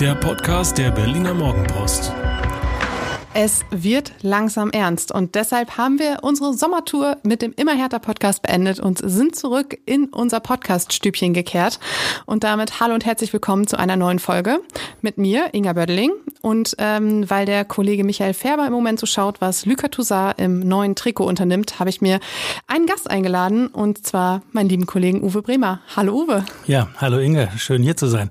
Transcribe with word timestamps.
der 0.00 0.14
Podcast 0.14 0.78
der 0.78 0.90
Berliner 0.90 1.34
Morgenpost. 1.34 2.10
Es 3.34 3.66
wird 3.70 4.12
langsam 4.22 4.70
ernst 4.70 5.12
und 5.12 5.34
deshalb 5.34 5.76
haben 5.76 5.98
wir 5.98 6.20
unsere 6.22 6.54
Sommertour 6.54 7.18
mit 7.22 7.42
dem 7.42 7.52
Immer 7.52 7.76
härter 7.76 7.98
Podcast 7.98 8.40
beendet 8.40 8.80
und 8.80 8.98
sind 8.98 9.36
zurück 9.36 9.76
in 9.84 10.06
unser 10.06 10.40
Podcast-Stübchen 10.40 11.34
gekehrt. 11.34 11.80
Und 12.24 12.44
damit 12.44 12.80
hallo 12.80 12.94
und 12.94 13.04
herzlich 13.04 13.34
willkommen 13.34 13.66
zu 13.66 13.78
einer 13.78 13.96
neuen 13.96 14.20
Folge 14.20 14.60
mit 15.02 15.18
mir, 15.18 15.50
Inga 15.52 15.74
Bödeling. 15.74 16.12
Und 16.42 16.74
ähm, 16.78 17.28
weil 17.28 17.44
der 17.44 17.64
Kollege 17.64 18.04
Michael 18.04 18.34
Färber 18.34 18.66
im 18.66 18.72
Moment 18.72 18.98
so 18.98 19.06
schaut, 19.06 19.40
was 19.40 19.66
Luca 19.66 19.88
Toussaint 19.88 20.38
im 20.38 20.60
neuen 20.60 20.94
Trikot 20.94 21.26
unternimmt, 21.26 21.78
habe 21.78 21.90
ich 21.90 22.00
mir 22.00 22.18
einen 22.66 22.86
Gast 22.86 23.10
eingeladen 23.10 23.66
und 23.66 24.06
zwar 24.06 24.42
meinen 24.52 24.68
lieben 24.68 24.86
Kollegen 24.86 25.22
Uwe 25.22 25.42
Bremer. 25.42 25.80
Hallo 25.96 26.22
Uwe. 26.22 26.44
Ja, 26.66 26.88
hallo 26.96 27.18
Inga, 27.18 27.50
schön 27.58 27.82
hier 27.82 27.96
zu 27.96 28.06
sein. 28.06 28.30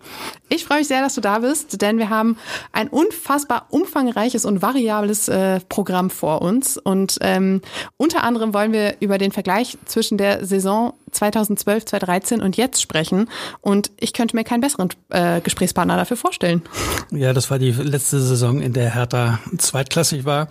Ich 0.50 0.66
freue 0.66 0.80
mich 0.80 0.88
sehr, 0.88 1.02
dass 1.02 1.14
du 1.14 1.22
da 1.22 1.40
bist, 1.40 1.82
denn 1.82 2.00
wir 2.00 2.10
haben 2.10 2.36
ein 2.72 2.88
unfassbar 2.88 3.68
umfangreiches 3.70 4.46
und 4.46 4.64
variables 4.64 5.30
äh, 5.30 5.60
Programm 5.70 6.10
vor 6.10 6.42
uns. 6.42 6.78
Und 6.78 7.20
ähm, 7.22 7.62
unter 7.98 8.24
anderem 8.24 8.54
wollen 8.56 8.74
wir 8.74 8.96
über 9.00 9.20
den 9.20 9.32
Vergleich 9.32 9.78
zwischen 9.86 10.18
der 10.18 10.44
Saison 10.46 10.94
2012, 11.12 11.86
2013 11.86 12.42
und 12.42 12.58
jetzt 12.58 12.82
sprechen. 12.82 13.30
Und 13.62 13.92
ich 14.00 14.14
könnte 14.14 14.36
mir 14.36 14.44
keinen 14.44 14.62
besseren 14.62 14.90
äh, 15.10 15.42
Gesprächspartner 15.42 15.98
dafür 15.98 16.18
vorstellen. 16.18 16.62
Ja, 17.12 17.34
das 17.34 17.50
war 17.50 17.60
die 17.60 17.72
letzte 17.72 18.20
Saison, 18.20 18.62
in 18.62 18.74
der 18.74 18.94
Hertha 18.94 19.40
zweitklassig 19.58 20.26
war. 20.26 20.48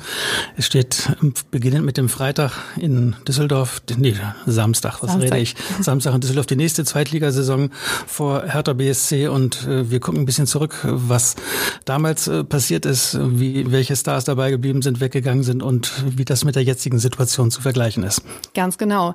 Es 0.56 0.66
steht 0.66 1.10
beginnend 1.50 1.84
mit 1.84 1.96
dem 1.96 2.08
Freitag 2.08 2.52
in 2.76 3.16
Düsseldorf, 3.26 3.82
nee, 3.96 4.14
Samstag, 4.46 5.02
was 5.02 5.12
Samstag. 5.12 5.32
rede 5.32 5.38
ich? 5.38 5.54
Samstag 5.80 6.14
in 6.14 6.20
Düsseldorf, 6.20 6.46
die 6.46 6.56
nächste 6.56 6.84
Zweitligasaison 6.84 7.70
vor 8.06 8.44
Hertha 8.46 8.72
BSC 8.72 9.28
und 9.28 9.66
äh, 9.66 9.90
wir 9.90 10.00
gucken 10.00 10.20
ein 10.22 10.26
bisschen 10.26 10.46
zurück, 10.46 10.78
was 10.82 11.36
damals 11.84 12.28
äh, 12.28 12.44
passiert 12.44 12.86
ist, 12.86 13.18
wie 13.20 13.70
welche 13.70 13.96
Stars 13.96 14.24
dabei 14.24 14.50
geblieben 14.50 14.82
sind, 14.82 15.00
weggegangen 15.00 15.42
sind 15.42 15.62
und 15.62 15.92
wie 16.16 16.24
das 16.24 16.44
mit 16.44 16.56
der 16.56 16.62
jetzigen 16.62 16.98
Situation 16.98 17.50
zu 17.50 17.60
vergleichen 17.60 18.02
ist. 18.02 18.22
Ganz 18.54 18.78
genau. 18.78 19.14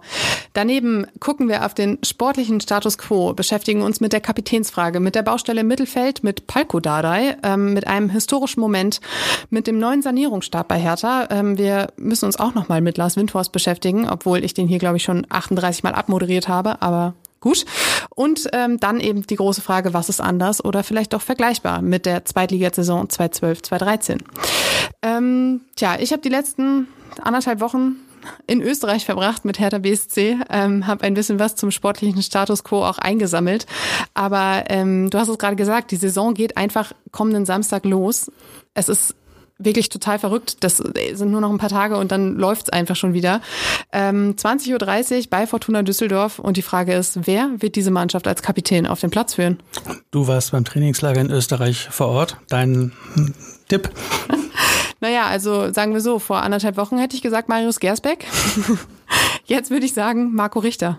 Daneben 0.54 1.06
gucken 1.20 1.33
gucken 1.34 1.50
wir 1.50 1.66
auf 1.66 1.74
den 1.74 1.98
sportlichen 2.04 2.62
Status 2.62 3.00
quo, 3.00 3.34
beschäftigen 3.34 3.82
uns 3.82 4.00
mit 4.00 4.14
der 4.14 4.22
Kapitänsfrage, 4.22 5.00
mit 5.00 5.16
der 5.16 5.24
Baustelle 5.24 5.64
Mittelfeld, 5.64 6.24
mit 6.24 6.46
Palko 6.46 6.80
Dardai, 6.80 7.38
ähm, 7.42 7.74
mit 7.74 7.88
einem 7.88 8.12
historischen 8.12 8.60
Moment, 8.60 9.02
mit 9.50 9.66
dem 9.66 9.80
neuen 9.80 10.04
Sanierungsstab 10.04 10.68
bei 10.68 10.78
Hertha. 10.78 11.28
Ähm, 11.32 11.58
wir 11.58 11.88
müssen 11.98 12.26
uns 12.26 12.38
auch 12.40 12.54
nochmal 12.54 12.82
mit 12.82 13.00
Lars 13.00 13.18
Windhorst 13.18 13.52
beschäftigen, 13.52 14.08
obwohl 14.08 14.44
ich 14.44 14.54
den 14.54 14.68
hier, 14.68 14.78
glaube 14.78 14.98
ich, 14.98 15.04
schon 15.04 15.26
38 15.28 15.82
Mal 15.82 15.96
abmoderiert 15.96 16.50
habe, 16.50 16.84
aber 16.84 17.16
gut. 17.40 17.66
Und 18.12 18.48
ähm, 18.54 18.80
dann 18.80 19.00
eben 19.00 19.26
die 19.26 19.36
große 19.36 19.62
Frage, 19.62 19.96
was 19.96 20.10
ist 20.10 20.22
anders 20.22 20.64
oder 20.64 20.84
vielleicht 20.84 21.14
doch 21.14 21.24
vergleichbar 21.24 21.82
mit 21.82 22.06
der 22.06 22.26
Zweitligasaison 22.26 23.10
2012, 23.10 23.64
2013. 23.64 24.24
Ähm, 25.02 25.62
tja, 25.76 25.96
ich 26.00 26.12
habe 26.12 26.22
die 26.22 26.30
letzten 26.30 26.90
anderthalb 27.24 27.60
Wochen 27.60 27.96
in 28.48 28.62
Österreich 28.62 29.06
verbracht 29.06 29.46
mit 29.46 29.60
Hertha 29.60 29.80
BSC, 29.80 30.38
ähm, 30.50 30.88
habe 30.88 31.04
ein 31.04 31.14
bisschen 31.14 31.40
was 31.40 31.56
zum 31.56 31.72
sportlichen 31.72 32.22
Status 32.22 32.64
quo 32.64 32.84
auch 32.84 32.98
eingesammelt. 32.98 33.66
Aber 34.14 34.66
ähm, 34.68 35.10
du 35.10 35.18
hast 35.18 35.30
es 35.30 35.38
gerade 35.38 35.56
gesagt, 35.56 35.92
die 35.92 35.96
Saison 35.98 36.34
geht 36.34 36.58
einfach 36.58 36.94
kommenden 37.12 37.46
Samstag 37.46 37.86
los. 37.86 38.32
Es 38.74 38.90
ist 38.90 39.16
wirklich 39.58 39.90
total 39.90 40.20
verrückt. 40.20 40.58
Das 40.64 40.78
sind 40.78 41.32
nur 41.32 41.42
noch 41.42 41.50
ein 41.50 41.58
paar 41.58 41.70
Tage 41.70 41.98
und 41.98 42.12
dann 42.12 42.36
läuft's 42.36 42.70
einfach 42.70 42.96
schon 42.96 43.14
wieder. 43.14 43.42
Ähm, 43.92 44.36
20.30 44.36 44.72
Uhr 45.18 45.24
bei 45.30 45.48
Fortuna 45.48 45.84
Düsseldorf 45.84 46.40
und 46.40 46.58
die 46.58 46.62
Frage 46.62 46.94
ist, 46.94 47.26
wer 47.26 47.50
wird 47.60 47.76
diese 47.76 47.92
Mannschaft 47.92 48.28
als 48.28 48.42
Kapitän 48.42 48.88
auf 48.88 49.00
den 49.00 49.10
Platz 49.10 49.36
führen? 49.36 49.60
Du 50.12 50.28
warst 50.28 50.52
beim 50.52 50.66
Trainingslager 50.66 51.22
in 51.22 51.32
Österreich 51.32 51.88
vor 51.90 52.08
Ort. 52.08 52.38
Dein 52.50 52.92
Tipp? 53.68 53.90
Naja, 55.04 55.26
also 55.26 55.70
sagen 55.74 55.92
wir 55.94 56.00
so, 56.00 56.18
vor 56.18 56.44
anderthalb 56.44 56.78
Wochen 56.78 56.98
hätte 56.98 57.14
ich 57.14 57.22
gesagt 57.22 57.50
Marius 57.50 57.82
Gersbeck. 57.82 58.26
Jetzt 59.46 59.70
würde 59.70 59.86
ich 59.86 59.94
sagen 59.94 60.34
Marco 60.34 60.60
Richter. 60.60 60.98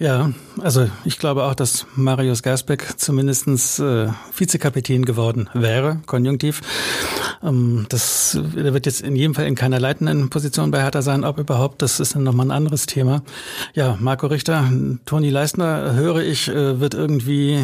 Ja, 0.00 0.32
also 0.60 0.88
ich 1.04 1.20
glaube 1.20 1.44
auch, 1.44 1.54
dass 1.54 1.86
Marius 1.94 2.42
Gersbeck 2.42 2.98
zumindestens 2.98 3.78
äh, 3.78 4.08
Vizekapitän 4.36 5.04
geworden 5.04 5.48
wäre, 5.54 6.00
konjunktiv. 6.06 6.62
Ähm, 7.44 7.86
das 7.88 8.36
der 8.56 8.74
wird 8.74 8.86
jetzt 8.86 9.02
in 9.02 9.14
jedem 9.14 9.36
Fall 9.36 9.46
in 9.46 9.54
keiner 9.54 9.78
leitenden 9.78 10.28
Position 10.28 10.72
bei 10.72 10.82
Hertha 10.82 11.00
sein, 11.00 11.22
ob 11.22 11.38
überhaupt, 11.38 11.82
das 11.82 12.00
ist 12.00 12.16
dann 12.16 12.24
nochmal 12.24 12.46
ein 12.46 12.50
anderes 12.50 12.86
Thema. 12.86 13.22
Ja, 13.72 13.98
Marco 14.00 14.26
Richter, 14.26 14.68
Toni 15.06 15.30
Leistner 15.30 15.94
höre 15.94 16.22
ich, 16.22 16.48
äh, 16.48 16.80
wird 16.80 16.94
irgendwie 16.94 17.60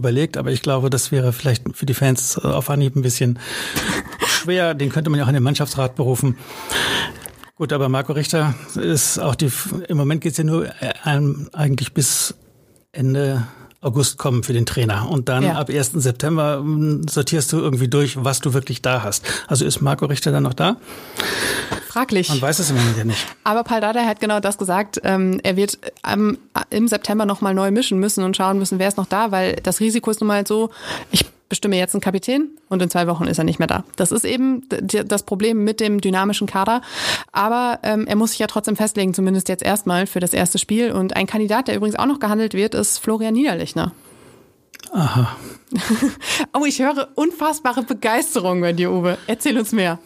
überlegt, 0.00 0.38
aber 0.38 0.50
ich 0.50 0.62
glaube, 0.62 0.88
das 0.88 1.12
wäre 1.12 1.32
vielleicht 1.34 1.64
für 1.76 1.84
die 1.84 1.92
Fans 1.92 2.38
auf 2.38 2.70
Anhieb 2.70 2.96
ein 2.96 3.02
bisschen 3.02 3.38
schwer. 4.40 4.74
Den 4.74 4.90
könnte 4.90 5.10
man 5.10 5.18
ja 5.18 5.24
auch 5.24 5.28
in 5.28 5.34
den 5.34 5.42
Mannschaftsrat 5.42 5.94
berufen. 5.94 6.36
Gut, 7.56 7.72
aber 7.72 7.88
Marco 7.88 8.12
Richter 8.14 8.54
ist 8.74 9.18
auch 9.18 9.34
die, 9.34 9.50
im 9.88 9.96
Moment 9.96 10.22
geht 10.22 10.32
es 10.32 10.38
ja 10.38 10.44
nur 10.44 10.66
äh, 10.66 10.94
eigentlich 11.52 11.92
bis 11.92 12.34
Ende 12.92 13.46
August 13.82 14.18
kommen 14.18 14.42
für 14.42 14.52
den 14.52 14.66
Trainer. 14.66 15.08
Und 15.10 15.28
dann 15.28 15.42
ja. 15.42 15.52
ab 15.54 15.70
1. 15.70 15.92
September 15.92 16.58
hm, 16.58 17.06
sortierst 17.08 17.52
du 17.52 17.58
irgendwie 17.58 17.88
durch, 17.88 18.22
was 18.22 18.40
du 18.40 18.52
wirklich 18.52 18.82
da 18.82 19.02
hast. 19.02 19.24
Also 19.46 19.64
ist 19.64 19.80
Marco 19.80 20.06
Richter 20.06 20.32
dann 20.32 20.42
noch 20.42 20.54
da? 20.54 20.76
Fraglich. 21.88 22.28
Man 22.28 22.40
weiß 22.40 22.58
es 22.58 22.70
im 22.70 22.76
Moment 22.76 22.96
ja 22.98 23.04
nicht. 23.04 23.26
Aber 23.42 23.64
Paul 23.64 23.80
Dardai 23.80 24.04
hat 24.04 24.20
genau 24.20 24.40
das 24.40 24.58
gesagt. 24.58 25.00
Ähm, 25.04 25.40
er 25.42 25.56
wird 25.56 25.78
ähm, 26.06 26.38
im 26.68 26.88
September 26.88 27.26
nochmal 27.26 27.54
neu 27.54 27.70
mischen 27.70 27.98
müssen 27.98 28.22
und 28.22 28.36
schauen 28.36 28.58
müssen, 28.58 28.78
wer 28.78 28.88
ist 28.88 28.96
noch 28.96 29.06
da, 29.06 29.32
weil 29.32 29.56
das 29.56 29.80
Risiko 29.80 30.10
ist 30.10 30.20
nun 30.20 30.28
mal 30.28 30.46
so, 30.46 30.70
ich 31.10 31.24
bestimme 31.50 31.76
jetzt 31.76 31.94
einen 31.94 32.00
Kapitän 32.00 32.56
und 32.70 32.80
in 32.80 32.88
zwei 32.88 33.06
Wochen 33.06 33.24
ist 33.24 33.36
er 33.36 33.44
nicht 33.44 33.58
mehr 33.58 33.68
da. 33.68 33.84
Das 33.96 34.12
ist 34.12 34.24
eben 34.24 34.62
das 34.68 35.24
Problem 35.24 35.64
mit 35.64 35.80
dem 35.80 36.00
dynamischen 36.00 36.46
Kader. 36.46 36.80
Aber 37.32 37.80
ähm, 37.82 38.06
er 38.06 38.16
muss 38.16 38.30
sich 38.30 38.38
ja 38.38 38.46
trotzdem 38.46 38.76
festlegen, 38.76 39.12
zumindest 39.12 39.50
jetzt 39.50 39.62
erstmal 39.62 40.06
für 40.06 40.20
das 40.20 40.32
erste 40.32 40.58
Spiel. 40.58 40.92
Und 40.92 41.14
ein 41.16 41.26
Kandidat, 41.26 41.68
der 41.68 41.76
übrigens 41.76 41.98
auch 41.98 42.06
noch 42.06 42.20
gehandelt 42.20 42.54
wird, 42.54 42.74
ist 42.74 42.98
Florian 42.98 43.34
Niederlechner. 43.34 43.92
Aha. 44.92 45.36
oh, 46.58 46.64
ich 46.64 46.80
höre 46.80 47.08
unfassbare 47.14 47.82
Begeisterung 47.82 48.60
bei 48.60 48.72
dir, 48.72 48.90
Uwe. 48.90 49.18
Erzähl 49.26 49.58
uns 49.58 49.72
mehr. 49.72 49.98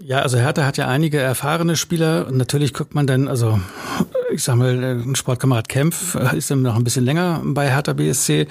Ja, 0.00 0.20
also 0.20 0.38
Hertha 0.38 0.64
hat 0.64 0.76
ja 0.76 0.86
einige 0.86 1.18
erfahrene 1.18 1.74
Spieler 1.74 2.26
und 2.28 2.36
natürlich 2.36 2.72
guckt 2.72 2.94
man 2.94 3.06
dann, 3.08 3.26
also 3.26 3.60
ich 4.30 4.44
sag 4.44 4.54
mal, 4.56 4.82
ein 4.82 5.16
Sportkamerad 5.16 5.68
Kempf 5.68 6.14
ist 6.34 6.50
dann 6.50 6.62
noch 6.62 6.76
ein 6.76 6.84
bisschen 6.84 7.04
länger 7.04 7.42
bei 7.44 7.68
Hertha 7.68 7.94
BSC, 7.94 8.46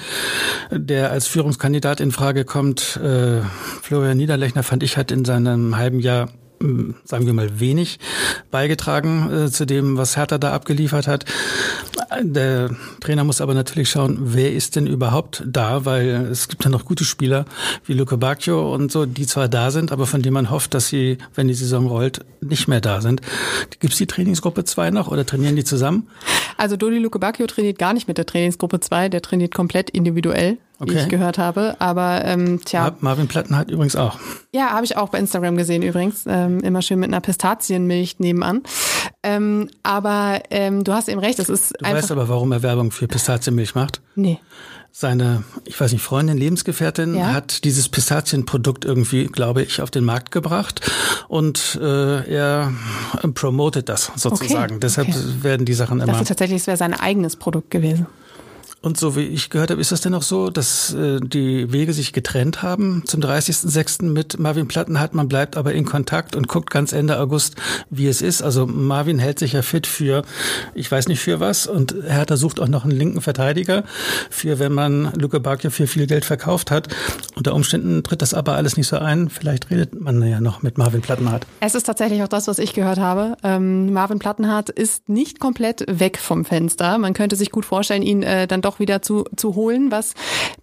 der 0.72 1.12
als 1.12 1.28
Führungskandidat 1.28 2.02
in 2.02 2.12
Frage 2.12 2.44
kommt. 2.44 2.98
Äh, 2.98 3.42
Florian 3.82 4.18
Niederlechner 4.18 4.64
fand 4.64 4.84
ich 4.84 4.98
hat 4.98 5.12
in 5.12 5.24
seinem 5.24 5.78
halben 5.78 6.00
Jahr 6.00 6.30
sagen 7.04 7.26
wir 7.26 7.34
mal, 7.34 7.60
wenig 7.60 8.00
beigetragen 8.52 9.32
äh, 9.32 9.52
zu 9.52 9.66
dem, 9.66 9.98
was 9.98 10.18
Hertha 10.18 10.38
da 10.38 10.54
abgeliefert 10.54 11.08
hat. 11.08 11.26
Der 12.22 12.70
Trainer 13.00 13.24
muss 13.24 13.42
aber 13.42 13.54
natürlich 13.54 13.90
schauen, 13.90 14.18
wer 14.22 14.54
ist 14.54 14.76
denn 14.76 14.88
überhaupt 14.88 15.44
da, 15.46 15.86
weil 15.86 16.28
es 16.32 16.48
gibt 16.48 16.64
ja 16.64 16.70
noch 16.70 16.86
gute 16.86 17.04
Spieler 17.04 17.46
wie 17.86 17.94
Luca 17.94 18.16
Bacchio 18.16 18.74
und 18.74 18.92
so, 18.92 19.06
die 19.06 19.28
zwar 19.28 19.48
da 19.48 19.72
sind, 19.72 19.92
aber 19.92 20.06
von 20.08 20.22
denen 20.22 20.34
man 20.34 20.50
hofft, 20.50 20.74
dass 20.74 20.88
sie, 20.88 21.18
wenn 21.36 21.48
die 21.48 21.54
Saison 21.54 21.88
rollt, 21.88 22.26
nicht 22.42 22.68
mehr 22.68 22.82
da 22.82 23.02
sind. 23.02 23.22
Gibt 23.80 23.94
es 23.94 23.98
die 23.98 24.08
Trainingsgruppe 24.08 24.64
2 24.64 24.92
noch 24.92 25.10
oder 25.10 25.26
trainieren 25.26 25.56
die 25.56 25.64
zusammen? 25.64 26.08
Also 26.58 26.78
Dodi 26.78 26.98
Luca 26.98 27.20
Bacchio 27.20 27.46
trainiert 27.48 27.78
gar 27.78 27.94
nicht 27.94 28.08
mit 28.08 28.18
der 28.18 28.26
Trainingsgruppe 28.26 28.80
2, 28.80 29.10
der 29.10 29.22
trainiert 29.22 29.54
komplett 29.54 29.90
individuell 29.90 30.58
okay. 30.80 30.96
wie 30.96 31.00
ich 31.00 31.10
gehört 31.10 31.38
habe. 31.38 31.76
Aber 31.80 32.24
ähm, 32.26 32.62
tja. 32.64 32.96
Marvin 33.00 33.28
Platten 33.28 33.56
hat 33.56 33.72
übrigens 33.72 33.96
auch. 33.96 34.20
Ja, 34.52 34.72
habe 34.72 34.86
ich 34.86 34.98
auch 34.98 35.10
bei 35.10 35.20
Instagram 35.20 35.58
gesehen 35.58 35.82
übrigens. 35.82 36.26
Ähm, 36.28 36.60
immer 36.62 36.82
schön 36.82 37.00
mit 37.00 37.10
einer 37.10 37.22
Pistazienmilch 37.22 38.20
nebenan. 38.20 38.64
Ähm, 39.24 39.70
aber 39.84 40.42
ähm, 40.50 40.84
du 40.84 40.94
hast 40.94 41.10
eben 41.10 41.20
recht, 41.20 41.40
es 41.40 41.50
ist 41.50 41.74
Du 41.80 41.86
einfach 41.86 42.02
weißt 42.02 42.12
aber, 42.12 42.30
warum 42.30 42.52
er 42.52 42.64
Werbung 42.64 42.92
für 42.92 43.08
Pistazienmilch 43.08 43.76
macht? 43.76 44.02
Nee. 44.16 44.40
Seine, 44.92 45.44
ich 45.66 45.80
weiß 45.80 45.92
nicht, 45.92 46.02
Freundin, 46.02 46.38
Lebensgefährtin 46.38 47.16
ja? 47.16 47.34
hat 47.34 47.66
dieses 47.66 47.88
Pistazienprodukt 47.88 48.84
irgendwie, 48.84 49.26
glaube 49.26 49.62
ich, 49.62 49.82
auf 49.82 49.92
den 49.92 50.04
Markt 50.04 50.32
gebracht 50.32 50.82
und 51.28 51.78
äh, 51.80 52.34
er 52.34 52.74
promotet 53.36 53.90
das 53.90 54.12
sozusagen. 54.16 54.76
Okay, 54.76 54.80
Deshalb 54.82 55.10
okay. 55.10 55.20
werden 55.42 55.68
die 55.68 55.76
Sachen 55.76 56.00
immer. 56.00 56.14
Das 56.14 56.22
ist 56.22 56.30
tatsächlich, 56.30 56.62
es 56.62 56.68
wäre 56.68 56.78
sein 56.78 56.96
eigenes 56.96 57.36
Produkt 57.36 57.70
gewesen. 57.70 58.08
Und 58.82 58.98
so 58.98 59.16
wie 59.16 59.24
ich 59.24 59.50
gehört 59.50 59.72
habe, 59.72 59.82
ist 59.82 59.92
es 59.92 60.02
denn 60.02 60.14
auch 60.14 60.22
so, 60.22 60.50
dass 60.50 60.94
äh, 60.94 61.20
die 61.20 61.74
Wege 61.74 61.94
sich 61.94 62.14
getrennt 62.14 62.62
haben 62.62 63.02
zum 63.06 63.22
30.06. 63.22 64.04
mit 64.06 64.38
Marvin 64.38 64.68
Plattenhardt. 64.68 65.16
Man 65.16 65.28
bleibt 65.28 65.58
aber 65.58 65.74
in 65.74 65.84
Kontakt 65.84 66.36
und 66.36 66.48
guckt 66.48 66.70
ganz 66.70 66.94
Ende 66.94 67.20
August, 67.20 67.56
wie 67.90 68.08
es 68.08 68.22
ist. 68.22 68.44
Also 68.44 68.68
Marvin 68.68 69.18
hält 69.18 69.40
sich 69.40 69.54
ja 69.54 69.64
fit 69.64 69.88
für, 69.88 70.22
ich 70.76 70.92
weiß 70.92 71.08
nicht 71.08 71.20
für 71.20 71.40
was. 71.40 71.66
Und 71.66 71.96
Hertha 72.08 72.38
sucht 72.38 72.60
auch 72.60 72.68
noch 72.68 72.84
einen 72.84 72.96
linken 72.96 73.22
Verteidiger 73.22 73.84
für, 74.30 74.60
wenn 74.60 74.74
man 74.74 75.12
Luke 75.14 75.40
Bakio 75.40 75.72
für 75.72 75.88
viel 75.88 76.06
Geld 76.06 76.24
verkauft 76.24 76.70
hat. 76.70 76.88
Unter 77.36 77.56
Umständen 77.56 78.04
tritt 78.04 78.22
das 78.22 78.36
aber 78.36 78.54
alles 78.54 78.78
nicht 78.78 78.88
so 78.88 79.00
ein. 79.00 79.30
Vielleicht 79.30 79.72
redet 79.72 80.00
man 80.00 80.22
ja 80.22 80.40
noch 80.40 80.62
mit 80.62 80.78
Marvin 80.78 81.02
Plattenhardt. 81.02 81.48
Es 81.62 81.74
ist 81.74 81.84
tatsächlich 81.84 82.22
auch 82.22 82.28
das, 82.28 82.48
was 82.48 82.60
ich 82.60 82.74
gehört 82.74 83.00
habe. 83.00 83.38
Ähm, 83.44 83.92
Marvin 83.92 84.20
Plattenhardt 84.20 84.70
ist 84.70 85.10
nicht 85.10 85.40
komplett 85.40 85.84
weg 85.88 86.20
vom 86.20 86.46
Fenster. 86.46 87.00
Man 87.00 87.14
könnte 87.14 87.36
sich 87.36 87.50
gut 87.50 87.66
vorstellen, 87.66 88.04
ihn 88.04 88.22
äh, 88.22 88.46
dann 88.46 88.62
doch 88.68 88.80
wieder 88.80 89.02
zu, 89.02 89.26
zu 89.36 89.56
holen, 89.56 89.92
was 89.92 90.14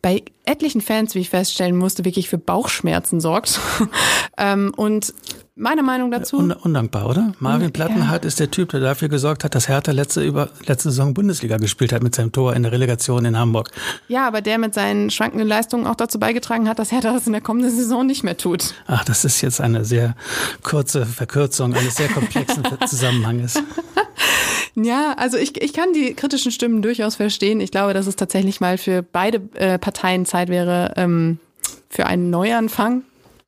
bei 0.02 0.22
etlichen 0.44 0.80
Fans, 0.80 1.14
wie 1.14 1.20
ich 1.20 1.30
feststellen 1.30 1.76
musste, 1.76 2.04
wirklich 2.04 2.28
für 2.28 2.38
Bauchschmerzen 2.38 3.20
sorgt. 3.20 3.58
ähm, 4.38 4.72
und 4.76 5.14
meine 5.56 5.82
Meinung 5.82 6.10
dazu? 6.10 6.38
Un 6.38 6.50
undankbar, 6.50 7.08
oder? 7.08 7.32
Marvin 7.38 7.72
Plattenhardt 7.72 8.24
ja. 8.24 8.28
ist 8.28 8.40
der 8.40 8.50
Typ, 8.50 8.70
der 8.70 8.80
dafür 8.80 9.08
gesorgt 9.08 9.44
hat, 9.44 9.54
dass 9.54 9.68
Hertha 9.68 9.92
letzte, 9.92 10.22
über, 10.22 10.48
letzte 10.66 10.90
Saison 10.90 11.14
Bundesliga 11.14 11.58
gespielt 11.58 11.92
hat 11.92 12.02
mit 12.02 12.14
seinem 12.14 12.32
Tor 12.32 12.54
in 12.54 12.64
der 12.64 12.72
Relegation 12.72 13.24
in 13.24 13.38
Hamburg. 13.38 13.70
Ja, 14.08 14.26
aber 14.26 14.40
der 14.40 14.58
mit 14.58 14.74
seinen 14.74 15.10
schwankenden 15.10 15.46
Leistungen 15.46 15.86
auch 15.86 15.94
dazu 15.94 16.18
beigetragen 16.18 16.68
hat, 16.68 16.78
dass 16.78 16.90
Hertha 16.90 17.12
das 17.12 17.26
in 17.26 17.32
der 17.32 17.40
kommenden 17.40 17.70
Saison 17.70 18.04
nicht 18.04 18.24
mehr 18.24 18.36
tut. 18.36 18.74
Ach, 18.86 19.04
das 19.04 19.24
ist 19.24 19.40
jetzt 19.42 19.60
eine 19.60 19.84
sehr 19.84 20.16
kurze 20.62 21.06
Verkürzung 21.06 21.74
eines 21.74 21.96
sehr 21.96 22.08
komplexen 22.08 22.64
Zusammenhanges. 22.86 23.62
Ja, 24.76 25.14
also 25.16 25.36
ich, 25.36 25.62
ich 25.62 25.72
kann 25.72 25.92
die 25.92 26.14
kritischen 26.14 26.50
Stimmen 26.50 26.82
durchaus 26.82 27.14
verstehen. 27.14 27.60
Ich 27.60 27.70
glaube, 27.70 27.94
dass 27.94 28.08
es 28.08 28.16
tatsächlich 28.16 28.60
mal 28.60 28.76
für 28.76 29.02
beide 29.02 29.40
äh, 29.54 29.78
Parteien 29.78 30.26
Zeit 30.26 30.48
wäre 30.48 30.94
ähm, 30.96 31.38
für 31.88 32.06
einen 32.06 32.28
Neuanfang 32.28 33.04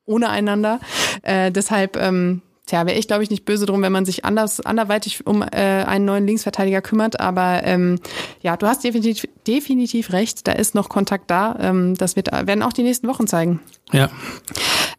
ohne 0.06 0.30
einander. 0.30 0.80
Äh, 1.22 1.50
deshalb, 1.50 1.96
ähm, 1.96 2.42
tja, 2.66 2.86
wäre 2.86 2.98
ich, 2.98 3.06
glaube 3.06 3.22
ich, 3.22 3.30
nicht 3.30 3.44
böse 3.44 3.66
drum, 3.66 3.82
wenn 3.82 3.92
man 3.92 4.04
sich 4.04 4.24
anders, 4.24 4.60
anderweitig 4.60 5.26
um 5.26 5.42
äh, 5.42 5.46
einen 5.46 6.04
neuen 6.04 6.26
Linksverteidiger 6.26 6.80
kümmert. 6.80 7.20
Aber 7.20 7.62
ähm, 7.64 7.98
ja, 8.42 8.56
du 8.56 8.66
hast 8.66 8.84
definitiv, 8.84 9.28
definitiv 9.46 10.12
recht, 10.12 10.46
da 10.46 10.52
ist 10.52 10.74
noch 10.74 10.88
Kontakt 10.88 11.30
da. 11.30 11.56
Ähm, 11.60 11.94
das 11.96 12.16
wird, 12.16 12.32
werden 12.32 12.62
auch 12.62 12.72
die 12.72 12.82
nächsten 12.82 13.08
Wochen 13.08 13.26
zeigen. 13.26 13.60
Ja. 13.92 14.10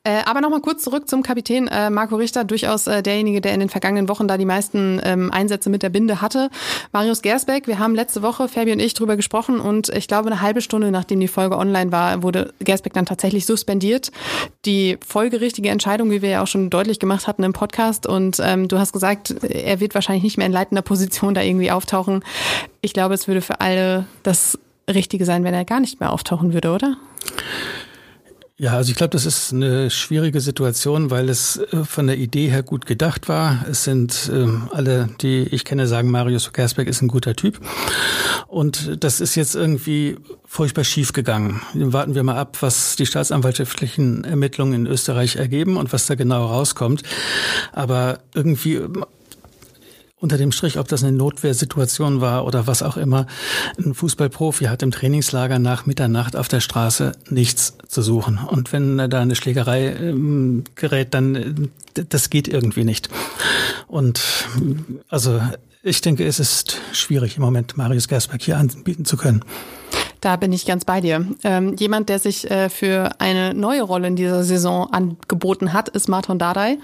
Äh, 0.07 0.23
aber 0.25 0.39
nochmal 0.39 0.61
kurz 0.61 0.83
zurück 0.83 1.09
zum 1.09 1.21
Kapitän 1.21 1.67
äh, 1.67 1.89
Marco 1.89 2.15
Richter, 2.15 2.45
durchaus 2.45 2.87
äh, 2.87 3.03
derjenige, 3.03 3.41
der 3.41 3.53
in 3.53 3.59
den 3.59 3.67
vergangenen 3.67 4.07
Wochen 4.07 4.29
da 4.29 4.37
die 4.37 4.45
meisten 4.45 5.01
ähm, 5.03 5.33
Einsätze 5.33 5.69
mit 5.69 5.83
der 5.83 5.89
Binde 5.89 6.21
hatte. 6.21 6.49
Marius 6.93 7.21
Gersbeck, 7.21 7.67
wir 7.67 7.77
haben 7.77 7.93
letzte 7.93 8.21
Woche, 8.21 8.47
Fabi 8.47 8.71
und 8.71 8.79
ich, 8.79 8.93
drüber 8.93 9.17
gesprochen 9.17 9.59
und 9.59 9.89
ich 9.89 10.07
glaube, 10.07 10.27
eine 10.27 10.39
halbe 10.39 10.61
Stunde 10.61 10.91
nachdem 10.91 11.19
die 11.19 11.27
Folge 11.27 11.57
online 11.57 11.91
war, 11.91 12.23
wurde 12.23 12.53
Gersbeck 12.61 12.93
dann 12.93 13.05
tatsächlich 13.05 13.45
suspendiert. 13.45 14.13
Die 14.63 14.97
folgerichtige 15.05 15.67
Entscheidung, 15.67 16.09
wie 16.09 16.21
wir 16.21 16.29
ja 16.29 16.43
auch 16.43 16.47
schon 16.47 16.69
deutlich 16.69 16.99
gemacht 16.99 17.27
hatten 17.27 17.43
im 17.43 17.51
Podcast 17.51 18.07
und 18.07 18.39
ähm, 18.41 18.69
du 18.69 18.79
hast 18.79 18.93
gesagt, 18.93 19.31
er 19.43 19.81
wird 19.81 19.93
wahrscheinlich 19.93 20.23
nicht 20.23 20.37
mehr 20.37 20.47
in 20.47 20.53
leitender 20.53 20.83
Position 20.83 21.33
da 21.33 21.41
irgendwie 21.41 21.71
auftauchen. 21.71 22.23
Ich 22.79 22.93
glaube, 22.93 23.13
es 23.13 23.27
würde 23.27 23.41
für 23.41 23.59
alle 23.59 24.05
das 24.23 24.57
Richtige 24.89 25.25
sein, 25.25 25.43
wenn 25.43 25.53
er 25.53 25.65
gar 25.65 25.81
nicht 25.81 25.99
mehr 25.99 26.13
auftauchen 26.13 26.53
würde, 26.53 26.71
oder? 26.71 26.95
Ja, 28.59 28.73
also 28.73 28.89
ich 28.89 28.97
glaube, 28.97 29.11
das 29.11 29.27
ist 29.27 29.53
eine 29.53 29.91
schwierige 29.91 30.41
Situation, 30.41 31.11
weil 31.11 31.29
es 31.29 31.57
äh, 31.57 31.83
von 31.83 32.07
der 32.07 32.17
Idee 32.17 32.47
her 32.47 32.63
gut 32.63 32.87
gedacht 32.87 33.29
war. 33.29 33.63
Es 33.69 33.83
sind 33.83 34.31
ähm, 34.33 34.67
alle, 34.71 35.09
die 35.21 35.43
ich 35.43 35.63
kenne, 35.63 35.85
sagen, 35.85 36.09
Marius 36.09 36.51
Gersberg 36.53 36.87
ist 36.87 37.03
ein 37.03 37.07
guter 37.07 37.35
Typ. 37.35 37.59
Und 38.47 39.03
das 39.03 39.19
ist 39.19 39.35
jetzt 39.35 39.53
irgendwie 39.53 40.17
furchtbar 40.43 40.85
schief 40.85 41.13
gegangen. 41.13 41.61
Warten 41.75 42.15
wir 42.15 42.23
mal 42.23 42.37
ab, 42.37 42.57
was 42.61 42.95
die 42.95 43.05
staatsanwaltschaftlichen 43.05 44.23
Ermittlungen 44.23 44.73
in 44.73 44.87
Österreich 44.87 45.35
ergeben 45.35 45.77
und 45.77 45.93
was 45.93 46.07
da 46.07 46.15
genau 46.15 46.47
rauskommt. 46.47 47.03
Aber 47.73 48.21
irgendwie 48.33 48.81
unter 50.19 50.37
dem 50.37 50.51
Strich, 50.51 50.79
ob 50.79 50.87
das 50.87 51.03
eine 51.03 51.15
Notwehrsituation 51.15 52.21
war 52.21 52.45
oder 52.45 52.65
was 52.65 52.81
auch 52.81 52.97
immer, 52.97 53.27
ein 53.77 53.93
Fußballprofi 53.93 54.65
hat 54.65 54.81
im 54.81 54.91
Trainingslager 54.91 55.59
nach 55.59 55.85
Mitternacht 55.85 56.35
auf 56.35 56.47
der 56.47 56.59
Straße 56.59 57.11
nichts 57.29 57.77
zu 57.87 58.01
suchen. 58.01 58.39
Und 58.39 58.73
wenn 58.73 58.97
da 58.97 59.21
eine 59.21 59.35
Schlägerei 59.35 59.93
ähm, 59.93 60.63
gerät, 60.75 61.13
dann 61.13 61.35
äh, 61.35 61.53
das 62.09 62.29
geht 62.29 62.47
irgendwie 62.47 62.83
nicht. 62.83 63.09
Und 63.87 64.21
also 65.09 65.41
ich 65.83 66.01
denke, 66.01 66.25
es 66.25 66.39
ist 66.39 66.79
schwierig 66.93 67.37
im 67.37 67.43
Moment, 67.43 67.77
Marius 67.77 68.07
Gersberg 68.07 68.41
hier 68.41 68.57
anbieten 68.57 69.05
zu 69.05 69.17
können. 69.17 69.43
Da 70.21 70.35
bin 70.35 70.51
ich 70.51 70.65
ganz 70.65 70.85
bei 70.85 71.01
dir. 71.01 71.25
Ähm, 71.43 71.75
jemand, 71.77 72.09
der 72.09 72.19
sich 72.19 72.49
äh, 72.49 72.69
für 72.69 73.11
eine 73.19 73.53
neue 73.53 73.83
Rolle 73.83 74.07
in 74.07 74.15
dieser 74.15 74.43
Saison 74.43 74.91
angeboten 74.91 75.73
hat, 75.73 75.89
ist 75.89 76.07
Martin 76.07 76.39
Dardai, 76.39 76.77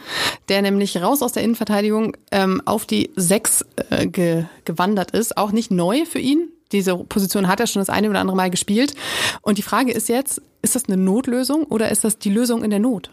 der 0.50 0.62
nämlich 0.62 1.02
raus 1.02 1.22
aus 1.22 1.34
der 1.34 1.44
Innenverteidigung 1.44 2.16
ähm, 2.32 2.62
auf 2.66 2.86
die 2.86 3.12
Sechs 3.16 3.66
äh, 3.90 4.08
ge 4.08 4.46
gewandert 4.66 5.12
ist. 5.12 5.36
Auch 5.36 5.52
nicht 5.52 5.72
neu 5.72 6.06
für 6.06 6.20
ihn. 6.20 6.53
Diese 6.74 6.98
Position 6.98 7.48
hat 7.48 7.60
er 7.60 7.68
schon 7.68 7.80
das 7.82 7.90
eine 7.90 8.10
oder 8.10 8.20
andere 8.20 8.36
Mal 8.36 8.50
gespielt. 8.50 8.94
Und 9.42 9.58
die 9.58 9.62
Frage 9.62 9.92
ist 9.92 10.10
jetzt, 10.10 10.42
ist 10.62 10.76
das 10.76 10.86
eine 10.86 10.98
Notlösung 10.98 11.66
oder 11.66 11.90
ist 11.92 12.04
das 12.04 12.18
die 12.18 12.30
Lösung 12.30 12.64
in 12.64 12.70
der 12.70 12.80
Not? 12.80 13.10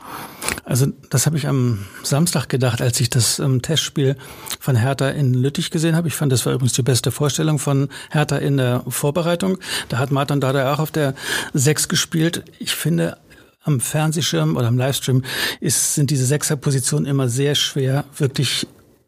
Also 0.65 0.87
das 1.11 1.27
habe 1.27 1.37
ich 1.37 1.49
am 1.49 1.85
Samstag 2.03 2.49
gedacht, 2.49 2.81
als 2.81 3.01
ich 3.01 3.11
das 3.11 3.41
ähm, 3.41 3.61
Testspiel 3.61 4.17
von 4.61 4.77
Hertha 4.77 5.09
in 5.09 5.35
Lüttich 5.35 5.71
gesehen 5.71 5.97
habe. 5.97 6.09
Ich 6.09 6.15
fand, 6.15 6.31
das 6.33 6.47
war 6.47 6.53
übrigens 6.53 6.75
die 6.75 6.83
beste 6.83 7.11
Vorstellung 7.11 7.59
von 7.59 7.89
Hertha 8.11 8.37
in 8.37 8.57
der 8.57 8.85
Vorbereitung. 8.89 9.59
Da 9.89 9.99
hat 9.99 10.13
Martin 10.13 10.41
Dada 10.41 10.73
auch 10.73 10.79
auf 10.79 10.93
der 10.93 11.15
Sechs 11.53 11.89
gespielt. 11.89 12.45
Ich 12.61 12.75
finde, 12.75 13.19
am 13.65 13.81
Fernsehschirm 13.81 14.57
oder 14.57 14.69
am 14.69 14.79
Livestream 14.79 15.25
ist, 15.61 15.95
sind 15.95 16.11
diese 16.11 16.25
Sechserpositionen 16.25 17.07
immer 17.07 17.29
sehr 17.29 17.55
schwer 17.55 18.05
wirklich 18.17 18.67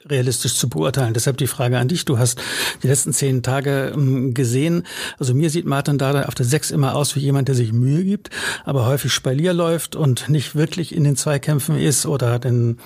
realistisch 0.09 0.55
zu 0.55 0.69
beurteilen. 0.69 1.15
Deshalb 1.15 1.37
die 1.37 1.47
Frage 1.47 1.79
an 1.79 1.89
dich. 1.89 2.05
Du 2.05 2.19
hast 2.19 2.41
die 2.83 2.89
letzten 2.89 3.13
zehn 3.13 3.43
Tage 3.43 3.93
ähm, 3.95 4.35
gesehen. 4.35 4.85
Also 5.19 5.35
mir 5.35 5.51
sieht 5.51 5.67
Martin 5.67 5.99
Dada 5.99 6.25
auf 6.25 6.35
der 6.35 6.47
Sechs 6.47 6.71
immer 6.71 6.95
aus 6.95 7.17
wie 7.17 7.21
jemand, 7.21 7.49
der 7.49 7.55
sich 7.55 7.73
Mühe 7.73 8.05
gibt, 8.05 8.31
aber 8.65 8.87
häufig 8.87 9.13
Spalier 9.13 9.53
läuft 9.53 9.97
und 9.97 10.29
nicht 10.29 10.55
wirklich 10.55 10.95
in 10.95 11.05
den 11.05 11.17
Zweikämpfen 11.17 11.77
ist 11.77 12.07
oder 12.07 12.39
den, 12.39 12.79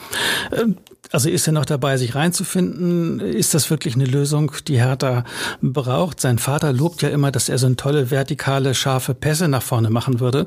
äh, 0.51 0.65
also 1.13 1.29
ist 1.29 1.47
er 1.47 1.53
noch 1.53 1.65
dabei, 1.65 1.97
sich 1.97 2.15
reinzufinden? 2.15 3.21
Ist 3.21 3.55
das 3.55 3.71
wirklich 3.71 3.95
eine 3.95 4.05
Lösung, 4.05 4.53
die 4.67 4.79
Hertha 4.81 5.25
braucht? 5.63 6.21
Sein 6.21 6.39
Vater 6.39 6.73
lobt 6.73 7.03
ja 7.03 7.09
immer, 7.09 7.31
dass 7.31 7.49
er 7.49 7.59
so 7.59 7.67
eine 7.67 7.77
tolle, 7.77 8.11
vertikale, 8.11 8.75
scharfe 8.75 9.15
Pässe 9.15 9.49
nach 9.49 9.63
vorne 9.63 9.91
machen 9.91 10.21
würde. 10.21 10.47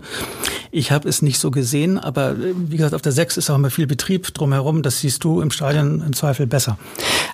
Ich 0.72 0.92
habe 0.92 1.10
es 1.10 1.22
nicht 1.22 1.40
so 1.40 1.52
gesehen, 1.52 1.98
aber 1.98 2.36
wie 2.38 2.78
gesagt, 2.78 2.94
auf 2.94 3.02
der 3.02 3.12
Sechs 3.12 3.38
ist 3.38 3.50
auch 3.50 3.56
immer 3.56 3.72
viel 3.72 3.88
Betrieb 3.88 4.34
drumherum. 4.34 4.84
Das 4.84 5.00
siehst 5.00 5.24
du 5.24 5.42
im 5.42 5.52
Stadion 5.52 6.02
im 6.02 6.14
Zweifel 6.14 6.46
besser. 6.46 6.78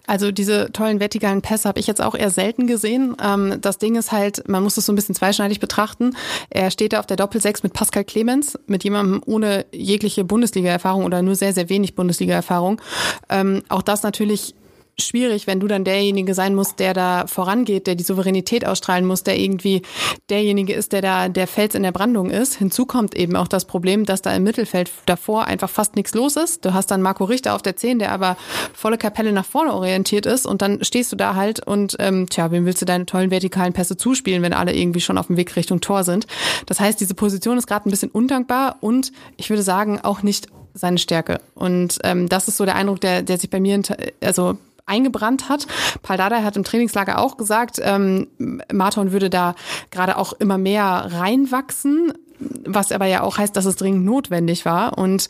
Also 0.07 0.31
diese 0.31 0.71
tollen 0.71 0.99
vertikalen 0.99 1.41
Pässe 1.41 1.67
habe 1.67 1.79
ich 1.79 1.87
jetzt 1.87 2.01
auch 2.01 2.15
eher 2.15 2.29
selten 2.29 2.67
gesehen. 2.67 3.15
Ähm, 3.21 3.57
das 3.61 3.77
Ding 3.77 3.95
ist 3.95 4.11
halt, 4.11 4.47
man 4.47 4.63
muss 4.63 4.77
es 4.77 4.85
so 4.85 4.91
ein 4.91 4.95
bisschen 4.95 5.15
zweischneidig 5.15 5.59
betrachten. 5.59 6.15
Er 6.49 6.71
steht 6.71 6.93
da 6.93 6.99
auf 6.99 7.07
der 7.07 7.17
Doppelsechs 7.17 7.63
mit 7.63 7.73
Pascal 7.73 8.03
Clemens, 8.03 8.57
mit 8.67 8.83
jemandem 8.83 9.21
ohne 9.25 9.65
jegliche 9.71 10.23
Bundesliga-Erfahrung 10.23 11.03
oder 11.03 11.21
nur 11.21 11.35
sehr, 11.35 11.53
sehr 11.53 11.69
wenig 11.69 11.95
Bundesliga-Erfahrung. 11.95 12.81
Ähm, 13.29 13.63
auch 13.69 13.81
das 13.81 14.03
natürlich 14.03 14.55
schwierig, 14.97 15.47
wenn 15.47 15.59
du 15.59 15.67
dann 15.67 15.83
derjenige 15.83 16.33
sein 16.33 16.55
musst, 16.55 16.79
der 16.79 16.93
da 16.93 17.27
vorangeht, 17.27 17.87
der 17.87 17.95
die 17.95 18.03
Souveränität 18.03 18.65
ausstrahlen 18.65 19.05
muss, 19.05 19.23
der 19.23 19.37
irgendwie 19.37 19.81
derjenige 20.29 20.73
ist, 20.73 20.93
der 20.93 21.01
da 21.01 21.29
der 21.29 21.47
Fels 21.47 21.75
in 21.75 21.83
der 21.83 21.91
Brandung 21.91 22.29
ist. 22.29 22.55
Hinzu 22.55 22.85
kommt 22.85 23.15
eben 23.15 23.35
auch 23.35 23.47
das 23.47 23.65
Problem, 23.65 24.05
dass 24.05 24.21
da 24.21 24.33
im 24.33 24.43
Mittelfeld 24.43 24.91
davor 25.05 25.45
einfach 25.45 25.69
fast 25.69 25.95
nichts 25.95 26.13
los 26.13 26.35
ist. 26.37 26.63
Du 26.63 26.73
hast 26.73 26.91
dann 26.91 27.01
Marco 27.01 27.25
Richter 27.25 27.55
auf 27.55 27.61
der 27.61 27.75
10, 27.75 27.99
der 27.99 28.11
aber 28.11 28.37
volle 28.73 28.97
Kapelle 28.97 29.33
nach 29.33 29.45
vorne 29.45 29.73
orientiert 29.73 30.25
ist 30.25 30.45
und 30.45 30.61
dann 30.61 30.83
stehst 30.83 31.11
du 31.11 31.15
da 31.15 31.35
halt 31.35 31.65
und 31.65 31.97
ähm, 31.99 32.27
tja, 32.29 32.51
wem 32.51 32.65
willst 32.65 32.81
du 32.81 32.85
deine 32.85 33.05
tollen 33.05 33.31
vertikalen 33.31 33.73
Pässe 33.73 33.97
zuspielen, 33.97 34.41
wenn 34.43 34.53
alle 34.53 34.73
irgendwie 34.73 35.01
schon 35.01 35.17
auf 35.17 35.27
dem 35.27 35.37
Weg 35.37 35.55
Richtung 35.55 35.81
Tor 35.81 36.03
sind? 36.03 36.27
Das 36.65 36.79
heißt, 36.79 36.99
diese 36.99 37.15
Position 37.15 37.57
ist 37.57 37.67
gerade 37.67 37.89
ein 37.89 37.91
bisschen 37.91 38.11
undankbar 38.11 38.77
und 38.79 39.11
ich 39.35 39.49
würde 39.49 39.63
sagen 39.63 39.99
auch 40.01 40.23
nicht 40.23 40.47
seine 40.73 40.97
Stärke. 40.97 41.39
Und 41.53 41.99
ähm, 42.03 42.29
das 42.29 42.47
ist 42.47 42.57
so 42.57 42.65
der 42.65 42.75
Eindruck, 42.75 43.01
der, 43.01 43.23
der 43.23 43.37
sich 43.37 43.49
bei 43.49 43.59
mir, 43.59 43.81
also 44.21 44.57
eingebrannt 44.85 45.49
hat. 45.49 45.67
Paul 46.01 46.17
Dardai 46.17 46.43
hat 46.43 46.57
im 46.57 46.63
Trainingslager 46.63 47.19
auch 47.19 47.37
gesagt, 47.37 47.79
ähm, 47.81 48.27
Marton 48.71 49.11
würde 49.11 49.29
da 49.29 49.55
gerade 49.91 50.17
auch 50.17 50.33
immer 50.33 50.57
mehr 50.57 51.07
reinwachsen, 51.11 52.13
was 52.39 52.91
aber 52.91 53.05
ja 53.05 53.21
auch 53.21 53.37
heißt, 53.37 53.55
dass 53.55 53.65
es 53.65 53.75
dringend 53.75 54.05
notwendig 54.05 54.65
war. 54.65 54.97
Und 54.97 55.29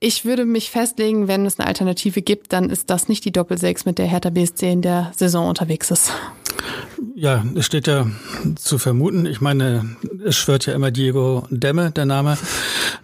ich 0.00 0.24
würde 0.24 0.44
mich 0.44 0.70
festlegen, 0.70 1.28
wenn 1.28 1.46
es 1.46 1.58
eine 1.58 1.68
Alternative 1.68 2.22
gibt, 2.22 2.52
dann 2.52 2.70
ist 2.70 2.90
das 2.90 3.08
nicht 3.08 3.24
die 3.24 3.32
Doppelsechs, 3.32 3.84
mit 3.84 3.98
der 3.98 4.06
Hertha 4.06 4.30
BSC 4.30 4.72
in 4.72 4.82
der 4.82 5.12
Saison 5.16 5.48
unterwegs 5.48 5.90
ist. 5.90 6.12
Ja, 7.14 7.44
es 7.54 7.66
steht 7.66 7.86
ja 7.86 8.06
zu 8.56 8.78
vermuten. 8.78 9.26
Ich 9.26 9.40
meine, 9.40 9.96
es 10.24 10.36
schwört 10.36 10.66
ja 10.66 10.74
immer 10.74 10.90
Diego 10.90 11.46
Demme, 11.50 11.90
der 11.90 12.06
Name. 12.06 12.36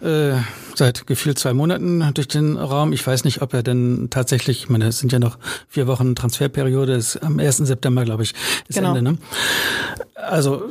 Äh, 0.01 0.33
seit 0.75 1.05
gefühlt 1.07 1.37
zwei 1.37 1.53
Monaten 1.53 2.13
durch 2.13 2.27
den 2.27 2.57
Raum. 2.57 2.93
Ich 2.93 3.05
weiß 3.05 3.23
nicht, 3.23 3.41
ob 3.41 3.53
er 3.53 3.63
denn 3.63 4.07
tatsächlich, 4.09 4.63
ich 4.63 4.69
meine, 4.69 4.87
es 4.87 4.99
sind 4.99 5.11
ja 5.11 5.19
noch 5.19 5.37
vier 5.67 5.87
Wochen 5.87 6.15
Transferperiode, 6.15 6.93
ist 6.93 7.17
am 7.17 7.39
1. 7.39 7.57
September, 7.57 8.03
glaube 8.03 8.23
ich, 8.23 8.33
ist 8.67 8.75
genau. 8.75 8.95
Ende. 8.95 9.11
Ne? 9.13 9.17
Also 10.21 10.63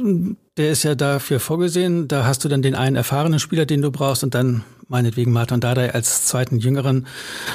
der 0.57 0.71
ist 0.71 0.83
ja 0.83 0.95
dafür 0.95 1.41
vorgesehen. 1.41 2.09
Da 2.09 2.25
hast 2.25 2.45
du 2.45 2.49
dann 2.49 2.63
den 2.63 2.75
einen 2.75 2.97
erfahrenen 2.97 3.39
Spieler, 3.39 3.67
den 3.67 3.83
du 3.83 3.91
brauchst 3.91 4.23
und 4.23 4.35
dann 4.35 4.63
meinetwegen 4.91 5.33
Martin 5.33 5.61
Dardai 5.61 5.95
als 5.95 6.27
zweiten 6.27 6.59
Jüngeren. 6.59 7.07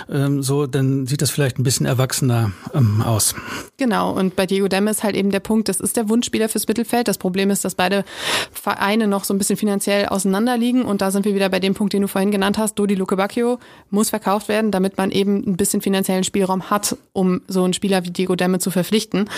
Ähm, 0.10 0.42
so, 0.42 0.66
dann 0.66 1.06
sieht 1.06 1.22
das 1.22 1.30
vielleicht 1.30 1.60
ein 1.60 1.64
bisschen 1.64 1.86
erwachsener 1.86 2.52
ähm, 2.74 3.02
aus. 3.02 3.36
Genau, 3.78 4.12
und 4.12 4.38
bei 4.38 4.46
Diego 4.46 4.70
Demme 4.70 4.90
ist 4.90 5.04
halt 5.04 5.16
eben 5.16 5.32
der 5.32 5.42
Punkt, 5.42 5.68
das 5.68 5.82
ist 5.82 5.98
der 5.98 6.08
Wunschspieler 6.08 6.48
fürs 6.48 6.68
Mittelfeld. 6.68 7.10
Das 7.10 7.18
Problem 7.18 7.50
ist, 7.50 7.66
dass 7.66 7.76
beide 7.76 8.06
Vereine 8.54 9.08
noch 9.08 9.26
so 9.26 9.34
ein 9.34 9.38
bisschen 9.38 9.58
finanziell 9.58 10.08
auseinanderliegen 10.08 10.84
und 10.84 11.02
da 11.02 11.12
sind 11.12 11.26
wir 11.26 11.36
wieder 11.36 11.50
bei 11.50 11.60
dem 11.60 11.74
Punkt, 11.74 11.92
den 11.92 12.04
du 12.04 12.08
vorhin 12.08 12.32
genannt 12.32 12.58
hast. 12.58 12.76
Dodi 12.76 12.96
Luke 12.96 13.18
Bacchio 13.18 13.60
muss 13.90 14.10
verkauft 14.10 14.48
werden, 14.48 14.72
damit 14.72 14.98
man 14.98 15.12
eben 15.12 15.44
ein 15.46 15.58
bisschen 15.58 15.82
finanziellen 15.82 16.24
Spielraum 16.24 16.70
hat, 16.70 16.98
um 17.12 17.42
so 17.48 17.66
einen 17.66 17.74
Spieler 17.74 18.06
wie 18.06 18.12
Diego 18.12 18.36
Demme 18.36 18.60
zu 18.60 18.72
verpflichten. 18.72 19.30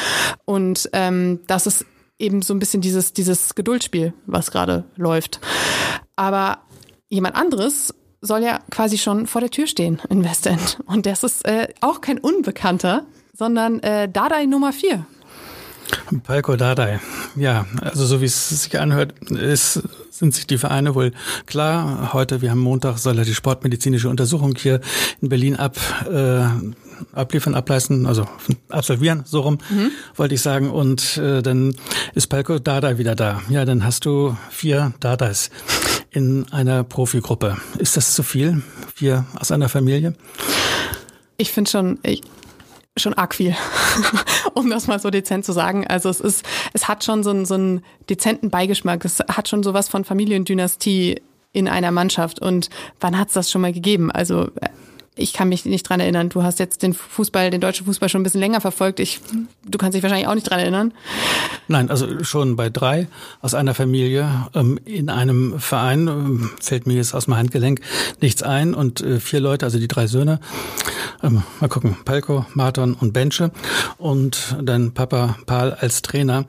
Und 0.45 0.87
ähm, 0.93 1.39
das 1.47 1.65
ist 1.65 1.85
eben 2.19 2.41
so 2.41 2.53
ein 2.53 2.59
bisschen 2.59 2.81
dieses, 2.81 3.13
dieses 3.13 3.55
Geduldsspiel, 3.55 4.13
was 4.25 4.51
gerade 4.51 4.85
läuft. 4.95 5.39
Aber 6.15 6.59
jemand 7.09 7.35
anderes 7.35 7.93
soll 8.21 8.43
ja 8.43 8.59
quasi 8.71 8.97
schon 8.97 9.27
vor 9.27 9.41
der 9.41 9.51
Tür 9.51 9.67
stehen 9.67 10.01
in 10.09 10.23
Westend. 10.23 10.79
Und 10.85 11.05
das 11.05 11.23
ist 11.23 11.45
äh, 11.45 11.67
auch 11.81 12.01
kein 12.01 12.17
Unbekannter, 12.17 13.05
sondern 13.33 13.79
äh, 13.81 14.09
Dadai 14.09 14.45
Nummer 14.45 14.73
4. 14.73 15.05
Palko 16.23 16.55
Dardai. 16.55 16.99
Ja, 17.35 17.65
also 17.81 18.05
so 18.05 18.19
wie 18.19 18.25
es 18.25 18.49
sich 18.49 18.79
anhört, 18.79 19.13
ist, 19.29 19.83
sind 20.17 20.33
sich 20.33 20.47
die 20.47 20.57
Vereine 20.57 20.95
wohl 20.95 21.11
klar. 21.45 22.13
Heute, 22.13 22.41
wir 22.41 22.49
haben 22.49 22.59
Montag, 22.59 22.97
soll 22.97 23.19
er 23.19 23.25
die 23.25 23.35
sportmedizinische 23.35 24.09
Untersuchung 24.09 24.55
hier 24.55 24.81
in 25.21 25.29
Berlin 25.29 25.55
ab, 25.55 25.77
äh, 26.11 26.43
abliefern, 27.13 27.53
ableisten, 27.53 28.07
also 28.07 28.27
absolvieren, 28.69 29.23
so 29.25 29.41
rum, 29.41 29.59
mhm. 29.69 29.91
wollte 30.15 30.33
ich 30.33 30.41
sagen. 30.41 30.71
Und 30.71 31.17
äh, 31.17 31.43
dann 31.43 31.75
ist 32.15 32.27
Palko 32.27 32.57
Dardai 32.57 32.97
wieder 32.97 33.15
da. 33.15 33.41
Ja, 33.49 33.63
dann 33.65 33.85
hast 33.85 34.05
du 34.05 34.35
vier 34.49 34.93
Dardais 34.99 35.51
in 36.09 36.51
einer 36.51 36.83
Profigruppe. 36.83 37.57
Ist 37.77 37.95
das 37.95 38.15
zu 38.15 38.23
viel? 38.23 38.63
Vier 38.95 39.25
aus 39.39 39.51
einer 39.51 39.69
Familie? 39.69 40.15
Ich 41.37 41.51
finde 41.51 41.69
schon, 41.69 41.99
ich, 42.01 42.21
schon 42.99 43.13
arg 43.13 43.35
viel, 43.35 43.55
um 44.53 44.69
das 44.69 44.87
mal 44.87 44.99
so 44.99 45.09
dezent 45.09 45.45
zu 45.45 45.51
sagen. 45.51 45.87
Also 45.87 46.09
es 46.09 46.19
ist, 46.19 46.45
es 46.73 46.87
hat 46.87 47.03
schon 47.03 47.23
so 47.23 47.29
einen, 47.29 47.45
so 47.45 47.55
einen 47.55 47.83
dezenten 48.09 48.49
Beigeschmack. 48.49 49.03
Es 49.05 49.19
hat 49.19 49.47
schon 49.47 49.63
sowas 49.63 49.89
von 49.89 50.03
Familiendynastie 50.03 51.21
in 51.53 51.67
einer 51.67 51.91
Mannschaft. 51.91 52.41
Und 52.41 52.69
wann 52.99 53.17
hat 53.17 53.29
es 53.29 53.33
das 53.33 53.51
schon 53.51 53.61
mal 53.61 53.73
gegeben? 53.73 54.11
Also 54.11 54.49
ich 55.17 55.33
kann 55.33 55.49
mich 55.49 55.65
nicht 55.65 55.83
dran 55.83 55.99
erinnern. 55.99 56.29
Du 56.29 56.43
hast 56.43 56.59
jetzt 56.59 56.83
den 56.83 56.93
Fußball, 56.93 57.49
den 57.51 57.61
deutschen 57.61 57.85
Fußball 57.85 58.09
schon 58.09 58.21
ein 58.21 58.23
bisschen 58.23 58.39
länger 58.39 58.61
verfolgt. 58.61 58.99
Ich, 58.99 59.19
du 59.65 59.77
kannst 59.77 59.95
dich 59.95 60.03
wahrscheinlich 60.03 60.27
auch 60.27 60.35
nicht 60.35 60.49
dran 60.49 60.59
erinnern. 60.59 60.93
Nein, 61.67 61.89
also 61.89 62.23
schon 62.23 62.55
bei 62.55 62.69
drei 62.69 63.07
aus 63.41 63.53
einer 63.53 63.73
Familie 63.73 64.47
ähm, 64.53 64.79
in 64.85 65.09
einem 65.09 65.59
Verein 65.59 66.07
ähm, 66.07 66.51
fällt 66.61 66.87
mir 66.87 66.95
jetzt 66.95 67.13
aus 67.13 67.27
meinem 67.27 67.39
Handgelenk 67.39 67.81
nichts 68.21 68.43
ein 68.43 68.73
und 68.73 69.01
äh, 69.01 69.19
vier 69.19 69.39
Leute, 69.39 69.65
also 69.65 69.79
die 69.79 69.87
drei 69.87 70.07
Söhne. 70.07 70.39
Ähm, 71.23 71.43
mal 71.59 71.67
gucken, 71.67 71.97
Palko, 72.05 72.45
Marton 72.53 72.93
und 72.93 73.13
Benche 73.13 73.51
und 73.97 74.55
dann 74.61 74.93
Papa 74.93 75.37
Paul 75.45 75.73
als 75.73 76.01
Trainer. 76.01 76.45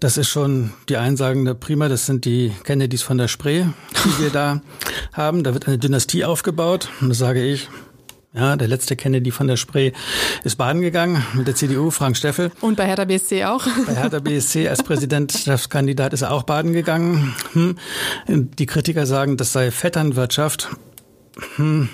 Das 0.00 0.16
ist 0.16 0.28
schon 0.28 0.72
die 0.88 0.96
einsagende 0.96 1.54
Prima. 1.54 1.88
Das 1.88 2.06
sind 2.06 2.24
die 2.24 2.52
Kennedys 2.64 3.02
von 3.02 3.18
der 3.18 3.28
Spree, 3.28 3.64
die 4.04 4.22
wir 4.22 4.30
da 4.30 4.60
haben. 5.12 5.42
Da 5.42 5.54
wird 5.54 5.66
eine 5.66 5.78
Dynastie 5.78 6.24
aufgebaut. 6.24 6.88
Und 7.00 7.08
das 7.08 7.18
sage 7.18 7.44
ich, 7.44 7.68
ja, 8.34 8.56
der 8.56 8.68
letzte 8.68 8.96
Kennedy 8.96 9.30
von 9.30 9.46
der 9.46 9.56
Spree 9.56 9.92
ist 10.42 10.56
baden 10.56 10.80
gegangen 10.80 11.24
mit 11.34 11.46
der 11.46 11.54
CDU, 11.54 11.90
Frank 11.90 12.16
Steffel. 12.16 12.50
Und 12.60 12.76
bei 12.76 12.86
Hertha 12.86 13.04
BSC 13.04 13.44
auch. 13.44 13.66
Bei 13.86 13.94
Hertha 13.94 14.20
BSC 14.20 14.68
als 14.70 14.82
Präsidentschaftskandidat 14.82 16.14
ist 16.14 16.22
er 16.22 16.32
auch 16.32 16.44
baden 16.44 16.72
gegangen. 16.72 17.34
Hm. 17.52 17.76
Die 18.28 18.66
Kritiker 18.66 19.04
sagen, 19.06 19.36
das 19.36 19.52
sei 19.52 19.70
Vetternwirtschaft. 19.70 20.70
Hm. 21.56 21.88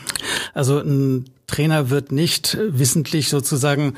Also 0.54 0.78
ein 0.78 1.24
Trainer 1.48 1.90
wird 1.90 2.12
nicht 2.12 2.56
wissentlich 2.60 3.30
sozusagen 3.30 3.94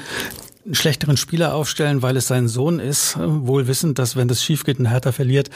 einen 0.71 0.77
schlechteren 0.77 1.17
Spieler 1.17 1.53
aufstellen, 1.55 2.01
weil 2.01 2.17
es 2.17 2.29
sein 2.29 2.47
Sohn 2.47 2.79
ist, 2.79 3.19
wohl 3.19 3.67
wissend, 3.67 3.99
dass 3.99 4.15
wenn 4.15 4.29
das 4.29 4.43
schief 4.43 4.63
geht 4.63 4.79
und 4.79 4.87
Hertha 4.87 5.11
verliert, 5.11 5.51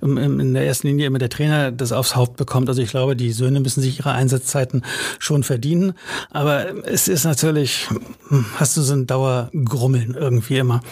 ähm, 0.00 0.38
in 0.38 0.54
der 0.54 0.64
ersten 0.64 0.86
Linie 0.86 1.06
immer 1.06 1.18
der 1.18 1.28
Trainer 1.28 1.72
das 1.72 1.90
aufs 1.90 2.14
Haupt 2.14 2.36
bekommt. 2.36 2.68
Also 2.68 2.80
ich 2.80 2.90
glaube, 2.90 3.16
die 3.16 3.32
Söhne 3.32 3.58
müssen 3.58 3.80
sich 3.80 3.98
ihre 3.98 4.12
Einsatzzeiten 4.12 4.82
schon 5.18 5.42
verdienen. 5.42 5.94
Aber 6.30 6.84
es 6.84 7.08
ist 7.08 7.24
natürlich, 7.24 7.88
hm, 8.28 8.46
hast 8.56 8.76
du 8.76 8.82
so 8.82 8.94
ein 8.94 9.08
Dauergrummeln 9.08 10.14
irgendwie 10.14 10.58
immer. 10.58 10.82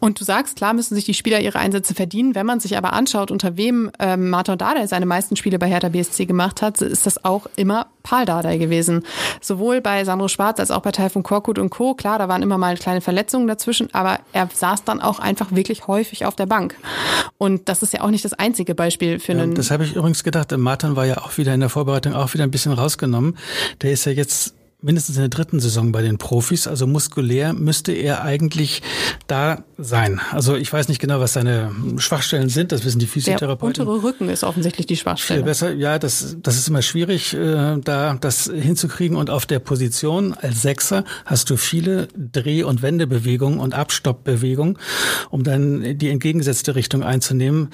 Und 0.00 0.18
du 0.18 0.24
sagst, 0.24 0.56
klar 0.56 0.74
müssen 0.74 0.96
sich 0.96 1.04
die 1.04 1.14
Spieler 1.14 1.40
ihre 1.40 1.60
Einsätze 1.60 1.94
verdienen. 1.94 2.34
Wenn 2.34 2.46
man 2.46 2.58
sich 2.58 2.76
aber 2.76 2.94
anschaut, 2.94 3.30
unter 3.30 3.56
wem 3.56 3.92
ähm, 4.00 4.30
Martin 4.30 4.58
Dardai 4.58 4.88
seine 4.88 5.06
meisten 5.06 5.36
Spiele 5.36 5.60
bei 5.60 5.68
Hertha 5.68 5.88
BSC 5.88 6.26
gemacht 6.26 6.62
hat, 6.62 6.82
ist 6.82 7.06
das 7.06 7.24
auch 7.24 7.46
immer 7.54 7.86
Paul 8.02 8.24
Dardai 8.24 8.56
gewesen. 8.56 9.04
Sowohl 9.40 9.80
bei 9.80 10.04
Sandro 10.04 10.26
Schwarz 10.26 10.58
als 10.58 10.72
auch 10.72 10.80
bei 10.80 10.90
Taifun 10.90 11.22
Korkut 11.22 11.60
und 11.60 11.70
Co. 11.70 11.94
Klar, 11.94 12.18
da 12.18 12.28
waren 12.28 12.42
immer 12.42 12.58
mal 12.58 12.76
kleine 12.76 13.00
Verletzungen 13.00 13.19
dazwischen, 13.22 13.92
aber 13.94 14.20
er 14.32 14.48
saß 14.52 14.84
dann 14.84 15.00
auch 15.00 15.18
einfach 15.18 15.52
wirklich 15.52 15.86
häufig 15.86 16.26
auf 16.26 16.36
der 16.36 16.46
Bank. 16.46 16.76
Und 17.38 17.68
das 17.68 17.82
ist 17.82 17.92
ja 17.92 18.02
auch 18.02 18.10
nicht 18.10 18.24
das 18.24 18.32
einzige 18.34 18.74
Beispiel 18.74 19.18
für 19.18 19.32
einen. 19.32 19.50
Ja, 19.50 19.56
das 19.56 19.70
habe 19.70 19.84
ich 19.84 19.96
übrigens 19.96 20.24
gedacht. 20.24 20.56
Martin 20.56 20.96
war 20.96 21.06
ja 21.06 21.18
auch 21.18 21.36
wieder 21.38 21.54
in 21.54 21.60
der 21.60 21.68
Vorbereitung 21.68 22.14
auch 22.14 22.34
wieder 22.34 22.44
ein 22.44 22.50
bisschen 22.50 22.72
rausgenommen. 22.72 23.36
Der 23.82 23.92
ist 23.92 24.04
ja 24.04 24.12
jetzt 24.12 24.54
mindestens 24.82 25.16
in 25.16 25.22
der 25.22 25.28
dritten 25.28 25.60
Saison 25.60 25.92
bei 25.92 26.02
den 26.02 26.18
Profis. 26.18 26.66
Also 26.66 26.86
muskulär 26.86 27.52
müsste 27.52 27.92
er 27.92 28.22
eigentlich 28.22 28.82
da 29.26 29.64
sein. 29.78 30.20
Also 30.32 30.56
ich 30.56 30.72
weiß 30.72 30.88
nicht 30.88 31.00
genau, 31.00 31.20
was 31.20 31.32
seine 31.32 31.70
Schwachstellen 31.98 32.48
sind. 32.48 32.72
Das 32.72 32.84
wissen 32.84 32.98
die 32.98 33.06
Physiotherapeuten. 33.06 33.84
Der 33.84 33.92
untere 33.92 34.08
Rücken 34.08 34.28
ist 34.28 34.44
offensichtlich 34.44 34.86
die 34.86 34.96
Schwachstelle. 34.96 35.40
Viel 35.40 35.44
besser. 35.44 35.72
Ja, 35.74 35.98
das, 35.98 36.36
das 36.42 36.56
ist 36.56 36.68
immer 36.68 36.82
schwierig, 36.82 37.34
äh, 37.34 37.78
da 37.78 38.16
das 38.20 38.44
hinzukriegen. 38.52 39.16
Und 39.16 39.30
auf 39.30 39.46
der 39.46 39.58
Position 39.58 40.34
als 40.34 40.62
Sechser 40.62 41.04
hast 41.24 41.50
du 41.50 41.56
viele 41.56 42.08
Dreh- 42.16 42.62
und 42.62 42.82
Wendebewegungen 42.82 43.60
und 43.60 43.74
Abstoppbewegungen, 43.74 44.78
um 45.30 45.44
dann 45.44 45.98
die 45.98 46.08
entgegengesetzte 46.08 46.74
Richtung 46.74 47.02
einzunehmen. 47.02 47.70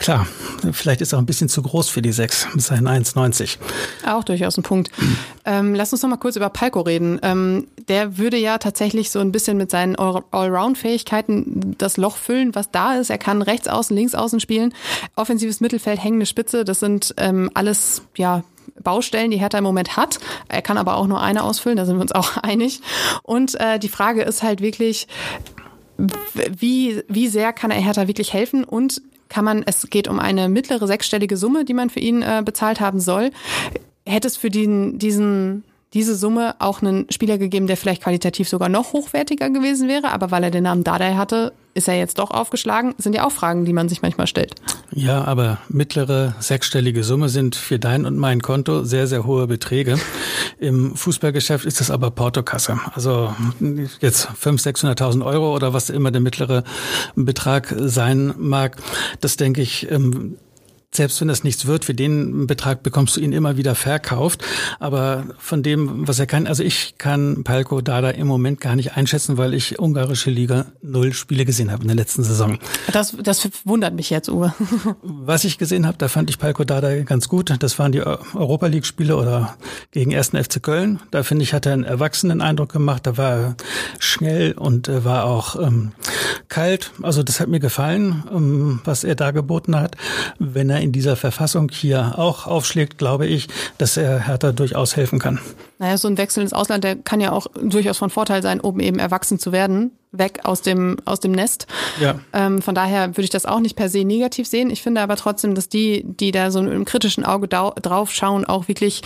Klar, 0.00 0.26
vielleicht 0.72 1.02
ist 1.02 1.12
er 1.12 1.18
auch 1.18 1.22
ein 1.22 1.26
bisschen 1.26 1.50
zu 1.50 1.60
groß 1.60 1.90
für 1.90 2.00
die 2.00 2.10
6 2.10 2.54
mit 2.54 2.62
seinen 2.62 2.88
1,90. 2.88 3.58
Auch 4.06 4.24
durchaus 4.24 4.56
ein 4.56 4.62
Punkt. 4.62 4.90
Ähm, 5.44 5.74
lass 5.74 5.92
uns 5.92 6.00
noch 6.00 6.08
mal 6.08 6.16
kurz 6.16 6.36
über 6.36 6.48
Palko 6.48 6.80
reden. 6.80 7.20
Ähm, 7.22 7.68
der 7.86 8.16
würde 8.16 8.38
ja 8.38 8.56
tatsächlich 8.56 9.10
so 9.10 9.18
ein 9.18 9.30
bisschen 9.30 9.58
mit 9.58 9.70
seinen 9.70 9.96
Allround-Fähigkeiten 9.96 11.76
das 11.76 11.98
Loch 11.98 12.16
füllen, 12.16 12.54
was 12.54 12.70
da 12.70 12.94
ist. 12.94 13.10
Er 13.10 13.18
kann 13.18 13.42
rechts 13.42 13.68
außen, 13.68 13.94
links 13.94 14.14
außen 14.14 14.40
spielen. 14.40 14.72
Offensives 15.16 15.60
Mittelfeld, 15.60 16.02
hängende 16.02 16.24
Spitze, 16.24 16.64
das 16.64 16.80
sind 16.80 17.14
ähm, 17.18 17.50
alles, 17.52 18.00
ja, 18.16 18.42
Baustellen, 18.82 19.30
die 19.30 19.36
Hertha 19.36 19.58
im 19.58 19.64
Moment 19.64 19.98
hat. 19.98 20.18
Er 20.48 20.62
kann 20.62 20.78
aber 20.78 20.96
auch 20.96 21.06
nur 21.06 21.20
eine 21.20 21.42
ausfüllen, 21.42 21.76
da 21.76 21.84
sind 21.84 21.96
wir 21.96 22.02
uns 22.02 22.12
auch 22.12 22.36
einig. 22.42 22.80
Und 23.22 23.60
äh, 23.60 23.78
die 23.78 23.90
Frage 23.90 24.22
ist 24.22 24.42
halt 24.42 24.62
wirklich, 24.62 25.08
wie, 26.58 27.02
wie 27.08 27.28
sehr 27.28 27.52
kann 27.52 27.70
er 27.70 27.80
Hertha 27.80 28.06
wirklich 28.08 28.32
helfen 28.32 28.64
und 28.64 29.02
kann 29.28 29.44
man, 29.44 29.62
es 29.64 29.88
geht 29.90 30.08
um 30.08 30.18
eine 30.18 30.48
mittlere 30.48 30.86
sechsstellige 30.86 31.36
Summe, 31.36 31.64
die 31.64 31.74
man 31.74 31.88
für 31.88 32.00
ihn 32.00 32.22
äh, 32.22 32.42
bezahlt 32.44 32.80
haben 32.80 33.00
soll. 33.00 33.30
Hätte 34.04 34.28
es 34.28 34.36
für 34.36 34.50
den, 34.50 34.98
diesen 34.98 35.64
diese 35.92 36.14
Summe 36.14 36.54
auch 36.60 36.82
einen 36.82 37.10
Spieler 37.10 37.36
gegeben, 37.38 37.66
der 37.66 37.76
vielleicht 37.76 38.02
qualitativ 38.02 38.48
sogar 38.48 38.68
noch 38.68 38.92
hochwertiger 38.92 39.50
gewesen 39.50 39.88
wäre, 39.88 40.10
aber 40.12 40.30
weil 40.30 40.44
er 40.44 40.50
den 40.50 40.64
Namen 40.64 40.84
Dardai 40.84 41.14
hatte, 41.14 41.52
ist 41.74 41.88
er 41.88 41.96
jetzt 41.96 42.18
doch 42.18 42.30
aufgeschlagen? 42.30 42.94
Das 42.96 43.04
sind 43.04 43.14
ja 43.14 43.24
auch 43.24 43.32
Fragen, 43.32 43.64
die 43.64 43.72
man 43.72 43.88
sich 43.88 44.02
manchmal 44.02 44.26
stellt. 44.26 44.54
Ja, 44.92 45.24
aber 45.24 45.58
mittlere 45.68 46.34
sechsstellige 46.40 47.04
Summe 47.04 47.28
sind 47.28 47.54
für 47.54 47.78
dein 47.78 48.06
und 48.06 48.18
mein 48.18 48.42
Konto 48.42 48.84
sehr, 48.84 49.06
sehr 49.06 49.24
hohe 49.24 49.46
Beträge. 49.46 49.98
Im 50.58 50.96
Fußballgeschäft 50.96 51.64
ist 51.64 51.80
das 51.80 51.90
aber 51.90 52.10
Portokasse. 52.10 52.78
Also 52.94 53.34
jetzt 54.00 54.28
500.000, 54.30 54.96
600.000 54.96 55.24
Euro 55.24 55.54
oder 55.54 55.72
was 55.72 55.90
immer 55.90 56.10
der 56.10 56.20
mittlere 56.20 56.64
Betrag 57.14 57.72
sein 57.78 58.34
mag. 58.36 58.76
Das 59.20 59.36
denke 59.36 59.62
ich, 59.62 59.90
ähm, 59.90 60.36
selbst 60.92 61.20
wenn 61.20 61.28
das 61.28 61.44
nichts 61.44 61.66
wird, 61.66 61.84
für 61.84 61.94
den 61.94 62.48
Betrag 62.48 62.82
bekommst 62.82 63.16
du 63.16 63.20
ihn 63.20 63.32
immer 63.32 63.56
wieder 63.56 63.74
verkauft. 63.76 64.44
Aber 64.80 65.24
von 65.38 65.62
dem, 65.62 66.08
was 66.08 66.18
er 66.18 66.26
kann, 66.26 66.48
also 66.48 66.64
ich 66.64 66.98
kann 66.98 67.44
Palko 67.44 67.80
Dada 67.80 68.10
im 68.10 68.26
Moment 68.26 68.60
gar 68.60 68.74
nicht 68.74 68.96
einschätzen, 68.96 69.38
weil 69.38 69.54
ich 69.54 69.78
ungarische 69.78 70.30
Liga 70.30 70.66
null 70.82 71.12
Spiele 71.12 71.44
gesehen 71.44 71.70
habe 71.70 71.82
in 71.82 71.88
der 71.88 71.96
letzten 71.96 72.24
Saison. 72.24 72.58
Das, 72.92 73.16
das 73.22 73.48
wundert 73.64 73.94
mich 73.94 74.10
jetzt, 74.10 74.28
Uwe. 74.28 74.52
was 75.02 75.44
ich 75.44 75.58
gesehen 75.58 75.86
habe, 75.86 75.96
da 75.96 76.08
fand 76.08 76.28
ich 76.28 76.38
Palko 76.38 76.64
Dada 76.64 77.02
ganz 77.02 77.28
gut. 77.28 77.54
Das 77.60 77.78
waren 77.78 77.92
die 77.92 78.02
Europa 78.02 78.66
League 78.66 78.86
Spiele 78.86 79.16
oder 79.16 79.56
gegen 79.92 80.10
ersten 80.10 80.42
FC 80.42 80.60
Köln. 80.60 80.98
Da 81.12 81.22
finde 81.22 81.44
ich, 81.44 81.54
hat 81.54 81.66
er 81.66 81.74
einen 81.74 81.84
erwachsenen 81.84 82.40
Eindruck 82.40 82.72
gemacht. 82.72 83.06
Da 83.06 83.16
war 83.16 83.30
er 83.30 83.56
schnell 84.00 84.52
und 84.52 84.88
war 85.04 85.24
auch 85.24 85.54
ähm, 85.60 85.92
kalt. 86.48 86.90
Also 87.00 87.22
das 87.22 87.38
hat 87.38 87.48
mir 87.48 87.60
gefallen, 87.60 88.24
ähm, 88.34 88.80
was 88.84 89.04
er 89.04 89.14
da 89.14 89.30
geboten 89.30 89.76
hat. 89.76 89.96
Wenn 90.40 90.68
er 90.68 90.79
in 90.80 90.92
dieser 90.92 91.16
Verfassung 91.16 91.70
hier 91.70 92.18
auch 92.18 92.46
aufschlägt, 92.46 92.98
glaube 92.98 93.26
ich, 93.26 93.48
dass 93.78 93.96
er 93.96 94.26
Hertha 94.26 94.52
durchaus 94.52 94.96
helfen 94.96 95.18
kann. 95.18 95.38
Naja, 95.78 95.96
so 95.96 96.08
ein 96.08 96.18
Wechsel 96.18 96.42
ins 96.42 96.52
Ausland, 96.52 96.84
der 96.84 96.96
kann 96.96 97.20
ja 97.20 97.32
auch 97.32 97.46
durchaus 97.62 97.96
von 97.96 98.10
Vorteil 98.10 98.42
sein, 98.42 98.60
um 98.60 98.80
eben 98.80 98.98
erwachsen 98.98 99.38
zu 99.38 99.50
werden, 99.50 99.92
weg 100.12 100.40
aus 100.44 100.60
dem, 100.60 100.98
aus 101.06 101.20
dem 101.20 101.32
Nest. 101.32 101.66
Ja. 102.00 102.20
Ähm, 102.32 102.60
von 102.60 102.74
daher 102.74 103.08
würde 103.08 103.22
ich 103.22 103.30
das 103.30 103.46
auch 103.46 103.60
nicht 103.60 103.76
per 103.76 103.88
se 103.88 104.04
negativ 104.04 104.46
sehen. 104.46 104.70
Ich 104.70 104.82
finde 104.82 105.00
aber 105.00 105.16
trotzdem, 105.16 105.54
dass 105.54 105.68
die, 105.68 106.04
die 106.04 106.32
da 106.32 106.50
so 106.50 106.60
mit 106.62 106.72
einem 106.72 106.84
kritischen 106.84 107.24
Auge 107.24 107.48
drauf 107.48 108.12
schauen, 108.12 108.44
auch 108.44 108.68
wirklich 108.68 109.02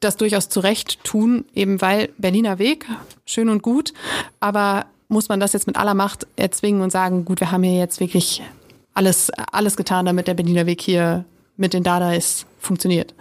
das 0.00 0.16
durchaus 0.16 0.48
zurecht 0.48 1.02
tun, 1.04 1.44
eben 1.54 1.80
weil 1.80 2.10
Berliner 2.18 2.58
Weg, 2.58 2.86
schön 3.24 3.48
und 3.48 3.62
gut, 3.62 3.92
aber 4.40 4.86
muss 5.08 5.28
man 5.28 5.40
das 5.40 5.52
jetzt 5.52 5.66
mit 5.66 5.76
aller 5.76 5.94
Macht 5.94 6.26
erzwingen 6.36 6.82
und 6.82 6.90
sagen, 6.90 7.24
gut, 7.24 7.40
wir 7.40 7.52
haben 7.52 7.62
hier 7.62 7.78
jetzt 7.78 8.00
wirklich 8.00 8.42
alles, 8.96 9.30
alles 9.52 9.76
getan, 9.76 10.06
damit 10.06 10.26
der 10.26 10.34
Berliner 10.34 10.66
Weg 10.66 10.80
hier 10.80 11.24
mit 11.56 11.74
den 11.74 11.82
Dadais 11.82 12.46
funktioniert. 12.58 13.14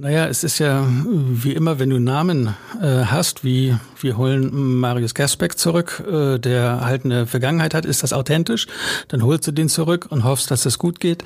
Naja, 0.00 0.28
es 0.28 0.44
ist 0.44 0.58
ja 0.58 0.86
wie 1.04 1.52
immer, 1.52 1.78
wenn 1.78 1.90
du 1.90 1.98
Namen 1.98 2.54
äh, 2.80 3.04
hast, 3.04 3.44
wie 3.44 3.76
wir 4.00 4.16
holen 4.16 4.78
Marius 4.80 5.12
Gersbeck 5.12 5.58
zurück, 5.58 6.02
äh, 6.10 6.38
der 6.38 6.80
halt 6.80 7.04
eine 7.04 7.26
Vergangenheit 7.26 7.74
hat, 7.74 7.84
ist 7.84 8.02
das 8.02 8.14
authentisch, 8.14 8.66
dann 9.08 9.22
holst 9.22 9.46
du 9.46 9.52
den 9.52 9.68
zurück 9.68 10.06
und 10.08 10.24
hoffst, 10.24 10.50
dass 10.50 10.64
es 10.64 10.78
gut 10.78 11.00
geht. 11.00 11.22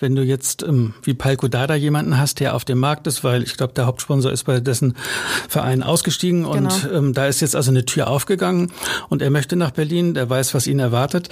Wenn 0.00 0.16
du 0.16 0.24
jetzt 0.24 0.64
ähm, 0.64 0.94
wie 1.04 1.14
Palko 1.14 1.46
Dada 1.46 1.76
jemanden 1.76 2.18
hast, 2.18 2.40
der 2.40 2.56
auf 2.56 2.64
dem 2.64 2.78
Markt 2.78 3.06
ist, 3.06 3.22
weil 3.22 3.44
ich 3.44 3.56
glaube, 3.56 3.74
der 3.74 3.86
Hauptsponsor 3.86 4.32
ist 4.32 4.42
bei 4.42 4.58
dessen 4.58 4.96
Verein 5.48 5.84
ausgestiegen 5.84 6.42
genau. 6.42 6.56
und 6.56 6.90
ähm, 6.92 7.14
da 7.14 7.28
ist 7.28 7.40
jetzt 7.42 7.54
also 7.54 7.70
eine 7.70 7.84
Tür 7.84 8.08
aufgegangen 8.08 8.72
und 9.08 9.22
er 9.22 9.30
möchte 9.30 9.54
nach 9.54 9.70
Berlin, 9.70 10.14
der 10.14 10.28
weiß, 10.28 10.52
was 10.52 10.66
ihn 10.66 10.80
erwartet. 10.80 11.28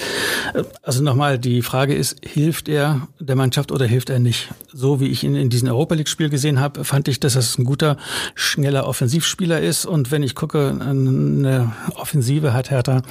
Äh, 0.54 0.62
also 0.82 1.02
nochmal, 1.02 1.40
die 1.40 1.62
Frage 1.62 1.96
ist, 1.96 2.18
hilft 2.24 2.68
er 2.68 3.08
der 3.18 3.34
Mannschaft 3.34 3.72
oder 3.72 3.84
hilft 3.84 4.10
er 4.10 4.20
nicht? 4.20 4.50
So 4.72 5.00
wie 5.00 5.08
ich 5.08 5.24
ihn 5.24 5.34
in 5.34 5.50
diesem 5.50 5.66
Europa 5.66 5.96
League-Spiel 5.96 6.28
gesehen 6.28 6.60
habe, 6.60 6.83
fand 6.84 7.08
ich, 7.08 7.20
dass 7.20 7.34
das 7.34 7.58
ein 7.58 7.64
guter, 7.64 7.96
schneller 8.34 8.86
Offensivspieler 8.86 9.60
ist 9.60 9.86
und 9.86 10.10
wenn 10.10 10.22
ich 10.22 10.34
gucke, 10.34 10.68
eine 10.68 11.72
Offensive 11.94 12.52
hat 12.52 12.70
Hertha 12.70 13.02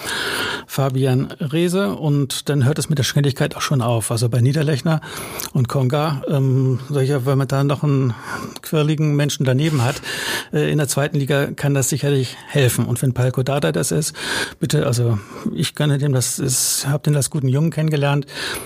Fabian 0.68 1.32
Reese 1.40 1.94
und 1.96 2.50
dann 2.50 2.66
hört 2.66 2.80
es 2.80 2.90
mit 2.90 2.98
der 2.98 3.04
Schnelligkeit 3.04 3.56
auch 3.56 3.62
schon 3.62 3.82
auf. 3.82 4.12
Also 4.12 4.30
bei 4.30 4.42
Niederlechner 4.42 5.02
und 5.54 5.68
Konga, 5.68 6.24
ähm, 6.28 6.80
solcher, 6.90 7.26
wenn 7.26 7.38
man 7.38 7.48
da 7.48 7.64
noch 7.64 7.84
einen 7.84 8.14
quirligen 8.62 9.16
Menschen 9.16 9.46
daneben 9.46 9.84
hat, 9.84 10.02
äh, 10.52 10.72
in 10.72 10.78
der 10.78 10.88
zweiten 10.88 11.18
Liga 11.18 11.48
kann 11.48 11.74
das 11.74 11.90
sicherlich 11.90 12.38
helfen. 12.48 12.86
Und 12.86 13.02
wenn 13.02 13.14
Palko 13.14 13.44
Dada 13.44 13.72
das 13.72 13.92
ist, 13.92 14.16
bitte, 14.60 14.86
also 14.86 15.20
ich 15.54 15.76
gönne 15.76 15.98
dem, 15.98 16.14
das 16.14 16.40
ist, 16.40 16.88
hab 16.88 17.04
den 17.04 17.16
als 17.16 17.30
guten 17.30 17.48
Jungen 17.48 17.72
kennengelernt. 17.72 18.26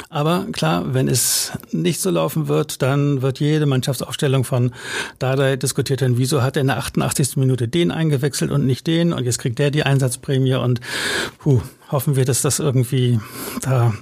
Aber 0.10 0.46
klar, 0.52 0.94
wenn 0.94 1.08
es 1.08 1.52
nicht 1.72 2.00
so 2.00 2.10
laufen 2.10 2.48
wird, 2.48 2.82
dann 2.82 3.22
wird 3.22 3.40
jede 3.40 3.66
Mannschaftsaufstellung 3.66 4.44
von 4.44 4.72
Dada 5.20 5.56
diskutiert 5.56 6.02
werden, 6.02 6.18
wieso 6.18 6.42
hat 6.42 6.58
er 6.58 6.62
in 6.62 6.68
der 6.68 6.78
88. 6.78 7.38
Minute 7.38 7.68
den 7.68 7.92
eingewechselt 7.92 8.52
und 8.52 8.66
nicht 8.66 8.88
den 8.88 9.14
und 9.14 9.26
jetzt 9.26 9.40
kriegt 9.40 9.60
der 9.60 9.72
die 9.72 9.84
Einsatzprämie 9.84 10.56
und 10.56 10.82
puh, 11.40 11.62
hoffen 11.92 12.16
wir, 12.16 12.26
dass 12.26 12.42
das 12.42 12.60
irgendwie 12.60 13.20
da 13.62 13.94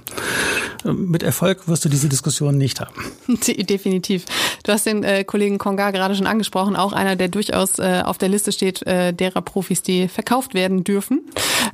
äh, 0.84 0.92
mit 0.92 1.22
Erfolg 1.22 1.68
wirst 1.68 1.84
du 1.84 1.88
diese 1.88 2.08
Diskussion 2.08 2.56
nicht 2.58 2.80
haben. 2.80 2.94
Definitiv. 3.46 4.24
Du 4.64 4.72
hast 4.72 4.86
den 4.86 5.02
äh, 5.04 5.24
Kollegen 5.24 5.58
Konga 5.58 5.90
gerade 5.90 6.14
schon 6.14 6.26
angesprochen, 6.26 6.76
auch 6.76 6.92
einer, 6.92 7.16
der 7.16 7.28
durchaus 7.28 7.78
äh, 7.78 8.02
auf 8.04 8.18
der 8.18 8.28
Liste 8.28 8.52
steht 8.52 8.86
äh, 8.86 9.12
derer 9.12 9.42
Profis, 9.42 9.82
die 9.82 10.08
verkauft 10.08 10.54
werden 10.54 10.84
dürfen. 10.84 11.22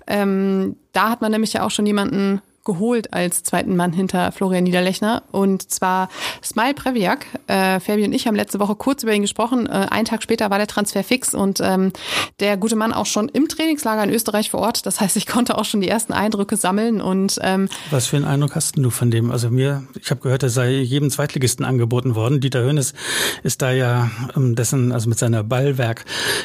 Ähm, 0.07 0.77
da 0.93 1.11
hat 1.11 1.21
man 1.21 1.33
nämlich 1.33 1.55
ja 1.55 1.65
auch 1.65 1.71
schon 1.71 1.87
jemanden 1.87 2.41
geholt 2.65 3.13
als 3.13 3.43
zweiten 3.43 3.75
Mann 3.75 3.93
hinter 3.93 4.31
Florian 4.31 4.65
Niederlechner. 4.65 5.25
Und 5.33 5.69
zwar 5.71 6.09
Smile 6.45 6.75
Previak. 6.75 7.27
Äh, 7.49 7.81
Fabi 7.81 8.05
und 8.05 8.13
ich 8.13 8.27
haben 8.29 8.37
letzte 8.37 8.61
Woche 8.61 8.77
kurz 8.77 9.03
über 9.03 9.13
ihn 9.13 9.23
gesprochen. 9.23 9.67
Äh, 9.67 9.89
einen 9.91 10.05
Tag 10.05 10.23
später 10.23 10.49
war 10.51 10.59
der 10.59 10.69
Transfer 10.69 11.03
fix 11.03 11.35
und 11.35 11.61
ähm, 11.61 11.93
der 12.39 12.57
gute 12.57 12.77
Mann 12.77 12.93
auch 12.93 13.07
schon 13.07 13.29
im 13.29 13.49
Trainingslager 13.49 14.05
in 14.05 14.11
Österreich 14.11 14.51
vor 14.51 14.61
Ort. 14.61 14.87
Das 14.87 15.01
heißt, 15.01 15.17
ich 15.17 15.27
konnte 15.27 15.59
auch 15.59 15.65
schon 15.65 15.81
die 15.81 15.89
ersten 15.89 16.13
Eindrücke 16.13 16.57
sammeln. 16.57 17.01
Und 17.01 17.39
ähm, 17.43 17.69
Was 17.91 18.07
für 18.07 18.17
einen 18.17 18.27
Eindruck 18.27 18.55
hast 18.55 18.79
du 18.79 18.91
von 18.91 19.11
dem? 19.11 19.33
Also 19.33 19.51
mir, 19.51 19.83
ich 20.01 20.11
habe 20.11 20.21
gehört, 20.21 20.45
er 20.45 20.51
sei 20.51 20.71
jedem 20.71 21.11
Zweitligisten 21.11 21.65
angeboten 21.65 22.15
worden. 22.15 22.41
Dieter 22.41 22.63
Hönes 22.63 22.95
ist 23.43 23.61
da 23.61 23.73
ja 23.73 24.09
ähm, 24.37 24.55
dessen, 24.55 24.93
also 24.93 25.09
mit 25.09 25.19
seiner 25.19 25.43
Ballwerk 25.43 26.05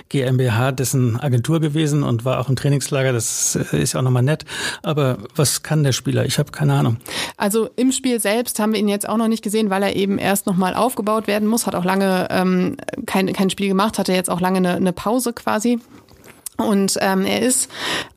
GmbH, 0.09 0.71
dessen 0.71 1.19
Agentur 1.19 1.59
gewesen 1.59 2.01
und 2.01 2.25
war 2.25 2.39
auch 2.39 2.49
im 2.49 2.55
Trainingslager. 2.55 3.13
Das 3.13 3.55
äh, 3.71 3.83
ist 3.83 3.93
ja 3.93 3.99
auch 3.99 4.03
nochmal 4.03 4.23
nett. 4.23 4.45
Aber 4.81 5.19
was 5.35 5.61
kann 5.61 5.83
der 5.83 5.91
Spieler? 5.91 6.06
Spieler? 6.07 6.25
Ich 6.25 6.39
habe 6.39 6.51
keine 6.51 6.73
Ahnung. 6.73 6.97
Also 7.35 7.69
im 7.75 7.91
Spiel 7.91 8.21
selbst 8.21 8.59
haben 8.59 8.71
wir 8.71 8.79
ihn 8.79 8.87
jetzt 8.87 9.09
auch 9.09 9.17
noch 9.17 9.27
nicht 9.27 9.43
gesehen, 9.43 9.69
weil 9.69 9.83
er 9.83 9.95
eben 9.95 10.17
erst 10.17 10.45
nochmal 10.45 10.73
aufgebaut 10.73 11.27
werden 11.27 11.49
muss. 11.49 11.67
Hat 11.67 11.75
auch 11.75 11.83
lange 11.83 12.27
ähm, 12.31 12.77
kein, 13.05 13.33
kein 13.33 13.49
Spiel 13.49 13.67
gemacht, 13.67 13.99
hatte 13.99 14.13
jetzt 14.13 14.29
auch 14.29 14.39
lange 14.39 14.57
eine, 14.57 14.75
eine 14.75 14.93
Pause 14.93 15.33
quasi. 15.33 15.79
Und 16.55 16.97
ähm, 17.01 17.25
er 17.25 17.41
ist 17.41 17.69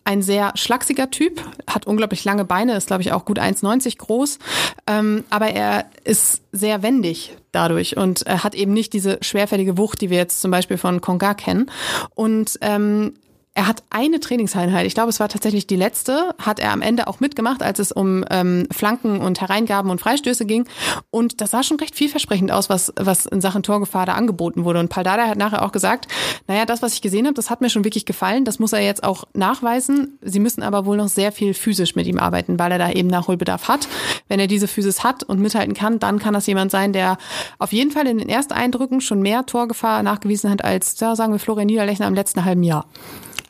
ein 0.05 0.23
sehr 0.23 0.53
schlachsiger 0.55 1.11
Typ, 1.11 1.43
hat 1.67 1.87
unglaublich 1.87 2.25
lange 2.25 2.45
Beine, 2.45 2.77
ist 2.77 2.87
glaube 2.87 3.03
ich 3.03 3.13
auch 3.13 3.27
gut 3.27 3.39
1,90 3.39 3.99
groß, 3.99 4.39
ähm, 4.87 5.25
aber 5.29 5.49
er 5.49 5.85
ist 6.05 6.41
sehr 6.51 6.83
wendig 6.83 7.37
dadurch 7.53 7.99
und 7.99 8.23
er 8.23 8.43
hat 8.43 8.55
eben 8.55 8.73
nicht 8.73 8.95
diese 8.95 9.19
schwerfällige 9.21 9.77
Wucht, 9.77 10.01
die 10.01 10.09
wir 10.09 10.17
jetzt 10.17 10.41
zum 10.41 10.51
Beispiel 10.51 10.79
von 10.79 11.03
Konga 11.03 11.35
kennen. 11.35 11.71
Und 12.15 12.57
ähm, 12.63 13.13
er 13.55 13.67
hat 13.67 13.83
eine 13.91 14.21
Trainingseinheit, 14.21 14.87
ich 14.87 14.95
glaube, 14.95 15.11
es 15.11 15.19
war 15.19 15.29
tatsächlich 15.29 15.67
die 15.67 15.75
letzte, 15.75 16.35
hat 16.39 16.61
er 16.61 16.71
am 16.73 16.83
Ende 16.83 17.09
auch 17.09 17.19
mitgemacht, 17.19 17.65
als 17.65 17.81
es 17.81 17.91
um 17.91 18.25
ähm, 18.31 18.69
Flanken 18.71 19.21
und 19.21 19.41
Hereingaben 19.41 19.91
und 19.91 20.01
Freistöße 20.01 20.47
ging. 20.47 20.67
Und 21.11 21.41
das 21.41 21.51
sah 21.51 21.65
schon 21.65 21.79
recht 21.79 21.97
vielversprechend 21.97 22.53
aus, 22.53 22.71
was, 22.71 22.93
was 22.95 23.27
in 23.27 23.41
Sachen 23.41 23.65
Torgefahr 23.65 24.07
da 24.07 24.15
angeboten 24.15 24.65
wurde. 24.65 24.79
Und 24.79 24.89
Paldada 24.89 25.27
hat 25.27 25.37
nachher 25.37 25.65
auch 25.65 25.73
gesagt, 25.73 26.07
naja, 26.47 26.65
das, 26.65 26.81
was 26.81 26.95
ich 26.95 27.03
gesehen 27.03 27.27
habe, 27.27 27.35
das 27.35 27.51
hat 27.51 27.61
mir 27.61 27.71
schon 27.71 27.83
wirklich 27.83 28.07
gefallen. 28.07 28.45
Das 28.45 28.61
muss 28.61 28.73
er 28.73 28.81
jetzt 28.81 29.03
auch 29.03 29.25
nachweisen. 29.35 30.19
Sie 30.23 30.39
müssen 30.39 30.63
aber 30.63 30.87
wohl 30.87 30.97
noch 30.97 31.09
sehr 31.09 31.33
viel 31.33 31.53
physisch 31.53 31.97
mit 31.97 32.07
ihm 32.07 32.21
arbeiten, 32.21 32.57
weil 32.57 32.71
er 32.71 32.79
da 32.79 32.91
eben 32.93 33.09
Nachholbedarf 33.09 33.67
hat. 33.67 33.89
Wenn 34.29 34.39
er 34.39 34.47
diese 34.47 34.69
Physis 34.69 35.03
hat 35.03 35.25
und 35.25 35.41
mithalten 35.41 35.75
kann, 35.75 35.99
dann 35.99 36.21
kann 36.21 36.35
das 36.35 36.47
jemand 36.47 36.71
sein, 36.71 36.93
der 36.93 37.19
auf 37.59 37.73
jeden 37.73 37.91
Fall 37.91 38.07
in 38.07 38.19
den 38.19 38.29
Ersteindrücken 38.29 39.01
schon 39.01 39.21
mehr 39.23 39.45
Torgefahr 39.45 40.05
nachgewiesen 40.05 40.51
hat 40.51 40.65
als, 40.65 41.01
ja, 41.01 41.17
sagen 41.17 41.33
wir, 41.33 41.41
Florian 41.41 41.67
Niederlechner 41.67 42.07
im 42.07 42.15
letzten 42.15 42.45
halben 42.45 42.63
Jahr. 42.63 42.87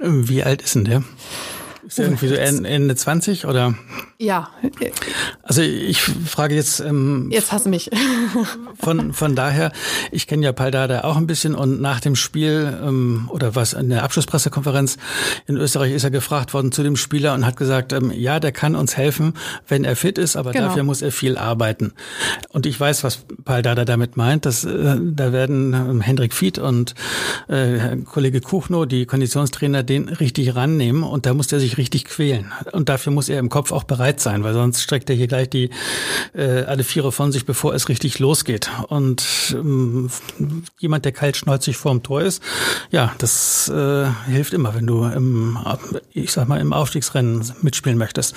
Wie 0.00 0.42
alt 0.42 0.62
ist 0.62 0.74
denn 0.74 0.84
der? 0.84 1.02
Ist 1.86 1.98
der 1.98 2.06
irgendwie 2.06 2.28
so 2.28 2.34
Ende 2.34 2.96
20 2.96 3.46
oder? 3.46 3.74
Ja. 4.20 4.50
Also 5.42 5.62
ich 5.62 6.02
frage 6.02 6.54
jetzt. 6.54 6.80
Ähm, 6.80 7.28
jetzt 7.30 7.52
hasse 7.52 7.70
mich. 7.70 7.90
von, 8.78 9.14
von 9.14 9.34
daher, 9.34 9.72
ich 10.12 10.26
kenne 10.26 10.44
ja 10.44 10.52
Paldada 10.52 11.04
auch 11.04 11.16
ein 11.16 11.26
bisschen 11.26 11.54
und 11.54 11.80
nach 11.80 12.00
dem 12.00 12.16
Spiel 12.16 12.78
ähm, 12.84 13.30
oder 13.32 13.54
was 13.54 13.72
in 13.72 13.88
der 13.88 14.02
Abschlusspressekonferenz 14.02 14.98
in 15.46 15.56
Österreich 15.56 15.92
ist 15.92 16.04
er 16.04 16.10
gefragt 16.10 16.52
worden 16.52 16.70
zu 16.70 16.82
dem 16.82 16.96
Spieler 16.96 17.32
und 17.32 17.46
hat 17.46 17.56
gesagt, 17.56 17.94
ähm, 17.94 18.12
ja, 18.14 18.40
der 18.40 18.52
kann 18.52 18.76
uns 18.76 18.94
helfen, 18.94 19.32
wenn 19.66 19.84
er 19.84 19.96
fit 19.96 20.18
ist, 20.18 20.36
aber 20.36 20.52
genau. 20.52 20.66
dafür 20.66 20.82
muss 20.82 21.00
er 21.00 21.12
viel 21.12 21.38
arbeiten. 21.38 21.94
Und 22.50 22.66
ich 22.66 22.78
weiß, 22.78 23.02
was 23.04 23.24
Paldada 23.46 23.86
damit 23.86 24.18
meint. 24.18 24.44
Dass, 24.44 24.66
äh, 24.66 24.96
da 25.00 25.32
werden 25.32 25.72
ähm, 25.72 26.00
Hendrik 26.02 26.34
Fied 26.34 26.58
und 26.58 26.94
äh, 27.48 27.96
Kollege 28.04 28.42
Kuchno, 28.42 28.84
die 28.84 29.06
Konditionstrainer, 29.06 29.82
den 29.82 30.10
richtig 30.10 30.54
rannehmen 30.54 31.04
und 31.04 31.24
da 31.24 31.32
muss 31.32 31.46
der 31.46 31.58
sich 31.58 31.78
richtig 31.78 32.04
quälen. 32.04 32.52
Und 32.72 32.90
dafür 32.90 33.14
muss 33.14 33.30
er 33.30 33.38
im 33.38 33.48
Kopf 33.48 33.72
auch 33.72 33.84
bereit 33.84 34.09
bereit 34.10 34.20
sein, 34.20 34.44
weil 34.44 34.54
sonst 34.54 34.82
streckt 34.82 35.08
er 35.10 35.16
hier 35.16 35.28
gleich 35.28 35.48
die 35.48 35.70
äh, 36.34 36.62
alle 36.64 36.84
Viere 36.84 37.12
von 37.12 37.32
sich, 37.32 37.46
bevor 37.46 37.74
es 37.74 37.88
richtig 37.88 38.18
losgeht. 38.18 38.70
Und 38.88 39.54
ähm, 39.54 40.10
jemand, 40.78 41.04
der 41.04 41.12
kaltschnäuzig 41.12 41.76
vorm 41.76 42.02
Tor 42.02 42.22
ist, 42.22 42.42
ja, 42.90 43.12
das 43.18 43.68
äh, 43.68 44.06
hilft 44.26 44.52
immer, 44.52 44.74
wenn 44.74 44.86
du 44.86 45.04
im, 45.04 45.58
ich 46.12 46.32
sag 46.32 46.48
mal, 46.48 46.60
im 46.60 46.72
Aufstiegsrennen 46.72 47.52
mitspielen 47.62 47.98
möchtest. 47.98 48.34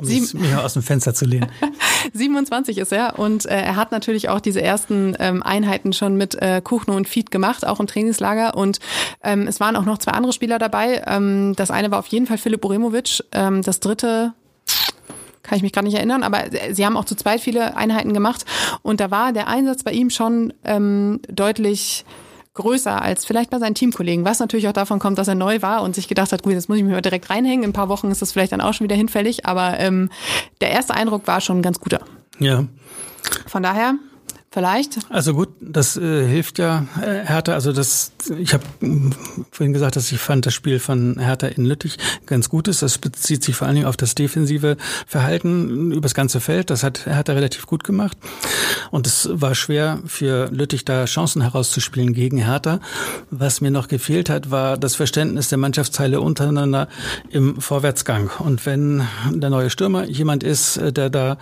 Um 0.00 0.08
mich 0.08 0.54
aus 0.56 0.74
dem 0.74 0.82
Fenster 0.82 1.14
zu 1.14 1.24
lehnen. 1.24 1.50
27 2.12 2.78
ist 2.78 2.92
er 2.92 3.18
und 3.18 3.46
äh, 3.46 3.60
er 3.60 3.76
hat 3.76 3.92
natürlich 3.92 4.28
auch 4.28 4.40
diese 4.40 4.60
ersten 4.60 5.16
ähm, 5.20 5.42
Einheiten 5.42 5.92
schon 5.92 6.16
mit 6.16 6.34
äh, 6.34 6.60
Kuchno 6.62 6.96
und 6.96 7.08
Fied 7.08 7.30
gemacht, 7.30 7.66
auch 7.66 7.80
im 7.80 7.86
Trainingslager. 7.86 8.56
Und 8.56 8.80
ähm, 9.22 9.46
es 9.46 9.60
waren 9.60 9.76
auch 9.76 9.84
noch 9.84 9.98
zwei 9.98 10.12
andere 10.12 10.32
Spieler 10.32 10.58
dabei. 10.58 11.02
Ähm, 11.06 11.54
das 11.56 11.70
eine 11.70 11.90
war 11.90 12.00
auf 12.00 12.08
jeden 12.08 12.26
Fall 12.26 12.38
Filip 12.38 12.64
Uremovic. 12.64 13.22
Ähm, 13.32 13.62
das 13.62 13.80
dritte 13.80 14.34
kann 15.44 15.56
ich 15.56 15.62
mich 15.62 15.72
gerade 15.72 15.86
nicht 15.86 15.96
erinnern, 15.96 16.24
aber 16.24 16.44
sie 16.72 16.84
haben 16.84 16.96
auch 16.96 17.04
zu 17.04 17.14
zweit 17.14 17.40
viele 17.40 17.76
Einheiten 17.76 18.12
gemacht 18.12 18.44
und 18.82 18.98
da 18.98 19.12
war 19.12 19.32
der 19.32 19.46
Einsatz 19.46 19.84
bei 19.84 19.92
ihm 19.92 20.10
schon 20.10 20.52
ähm, 20.64 21.20
deutlich 21.28 22.04
größer 22.54 23.02
als 23.02 23.24
vielleicht 23.24 23.50
bei 23.50 23.58
seinen 23.58 23.74
Teamkollegen, 23.74 24.24
was 24.24 24.38
natürlich 24.38 24.68
auch 24.68 24.72
davon 24.72 24.98
kommt, 24.98 25.18
dass 25.18 25.28
er 25.28 25.34
neu 25.34 25.60
war 25.60 25.82
und 25.82 25.94
sich 25.94 26.08
gedacht 26.08 26.32
hat, 26.32 26.42
gut, 26.42 26.52
jetzt 26.52 26.68
muss 26.68 26.78
ich 26.78 26.84
mich 26.84 26.92
mal 26.92 27.02
direkt 27.02 27.28
reinhängen. 27.28 27.64
In 27.64 27.70
ein 27.70 27.74
paar 27.74 27.88
Wochen 27.88 28.10
ist 28.10 28.22
das 28.22 28.32
vielleicht 28.32 28.52
dann 28.52 28.60
auch 28.60 28.72
schon 28.72 28.84
wieder 28.84 28.96
hinfällig, 28.96 29.44
aber 29.44 29.78
ähm, 29.80 30.08
der 30.60 30.70
erste 30.70 30.94
Eindruck 30.94 31.26
war 31.26 31.40
schon 31.40 31.58
ein 31.58 31.62
ganz 31.62 31.80
guter. 31.80 32.00
Ja. 32.38 32.64
Von 33.46 33.62
daher 33.62 33.94
Vielleicht? 34.54 35.00
Also 35.10 35.34
gut, 35.34 35.48
das 35.60 35.96
äh, 35.96 36.28
hilft 36.28 36.60
ja 36.60 36.86
äh, 37.02 37.26
Hertha. 37.26 37.54
Also 37.54 37.72
das, 37.72 38.12
ich 38.38 38.54
habe 38.54 38.62
vorhin 39.50 39.72
gesagt, 39.72 39.96
dass 39.96 40.12
ich 40.12 40.20
fand 40.20 40.46
das 40.46 40.54
Spiel 40.54 40.78
von 40.78 41.18
Hertha 41.18 41.48
in 41.48 41.64
Lüttich 41.64 41.98
ganz 42.26 42.50
gut 42.50 42.68
ist. 42.68 42.80
Das 42.80 42.98
bezieht 42.98 43.42
sich 43.42 43.56
vor 43.56 43.66
allen 43.66 43.74
Dingen 43.74 43.88
auf 43.88 43.96
das 43.96 44.14
defensive 44.14 44.76
Verhalten 45.08 45.90
übers 45.90 46.14
ganze 46.14 46.38
Feld. 46.38 46.70
Das 46.70 46.84
hat 46.84 47.04
Hertha 47.06 47.32
relativ 47.32 47.66
gut 47.66 47.82
gemacht. 47.82 48.16
Und 48.92 49.08
es 49.08 49.28
war 49.32 49.56
schwer 49.56 49.98
für 50.06 50.48
Lüttich 50.52 50.84
da 50.84 51.06
Chancen 51.06 51.42
herauszuspielen 51.42 52.14
gegen 52.14 52.38
Hertha. 52.38 52.78
Was 53.32 53.60
mir 53.60 53.72
noch 53.72 53.88
gefehlt 53.88 54.30
hat, 54.30 54.52
war 54.52 54.78
das 54.78 54.94
Verständnis 54.94 55.48
der 55.48 55.58
Mannschaftsteile 55.58 56.20
untereinander 56.20 56.86
im 57.28 57.60
Vorwärtsgang. 57.60 58.30
Und 58.38 58.66
wenn 58.66 59.02
der 59.32 59.50
neue 59.50 59.68
Stürmer 59.68 60.04
jemand 60.04 60.44
ist, 60.44 60.76
äh, 60.76 60.92
der 60.92 61.10
da 61.10 61.38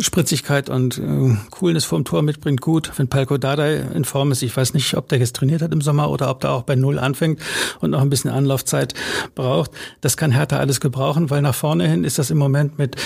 Spritzigkeit 0.00 0.68
und 0.68 0.98
äh, 0.98 1.36
Coolness 1.50 1.84
vom 1.84 2.04
Tor 2.04 2.22
mitbringt, 2.22 2.47
springt 2.48 2.62
gut. 2.62 2.92
Wenn 2.96 3.08
Palko 3.08 3.36
Dardai 3.36 3.76
in 3.94 4.06
Form 4.06 4.32
ist, 4.32 4.42
ich 4.42 4.56
weiß 4.56 4.72
nicht, 4.72 4.96
ob 4.96 5.06
der 5.10 5.18
jetzt 5.18 5.36
trainiert 5.36 5.60
hat 5.60 5.70
im 5.70 5.82
Sommer 5.82 6.08
oder 6.08 6.30
ob 6.30 6.40
der 6.40 6.52
auch 6.52 6.62
bei 6.62 6.76
Null 6.76 6.98
anfängt 6.98 7.42
und 7.80 7.90
noch 7.90 8.00
ein 8.00 8.08
bisschen 8.08 8.30
Anlaufzeit 8.30 8.94
braucht. 9.34 9.70
Das 10.00 10.16
kann 10.16 10.30
Hertha 10.30 10.56
alles 10.58 10.80
gebrauchen, 10.80 11.28
weil 11.28 11.42
nach 11.42 11.54
vorne 11.54 11.86
hin 11.86 12.04
ist 12.04 12.18
das 12.18 12.30
im 12.30 12.38
Moment 12.38 12.78
mit 12.78 12.96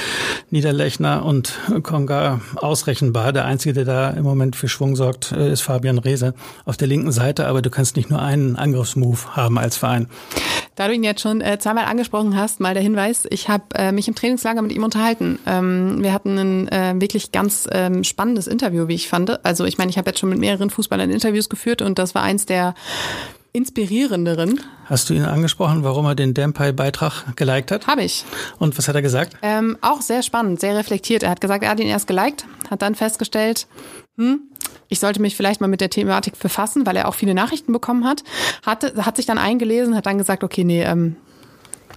Niederlechner 0.50 1.24
und 1.24 1.59
Konga 1.83 2.40
ausrechenbar. 2.55 3.33
Der 3.33 3.44
Einzige, 3.44 3.72
der 3.72 3.85
da 3.85 4.11
im 4.11 4.22
Moment 4.22 4.55
für 4.55 4.68
Schwung 4.68 4.94
sorgt, 4.94 5.33
äh, 5.33 5.50
ist 5.50 5.62
Fabian 5.62 5.98
Reese 5.98 6.35
auf 6.64 6.76
der 6.76 6.87
linken 6.87 7.11
Seite. 7.11 7.48
Aber 7.48 7.62
du 7.62 7.70
kannst 7.70 7.96
nicht 7.96 8.11
nur 8.11 8.22
einen 8.22 8.55
Angriffsmove 8.55 9.35
haben 9.35 9.59
als 9.59 9.76
Verein. 9.76 10.07
Da 10.74 10.88
du 10.88 10.94
ihn 10.94 11.04
jetzt 11.04 11.20
schon 11.20 11.40
äh, 11.40 11.58
zweimal 11.58 11.85
angesprochen 11.85 12.37
hast, 12.37 12.61
mal 12.61 12.72
der 12.72 12.82
Hinweis, 12.82 13.26
ich 13.30 13.48
habe 13.48 13.64
äh, 13.74 13.92
mich 13.92 14.08
im 14.08 14.14
Trainingslager 14.14 14.62
mit 14.62 14.72
ihm 14.72 14.85
unterhalten. 14.85 15.38
Ähm, 15.46 16.02
wir 16.02 16.12
hatten 16.12 16.38
ein 16.38 16.68
äh, 16.68 16.94
wirklich 16.98 17.30
ganz 17.30 17.68
ähm, 17.70 18.04
spannendes 18.04 18.46
Interview, 18.46 18.88
wie 18.88 18.94
ich 18.94 19.08
fand. 19.08 19.44
Also 19.44 19.64
ich 19.64 19.76
meine, 19.76 19.90
ich 19.90 19.98
habe 19.98 20.08
jetzt 20.08 20.20
schon 20.20 20.30
mit 20.30 20.38
mehreren 20.38 20.70
Fußballern 20.70 21.11
Interviews 21.11 21.48
geführt 21.48 21.82
und 21.82 21.98
das 21.98 22.14
war 22.14 22.22
eins 22.22 22.46
der 22.46 22.74
inspirierenderen. 23.52 24.61
Hast 24.87 25.11
du 25.11 25.14
ihn 25.14 25.24
angesprochen, 25.24 25.85
warum 25.85 26.06
er 26.06 26.14
den 26.14 26.32
Dempay-Beitrag 26.32 27.37
geliked 27.37 27.70
hat? 27.70 27.87
Habe 27.87 28.02
ich. 28.02 28.24
Und 28.58 28.76
was 28.78 28.88
hat 28.88 28.94
er 28.94 29.02
gesagt? 29.02 29.37
Ähm, 29.42 29.76
auch 29.82 30.00
sehr 30.00 30.22
spannend, 30.22 30.61
sehr 30.61 30.74
reflektiert. 30.74 31.22
Er 31.22 31.30
hat 31.30 31.40
gesagt, 31.40 31.62
er 31.62 31.70
hat 31.70 31.80
ihn 31.80 31.87
erst 31.87 32.06
geliked, 32.06 32.46
hat 32.70 32.80
dann 32.80 32.94
festgestellt, 32.94 33.66
hm, 34.16 34.40
ich 34.88 35.00
sollte 35.00 35.20
mich 35.20 35.37
vielleicht 35.37 35.61
mal 35.61 35.68
mit 35.68 35.80
der 35.80 35.90
Thematik 35.90 36.38
befassen, 36.38 36.87
weil 36.87 36.96
er 36.96 37.08
auch 37.08 37.14
viele 37.14 37.35
Nachrichten 37.35 37.72
bekommen 37.72 38.04
hat. 38.04 38.22
Hatte, 38.64 39.04
hat 39.04 39.16
sich 39.16 39.26
dann 39.26 39.38
eingelesen, 39.38 39.96
hat 39.96 40.06
dann 40.06 40.18
gesagt, 40.18 40.44
okay, 40.44 40.64
nee, 40.64 40.82
ähm, 40.82 41.16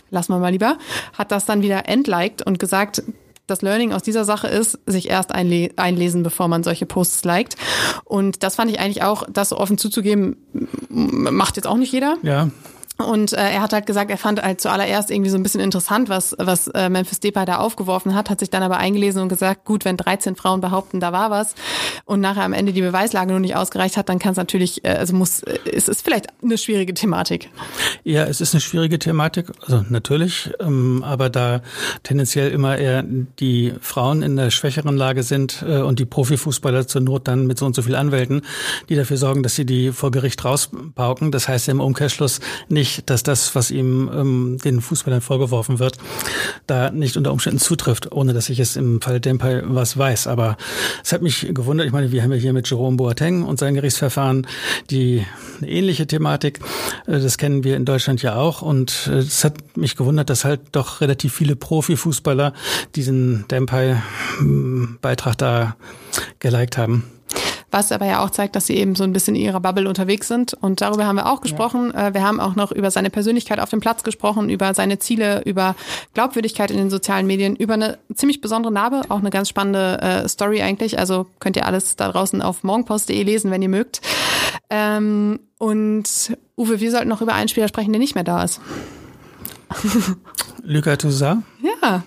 lassen 0.09 0.31
wir 0.31 0.39
mal 0.39 0.51
lieber. 0.51 0.77
Hat 1.17 1.31
das 1.31 1.45
dann 1.45 1.61
wieder 1.61 1.87
entliked 1.87 2.41
und 2.41 2.59
gesagt, 2.59 3.03
das 3.47 3.61
Learning 3.61 3.93
aus 3.93 4.01
dieser 4.01 4.25
Sache 4.25 4.47
ist, 4.47 4.79
sich 4.85 5.09
erst 5.09 5.31
einle 5.33 5.69
einlesen, 5.75 6.23
bevor 6.23 6.47
man 6.47 6.63
solche 6.63 6.85
Posts 6.85 7.23
liked. 7.25 7.55
Und 8.03 8.43
das 8.43 8.55
fand 8.55 8.71
ich 8.71 8.79
eigentlich 8.79 9.03
auch, 9.03 9.23
das 9.31 9.49
so 9.49 9.57
offen 9.57 9.77
zuzugeben, 9.77 10.37
macht 10.89 11.57
jetzt 11.57 11.67
auch 11.67 11.77
nicht 11.77 11.91
jeder. 11.91 12.17
Ja. 12.23 12.49
Und 12.97 13.33
äh, 13.33 13.37
er 13.37 13.61
hat 13.61 13.73
halt 13.73 13.85
gesagt, 13.85 14.09
er 14.09 14.17
fand 14.17 14.41
halt 14.41 14.61
zuallererst 14.61 15.11
irgendwie 15.11 15.29
so 15.29 15.37
ein 15.37 15.43
bisschen 15.43 15.59
interessant, 15.59 16.07
was, 16.07 16.33
was 16.37 16.67
äh, 16.69 16.89
Memphis 16.89 17.19
Depay 17.19 17.45
da 17.45 17.57
aufgeworfen 17.57 18.15
hat, 18.15 18.29
hat 18.29 18.39
sich 18.39 18.49
dann 18.49 18.63
aber 18.63 18.77
eingelesen 18.77 19.21
und 19.21 19.27
gesagt, 19.27 19.65
gut, 19.65 19.83
wenn 19.83 19.97
13 19.97 20.37
Frauen 20.37 20.61
behaupten, 20.61 21.01
da 21.01 21.11
war 21.11 21.29
was 21.29 21.55
und 22.05 22.21
nachher 22.21 22.43
am 22.43 22.53
Ende 22.53 22.71
die 22.71 22.81
Beweislage 22.81 23.31
nur 23.31 23.41
nicht 23.41 23.55
ausgereicht 23.55 23.97
hat, 23.97 24.07
dann 24.07 24.19
kann 24.19 24.31
es 24.31 24.37
natürlich, 24.37 24.85
äh, 24.85 24.89
also 24.89 25.13
muss, 25.13 25.41
äh, 25.43 25.59
es 25.71 25.89
ist 25.89 26.03
vielleicht 26.03 26.27
eine 26.41 26.57
schwierige 26.57 26.93
Thematik. 26.93 27.49
Ja, 28.05 28.23
es 28.23 28.39
ist 28.39 28.53
eine 28.53 28.61
schwierige 28.61 28.97
Thematik, 28.97 29.51
also 29.61 29.83
natürlich, 29.89 30.51
ähm, 30.61 31.03
aber 31.03 31.29
da 31.29 31.61
tendenziell 32.03 32.51
immer 32.51 32.77
eher 32.77 33.03
die 33.03 33.73
Frauen 33.81 34.21
in 34.21 34.37
der 34.37 34.51
schwächeren 34.51 34.95
Lage 34.95 35.23
sind 35.23 35.65
äh, 35.67 35.81
und 35.81 35.99
die 35.99 36.05
Profifußballer 36.05 36.87
zur 36.87 37.01
Not 37.01 37.27
dann 37.27 37.45
mit 37.45 37.59
so 37.59 37.65
und 37.65 37.75
so 37.75 37.81
viel 37.81 37.95
Anwälten, 37.95 38.41
die 38.87 38.95
dafür 38.95 39.17
sorgen, 39.17 39.43
dass 39.43 39.55
sie 39.55 39.65
die 39.65 39.91
vor 39.91 40.11
Gericht 40.11 40.45
rauspauken. 40.45 41.31
Das 41.31 41.49
heißt 41.49 41.67
im 41.67 41.81
Umkehrschluss 41.81 42.39
nicht, 42.69 42.84
nicht, 42.85 43.09
dass 43.09 43.23
das, 43.23 43.55
was 43.55 43.71
ihm 43.71 44.11
ähm, 44.13 44.57
den 44.63 44.79
Fußballern 44.79 45.21
vorgeworfen 45.21 45.79
wird, 45.79 45.97
da 46.67 46.91
nicht 46.91 47.17
unter 47.17 47.31
Umständen 47.31 47.59
zutrifft, 47.59 48.11
ohne 48.11 48.33
dass 48.33 48.49
ich 48.49 48.59
es 48.59 48.75
im 48.75 49.01
Fall 49.01 49.19
Dempey 49.19 49.63
was 49.65 49.97
weiß. 49.97 50.27
Aber 50.27 50.55
es 51.03 51.11
hat 51.11 51.23
mich 51.23 51.47
gewundert. 51.51 51.87
Ich 51.87 51.93
meine, 51.93 52.11
wir 52.11 52.21
haben 52.21 52.31
ja 52.31 52.37
hier 52.37 52.53
mit 52.53 52.69
Jerome 52.69 52.97
Boateng 52.97 53.43
und 53.43 53.57
sein 53.57 53.73
Gerichtsverfahren 53.73 54.45
die 54.91 55.25
ähnliche 55.63 56.05
Thematik. 56.05 56.59
Äh, 57.07 57.19
das 57.19 57.39
kennen 57.39 57.63
wir 57.63 57.75
in 57.75 57.85
Deutschland 57.85 58.21
ja 58.21 58.35
auch. 58.35 58.61
Und 58.61 59.09
äh, 59.11 59.17
es 59.17 59.43
hat 59.43 59.55
mich 59.75 59.95
gewundert, 59.95 60.29
dass 60.29 60.45
halt 60.45 60.61
doch 60.71 61.01
relativ 61.01 61.33
viele 61.33 61.55
Profifußballer 61.55 62.53
diesen 62.95 63.47
Dempey-Beitrag 63.47 65.37
da 65.37 65.75
geliked 66.39 66.77
haben 66.77 67.14
was 67.75 67.91
aber 67.91 68.05
ja 68.05 68.23
auch 68.23 68.29
zeigt, 68.29 68.55
dass 68.55 68.67
sie 68.67 68.77
eben 68.77 68.95
so 68.95 69.03
ein 69.03 69.11
bisschen 69.11 69.35
in 69.35 69.41
ihrer 69.41 69.59
Bubble 69.59 69.89
unterwegs 69.89 70.29
sind. 70.29 70.53
Und 70.53 70.79
darüber 70.79 71.05
haben 71.05 71.17
wir 71.17 71.29
auch 71.29 71.41
gesprochen. 71.41 71.91
Ja. 71.93 72.07
Äh, 72.07 72.13
wir 72.13 72.23
haben 72.23 72.39
auch 72.39 72.55
noch 72.55 72.71
über 72.71 72.89
seine 72.89 73.09
Persönlichkeit 73.09 73.59
auf 73.59 73.69
dem 73.69 73.81
Platz 73.81 74.03
gesprochen, 74.03 74.49
über 74.49 74.73
seine 74.73 74.97
Ziele, 74.97 75.41
über 75.43 75.75
Glaubwürdigkeit 76.13 76.71
in 76.71 76.77
den 76.77 76.89
sozialen 76.89 77.27
Medien, 77.27 77.57
über 77.57 77.73
eine 77.73 77.97
ziemlich 78.13 78.39
besondere 78.39 78.71
Narbe, 78.71 79.01
auch 79.09 79.19
eine 79.19 79.29
ganz 79.29 79.49
spannende 79.49 80.01
äh, 80.01 80.29
Story 80.29 80.61
eigentlich. 80.61 80.97
Also 80.97 81.27
könnt 81.39 81.57
ihr 81.57 81.65
alles 81.65 81.97
da 81.97 82.09
draußen 82.09 82.41
auf 82.41 82.63
morgenpost.de 82.63 83.21
lesen, 83.23 83.51
wenn 83.51 83.61
ihr 83.61 83.69
mögt. 83.69 83.99
Ähm, 84.69 85.41
und 85.57 86.37
Uwe, 86.55 86.79
wir 86.79 86.91
sollten 86.91 87.09
noch 87.09 87.21
über 87.21 87.33
einen 87.33 87.49
Spieler 87.49 87.67
sprechen, 87.67 87.91
der 87.91 87.99
nicht 87.99 88.15
mehr 88.15 88.23
da 88.23 88.43
ist. 88.43 88.61
Luka 90.63 90.95
Toussaint? 90.95 91.43
Ja, 91.61 92.03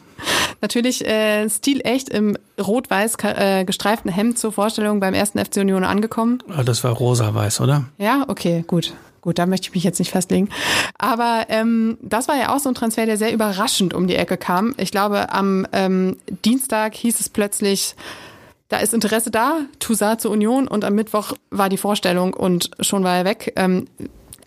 natürlich 0.61 1.07
äh, 1.07 1.49
stilecht 1.49 2.09
im 2.09 2.37
rot-weiß 2.61 3.17
äh, 3.23 3.65
gestreiften 3.65 4.11
Hemd 4.11 4.39
zur 4.39 4.53
Vorstellung 4.53 5.01
beim 5.01 5.15
ersten 5.15 5.39
FC 5.39 5.59
Union 5.59 5.85
angekommen. 5.85 6.43
Ah, 6.49 6.63
das 6.63 6.85
war 6.85 6.93
rosa-weiß, 6.93 7.61
oder? 7.61 7.85
Ja, 7.99 8.25
okay, 8.29 8.65
gut. 8.67 8.95
Gut, 9.21 9.39
da 9.39 9.47
möchte 9.47 9.69
ich 9.69 9.75
mich 9.75 9.85
jetzt 9.85 9.99
nicht 9.99 10.13
festlegen. 10.13 10.49
Aber 10.97 11.47
ähm, 11.49 11.99
das 12.03 12.29
war 12.29 12.37
ja 12.37 12.55
auch 12.55 12.61
so 12.61 12.69
ein 12.69 12.75
Transfer, 12.75 13.05
der 13.05 13.17
sehr 13.17 13.33
überraschend 13.33 13.93
um 13.93 14.07
die 14.07 14.15
Ecke 14.15 14.37
kam. 14.37 14.75
Ich 14.79 14.91
glaube, 14.91 15.33
am 15.33 15.67
ähm, 15.73 16.17
Dienstag 16.45 16.95
hieß 16.95 17.19
es 17.21 17.29
plötzlich, 17.29 17.97
da 18.69 18.79
ist 18.79 18.95
Interesse 18.95 19.31
da, 19.31 19.61
Toussaint 19.81 20.21
zur 20.21 20.31
Union 20.31 20.69
und 20.69 20.85
am 20.85 20.95
Mittwoch 20.95 21.33
war 21.51 21.69
die 21.69 21.79
Vorstellung 21.79 22.33
und 22.33 22.71
schon 22.81 23.03
war 23.03 23.17
er 23.17 23.25
weg. 23.25 23.53
Ähm, 23.57 23.87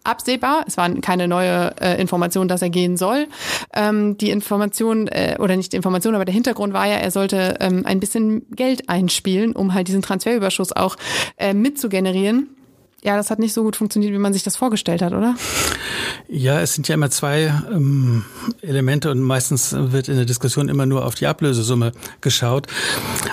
absehbar. 0.04 0.66
Es 0.68 0.78
war 0.78 0.90
keine 1.02 1.28
neue 1.28 1.76
äh, 1.80 2.02
Information, 2.02 2.48
dass 2.48 2.62
er 2.62 2.70
gehen 2.70 2.98
soll. 2.98 3.28
Ähm, 3.74 4.18
die 4.18 4.30
Information, 4.30 5.08
äh, 5.08 5.38
oder 5.40 5.56
nicht 5.56 5.74
die 5.74 5.78
Information, 5.78 6.16
aber 6.16 6.26
der 6.26 6.34
Hintergrund 6.34 6.74
war 6.74 6.88
ja, 6.88 6.96
er 6.96 7.12
sollte 7.12 7.58
ähm, 7.60 7.86
ein 7.86 8.00
bisschen 8.00 8.46
Geld 8.52 8.90
einspielen, 8.90 9.54
um 9.54 9.74
halt 9.74 9.88
diesen 9.88 10.02
Transferüberschuss 10.02 10.72
auch 10.72 10.96
äh, 11.38 11.54
mitzugenerieren. 11.54 12.50
Ja, 13.04 13.18
das 13.18 13.32
hat 13.32 13.40
nicht 13.40 13.54
so 13.54 13.64
gut 13.64 13.76
funktioniert, 13.76 14.14
wie 14.14 14.20
man 14.20 14.32
sich 14.32 14.44
das 14.44 14.56
vorgestellt 14.56 15.02
hat, 15.02 15.14
oder? 15.14 15.36
Ja, 16.28 16.62
es 16.62 16.76
sind 16.76 16.88
ja 16.88 16.94
immer 16.94 17.10
zwei 17.10 17.52
ähm, 17.72 18.24
Elemente 18.62 19.10
und 19.10 19.22
meistens 19.22 19.76
wird 19.76 20.08
in 20.08 20.18
der 20.18 20.26
Diskussion 20.26 20.70
immer 20.70 20.86
nur 20.86 21.06
auf 21.06 21.16
die 21.16 21.26
Ablösesumme 21.26 21.94
geschaut. 22.22 22.68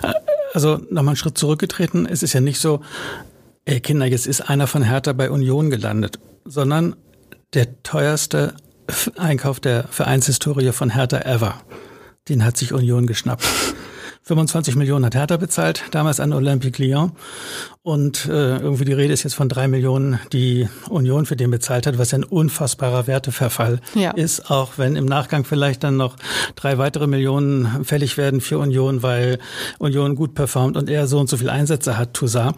Äh, 0.02 0.12
also 0.54 0.78
nochmal 0.90 1.08
einen 1.08 1.16
Schritt 1.16 1.36
zurückgetreten. 1.36 2.06
Es 2.06 2.22
ist 2.22 2.32
ja 2.32 2.40
nicht 2.40 2.60
so, 2.60 2.80
ey 3.66 3.80
Kinder, 3.80 4.06
jetzt 4.06 4.26
ist 4.26 4.40
einer 4.40 4.66
von 4.66 4.82
Hertha 4.82 5.12
bei 5.12 5.30
Union 5.30 5.68
gelandet 5.68 6.18
sondern 6.48 6.96
der 7.54 7.82
teuerste 7.82 8.54
Einkauf 9.16 9.60
der 9.60 9.84
Vereinshistorie 9.84 10.72
von 10.72 10.90
Hertha 10.90 11.20
ever. 11.20 11.54
Den 12.28 12.44
hat 12.44 12.56
sich 12.56 12.72
Union 12.72 13.06
geschnappt. 13.06 13.44
25 14.22 14.76
Millionen 14.76 15.06
hat 15.06 15.14
Hertha 15.14 15.36
bezahlt, 15.36 15.84
damals 15.90 16.20
an 16.20 16.32
Olympique 16.32 16.82
Lyon. 16.82 17.12
Und 17.88 18.26
äh, 18.26 18.58
irgendwie 18.58 18.84
die 18.84 18.92
Rede 18.92 19.14
ist 19.14 19.22
jetzt 19.22 19.32
von 19.32 19.48
drei 19.48 19.66
Millionen, 19.66 20.20
die 20.34 20.68
Union 20.90 21.24
für 21.24 21.36
den 21.36 21.50
bezahlt 21.50 21.86
hat, 21.86 21.96
was 21.96 22.12
ein 22.12 22.22
unfassbarer 22.22 23.06
Werteverfall 23.06 23.80
ja. 23.94 24.10
ist, 24.10 24.50
auch 24.50 24.72
wenn 24.76 24.94
im 24.94 25.06
Nachgang 25.06 25.46
vielleicht 25.46 25.84
dann 25.84 25.96
noch 25.96 26.16
drei 26.54 26.76
weitere 26.76 27.06
Millionen 27.06 27.86
fällig 27.86 28.18
werden 28.18 28.42
für 28.42 28.58
Union, 28.58 29.02
weil 29.02 29.38
Union 29.78 30.16
gut 30.16 30.34
performt 30.34 30.76
und 30.76 30.90
er 30.90 31.06
so 31.06 31.18
und 31.18 31.30
so 31.30 31.38
viel 31.38 31.48
Einsätze 31.48 31.96
hat, 31.96 32.12
Toussaint. 32.12 32.56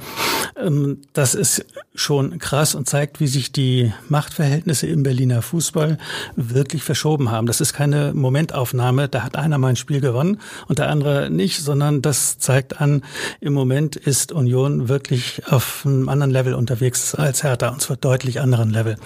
Ähm, 0.60 1.02
das 1.12 1.36
ist 1.36 1.64
schon 1.94 2.40
krass 2.40 2.74
und 2.74 2.88
zeigt, 2.88 3.20
wie 3.20 3.28
sich 3.28 3.52
die 3.52 3.92
Machtverhältnisse 4.08 4.88
im 4.88 5.04
Berliner 5.04 5.42
Fußball 5.42 5.98
wirklich 6.34 6.82
verschoben 6.82 7.30
haben. 7.30 7.46
Das 7.46 7.60
ist 7.60 7.72
keine 7.72 8.14
Momentaufnahme, 8.14 9.08
da 9.08 9.22
hat 9.22 9.36
einer 9.36 9.58
mal 9.58 9.68
ein 9.68 9.76
Spiel 9.76 10.00
gewonnen 10.00 10.40
und 10.66 10.80
der 10.80 10.88
andere 10.88 11.30
nicht, 11.30 11.60
sondern 11.60 12.02
das 12.02 12.38
zeigt 12.38 12.80
an, 12.80 13.04
im 13.40 13.52
Moment 13.52 13.94
ist 13.94 14.32
Union 14.32 14.88
wirklich 14.88 15.19
wirklich 15.20 15.52
auf 15.52 15.84
einem 15.84 16.08
anderen 16.08 16.30
Level 16.30 16.54
unterwegs 16.54 17.14
als 17.14 17.42
Hertha, 17.42 17.68
und 17.68 17.80
zwar 17.82 17.96
deutlich 17.96 18.40
anderen 18.40 18.70
Level. 18.70 18.96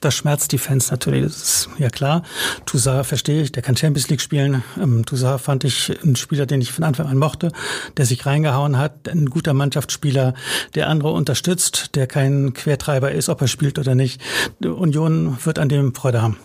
Das 0.00 0.14
schmerzt 0.14 0.52
die 0.52 0.58
Fans 0.58 0.90
natürlich, 0.90 1.24
das 1.24 1.36
ist 1.36 1.68
ja 1.78 1.90
klar. 1.90 2.22
Toussaint 2.66 3.06
verstehe 3.06 3.42
ich, 3.42 3.52
der 3.52 3.62
kann 3.62 3.76
Champions 3.76 4.08
League 4.08 4.20
spielen. 4.20 4.62
Ähm, 4.80 5.04
Toussaint 5.04 5.40
fand 5.40 5.64
ich 5.64 5.92
ein 6.04 6.16
Spieler, 6.16 6.46
den 6.46 6.60
ich 6.60 6.72
von 6.72 6.84
Anfang 6.84 7.06
an 7.06 7.18
mochte, 7.18 7.52
der 7.96 8.06
sich 8.06 8.24
reingehauen 8.24 8.78
hat, 8.78 9.08
ein 9.08 9.26
guter 9.26 9.54
Mannschaftsspieler, 9.54 10.34
der 10.74 10.88
andere 10.88 11.10
unterstützt, 11.10 11.94
der 11.96 12.06
kein 12.06 12.54
Quertreiber 12.54 13.10
ist, 13.10 13.28
ob 13.28 13.40
er 13.40 13.48
spielt 13.48 13.78
oder 13.78 13.94
nicht. 13.94 14.20
Die 14.60 14.68
Union 14.68 15.38
wird 15.44 15.58
an 15.58 15.68
dem 15.68 15.94
Freude 15.94 16.22
haben. 16.22 16.36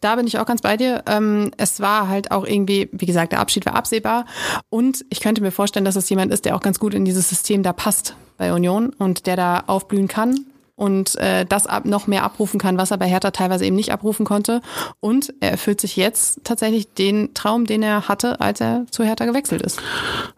Da 0.00 0.16
bin 0.16 0.26
ich 0.26 0.38
auch 0.38 0.46
ganz 0.46 0.62
bei 0.62 0.76
dir. 0.76 1.02
Ähm, 1.06 1.50
es 1.56 1.80
war 1.80 2.08
halt 2.08 2.30
auch 2.30 2.44
irgendwie, 2.44 2.88
wie 2.92 3.06
gesagt, 3.06 3.32
der 3.32 3.40
Abschied 3.40 3.66
war 3.66 3.74
absehbar. 3.74 4.26
Und 4.68 5.04
ich 5.10 5.20
könnte 5.20 5.42
mir 5.42 5.50
vorstellen, 5.50 5.84
dass 5.84 5.96
es 5.96 6.08
jemand 6.08 6.32
ist, 6.32 6.44
der 6.44 6.56
auch 6.56 6.60
ganz 6.60 6.78
gut 6.78 6.94
in 6.94 7.04
dieses 7.04 7.28
System 7.28 7.62
da 7.62 7.72
passt 7.72 8.14
bei 8.36 8.52
Union 8.52 8.90
und 8.98 9.26
der 9.26 9.36
da 9.36 9.64
aufblühen 9.66 10.08
kann 10.08 10.46
und 10.78 11.16
äh, 11.16 11.44
das 11.44 11.66
ab, 11.66 11.84
noch 11.84 12.06
mehr 12.06 12.22
abrufen 12.22 12.60
kann, 12.60 12.78
was 12.78 12.92
er 12.92 12.98
bei 12.98 13.08
Hertha 13.08 13.32
teilweise 13.32 13.66
eben 13.66 13.74
nicht 13.74 13.90
abrufen 13.90 14.24
konnte. 14.24 14.62
Und 15.00 15.34
er 15.40 15.50
erfüllt 15.50 15.80
sich 15.80 15.96
jetzt 15.96 16.44
tatsächlich 16.44 16.94
den 16.94 17.34
Traum, 17.34 17.66
den 17.66 17.82
er 17.82 18.06
hatte, 18.06 18.40
als 18.40 18.60
er 18.60 18.86
zu 18.90 19.02
Hertha 19.02 19.24
gewechselt 19.24 19.60
ist. 19.60 19.80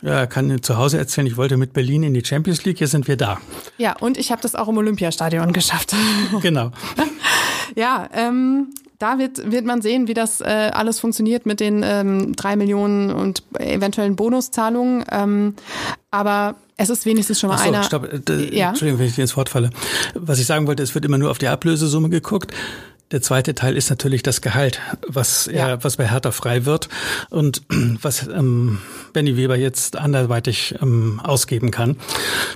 Ja, 0.01 0.13
er 0.13 0.27
kann 0.27 0.63
zu 0.63 0.79
Hause 0.79 0.97
erzählen, 0.97 1.27
ich 1.27 1.37
wollte 1.37 1.59
mit 1.59 1.75
Berlin 1.75 2.03
in 2.03 2.15
die 2.15 2.25
Champions 2.25 2.65
League, 2.65 2.81
jetzt 2.81 2.93
sind 2.93 3.07
wir 3.07 3.19
da. 3.19 3.39
Ja, 3.77 3.95
und 4.01 4.17
ich 4.17 4.33
habe 4.33 4.41
das 4.41 4.55
auch 4.55 4.69
im 4.69 4.79
Olympiastadion 4.79 5.53
geschafft. 5.53 5.95
Genau. 6.41 6.71
ja, 7.77 8.09
ähm, 8.15 8.69
da 9.01 9.19
wird, 9.19 9.51
wird 9.51 9.65
man 9.65 9.81
sehen, 9.83 10.09
wie 10.09 10.15
das 10.15 10.41
äh, 10.43 10.71
alles 10.73 11.01
funktioniert 11.01 11.47
mit 11.47 11.59
den 11.59 11.83
ähm, 11.83 12.37
drei 12.37 12.55
Millionen 12.55 13.11
und 13.11 13.43
eventuellen 13.59 14.15
Bonuszahlungen. 14.15 15.05
Ähm, 15.11 15.55
aber 16.11 16.57
es 16.77 16.91
ist 16.91 17.07
wenigstens 17.07 17.41
schon 17.41 17.49
mal 17.49 17.59
so, 17.59 17.65
einer. 17.65 17.83
Stopp, 17.83 18.09
äh, 18.13 18.57
ja? 18.57 18.69
Entschuldigung, 18.69 19.01
wenn 19.01 19.07
ich 19.07 19.15
dir 19.15 19.23
ins 19.23 19.37
Wort 19.37 19.49
falle. 19.49 19.71
Was 20.15 20.39
ich 20.39 20.47
sagen 20.47 20.67
wollte, 20.67 20.83
es 20.83 20.95
wird 20.95 21.07
immer 21.07 21.17
nur 21.17 21.31
auf 21.31 21.39
die 21.39 21.49
Ablösesumme 21.49 22.11
geguckt. 22.11 22.53
Der 23.13 23.21
zweite 23.21 23.57
Teil 23.57 23.77
ist 23.77 23.91
natürlich 23.91 24.23
das 24.23 24.41
Gehalt, 24.41 24.81
was 25.05 25.47
ja. 25.47 25.71
er, 25.71 25.85
was 25.85 25.97
bei 25.97 26.09
Hertha 26.09 26.31
frei 26.31 26.65
wird 26.65 26.89
und 27.29 27.63
was 28.03 28.29
ähm, 28.29 28.79
Benny 29.13 29.37
Weber 29.37 29.57
jetzt 29.57 29.97
anderweitig 29.97 30.77
ähm, 30.81 31.21
ausgeben 31.21 31.73
kann. 31.73 31.97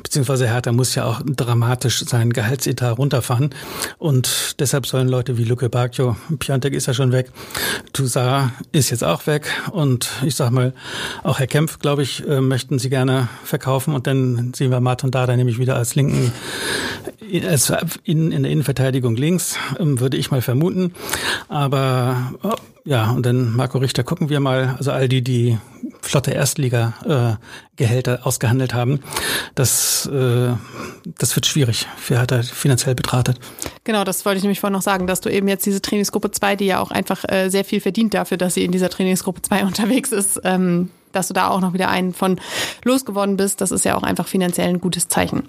Beziehungsweise 0.05 0.47
Hertha 0.47 0.71
muss 0.71 0.95
ja 0.95 1.07
auch 1.07 1.23
dramatisch 1.27 2.05
seinen 2.05 2.33
Gehaltsetat 2.33 2.97
runterfahren. 2.99 3.51
Und 3.99 4.61
deshalb 4.61 4.87
sollen 4.87 5.09
Leute 5.09 5.39
wie 5.39 5.45
Luke 5.45 5.69
Bacchio, 5.69 6.17
Piontek 6.39 6.73
ist 6.75 6.87
ja 6.87 6.95
schon 6.95 7.11
weg, 7.11 7.33
Toussaint 7.93 8.53
ist 8.71 8.91
jetzt 8.91 9.03
auch 9.03 9.27
weg. 9.27 9.49
Und 9.73 10.09
ich 10.25 10.37
sag 10.37 10.53
mal, 10.53 10.73
auch 11.25 11.41
Herr 11.41 11.49
Kempf, 11.49 11.81
glaube 11.81 12.05
ich, 12.05 12.25
äh, 12.29 12.41
möchten 12.41 12.79
sie 12.79 12.91
gerne 12.91 13.27
verkaufen. 13.43 13.93
Und 13.93 14.07
dann 14.07 14.55
sehen 14.55 14.71
wir 14.71 14.79
Martin 14.79 15.11
Dada 15.11 15.37
nämlich 15.37 15.59
wieder 15.59 15.75
als 15.75 15.97
linken, 15.97 16.33
als 17.49 17.73
in, 18.05 18.31
in 18.31 18.45
der 18.45 18.53
Innenverteidigung 18.53 19.17
links, 19.17 19.57
ähm, 19.81 19.99
würde 19.99 20.17
ich 20.17 20.31
mal 20.31 20.44
vermuten. 20.45 20.95
Aber 21.49 22.35
oh, 22.43 22.55
ja, 22.85 23.11
und 23.11 23.25
dann 23.25 23.57
Marco 23.57 23.79
Richter 23.79 24.05
gucken 24.05 24.29
wir 24.29 24.41
mal, 24.41 24.75
also 24.77 24.93
all 24.93 25.09
die, 25.09 25.23
die 25.23 25.59
flotte 26.03 26.33
Erstliga-Gehälter 26.33 28.19
äh, 28.19 28.23
ausgehandelt 28.23 28.75
haben, 28.75 29.01
das, 29.55 30.07
äh, 30.07 30.51
das 31.19 31.35
wird 31.35 31.47
schwierig 31.47 31.87
für 31.97 32.19
Hertha 32.19 32.43
finanziell 32.43 32.95
betrachtet. 32.95 33.41
Genau, 33.85 34.05
das 34.05 34.27
wollte 34.27 34.37
ich 34.37 34.43
nämlich 34.43 34.61
vorhin 34.61 34.75
noch 34.75 34.83
sagen, 34.83 35.07
dass 35.07 35.23
du 35.23 35.31
eben 35.31 35.49
jetzt 35.49 35.65
diese 35.65 35.81
Trainingsgruppe 35.81 36.31
2, 36.31 36.57
die 36.57 36.67
ja 36.67 36.81
auch 36.81 36.91
einfach 36.91 37.25
äh, 37.27 37.49
sehr 37.49 37.65
viel 37.65 37.81
verdient 37.81 38.13
dafür, 38.13 38.37
dass 38.37 38.53
sie 38.53 38.65
in 38.65 38.73
dieser 38.73 38.91
Trainingsgruppe 38.91 39.41
2 39.41 39.65
unterwegs 39.67 40.13
ist, 40.13 40.41
ähm, 40.45 40.91
dass 41.13 41.29
du 41.29 41.35
da 41.35 41.49
auch 41.49 41.61
noch 41.61 41.73
wieder 41.73 41.89
einen 41.89 42.13
von 42.13 42.39
losgeworden 42.85 43.39
bist. 43.39 43.63
Das 43.63 43.71
ist 43.71 43.85
ja 43.87 43.97
auch 43.97 44.03
einfach 44.03 44.29
finanziell 44.29 44.69
ein 44.69 44.81
gutes 44.81 45.09
Zeichen. 45.09 45.45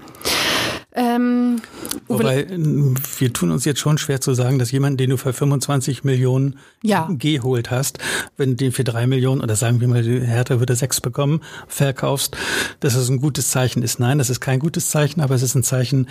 Ähm, 0.95 1.61
Wobei, 2.07 2.47
wir 2.47 3.33
tun 3.33 3.51
uns 3.51 3.65
jetzt 3.65 3.81
schon 3.81 3.97
schwer 3.97 4.21
zu 4.21 4.33
sagen, 4.33 4.59
dass 4.59 4.71
jemand, 4.71 4.97
den 4.99 5.09
du 5.09 5.17
für 5.17 5.33
25 5.33 6.05
Millionen 6.05 6.57
ja. 6.81 7.09
geholt 7.11 7.69
hast, 7.69 7.97
wenn 8.37 8.51
du 8.51 8.55
den 8.55 8.71
für 8.71 8.85
drei 8.85 9.05
Millionen 9.05 9.41
oder 9.41 9.57
sagen 9.57 9.81
wir 9.81 9.89
mal, 9.89 10.03
die 10.03 10.21
Hertha 10.21 10.59
würde 10.59 10.75
sechs 10.75 11.01
bekommen, 11.01 11.41
verkaufst, 11.67 12.37
dass 12.79 12.95
es 12.95 13.09
ein 13.09 13.19
gutes 13.19 13.49
Zeichen 13.49 13.83
ist. 13.83 13.99
Nein, 13.99 14.19
das 14.19 14.29
ist 14.29 14.39
kein 14.39 14.59
gutes 14.59 14.89
Zeichen, 14.89 15.19
aber 15.19 15.35
es 15.35 15.41
ist 15.41 15.55
ein 15.55 15.63
Zeichen 15.63 16.07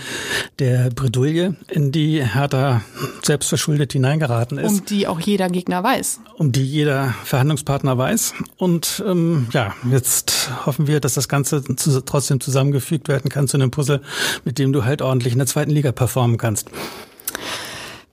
der 0.58 0.90
Bredouille, 0.90 1.56
in 1.70 1.90
die 1.90 2.22
Hertha 2.22 2.82
selbstverschuldet 3.22 3.92
hineingeraten 3.92 4.58
ist. 4.58 4.80
Um 4.80 4.84
die 4.84 5.06
auch 5.06 5.20
jeder 5.20 5.48
Gegner 5.48 5.82
weiß. 5.82 6.20
Um 6.36 6.52
die 6.52 6.64
jeder 6.64 7.14
Verhandlungspartner 7.24 7.96
weiß. 7.96 8.34
Und 8.58 9.02
ähm, 9.06 9.46
ja, 9.52 9.74
jetzt 9.90 10.50
hoffen 10.66 10.86
wir, 10.86 11.00
dass 11.00 11.14
das 11.14 11.28
Ganze 11.28 11.64
zu, 11.76 12.04
trotzdem 12.04 12.40
zusammengefügt 12.40 13.08
werden 13.08 13.30
kann 13.30 13.48
zu 13.48 13.56
einem 13.56 13.70
Puzzle, 13.70 14.02
mit 14.44 14.58
dem 14.58 14.73
du 14.74 14.84
halt 14.84 15.02
ordentlich 15.02 15.32
in 15.32 15.38
der 15.38 15.46
zweiten 15.46 15.70
Liga 15.70 15.92
performen 15.92 16.38
kannst. 16.38 16.70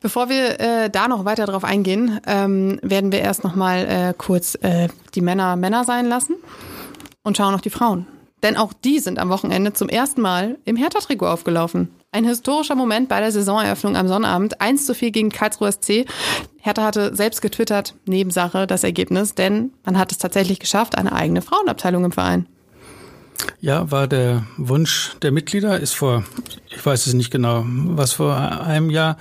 Bevor 0.01 0.29
wir 0.29 0.59
äh, 0.59 0.89
da 0.89 1.07
noch 1.07 1.25
weiter 1.25 1.45
drauf 1.45 1.63
eingehen, 1.63 2.19
ähm, 2.25 2.79
werden 2.81 3.11
wir 3.11 3.19
erst 3.19 3.43
noch 3.43 3.55
mal 3.55 3.85
äh, 3.85 4.13
kurz 4.17 4.55
äh, 4.61 4.87
die 5.13 5.21
Männer 5.21 5.55
Männer 5.55 5.83
sein 5.83 6.07
lassen 6.07 6.35
und 7.23 7.37
schauen 7.37 7.53
auf 7.53 7.61
die 7.61 7.69
Frauen. 7.69 8.07
Denn 8.41 8.57
auch 8.57 8.73
die 8.73 8.99
sind 8.99 9.19
am 9.19 9.29
Wochenende 9.29 9.73
zum 9.73 9.87
ersten 9.89 10.21
Mal 10.21 10.57
im 10.65 10.75
Hertha-Trikot 10.75 11.27
aufgelaufen. 11.27 11.89
Ein 12.11 12.25
historischer 12.25 12.73
Moment 12.73 13.07
bei 13.07 13.19
der 13.19 13.31
Saisoneröffnung 13.31 13.95
am 13.95 14.07
Sonnabend. 14.07 14.59
1 14.59 14.87
zu 14.87 14.95
4 14.95 15.11
gegen 15.11 15.29
Karlsruhe 15.29 15.71
SC. 15.71 16.05
Hertha 16.59 16.83
hatte 16.83 17.15
selbst 17.15 17.41
getwittert, 17.43 17.95
Nebensache, 18.05 18.65
das 18.65 18.83
Ergebnis, 18.83 19.35
denn 19.35 19.71
man 19.85 19.97
hat 19.97 20.11
es 20.11 20.17
tatsächlich 20.17 20.59
geschafft, 20.59 20.97
eine 20.97 21.13
eigene 21.13 21.43
Frauenabteilung 21.43 22.05
im 22.05 22.11
Verein. 22.11 22.47
Ja, 23.59 23.91
war 23.91 24.07
der 24.07 24.45
Wunsch 24.57 25.11
der 25.21 25.31
Mitglieder, 25.31 25.79
ist 25.79 25.93
vor, 25.93 26.23
ich 26.69 26.85
weiß 26.85 27.07
es 27.07 27.13
nicht 27.13 27.31
genau, 27.31 27.63
was 27.65 28.13
vor 28.13 28.35
einem 28.35 28.89
Jahr, 28.89 29.17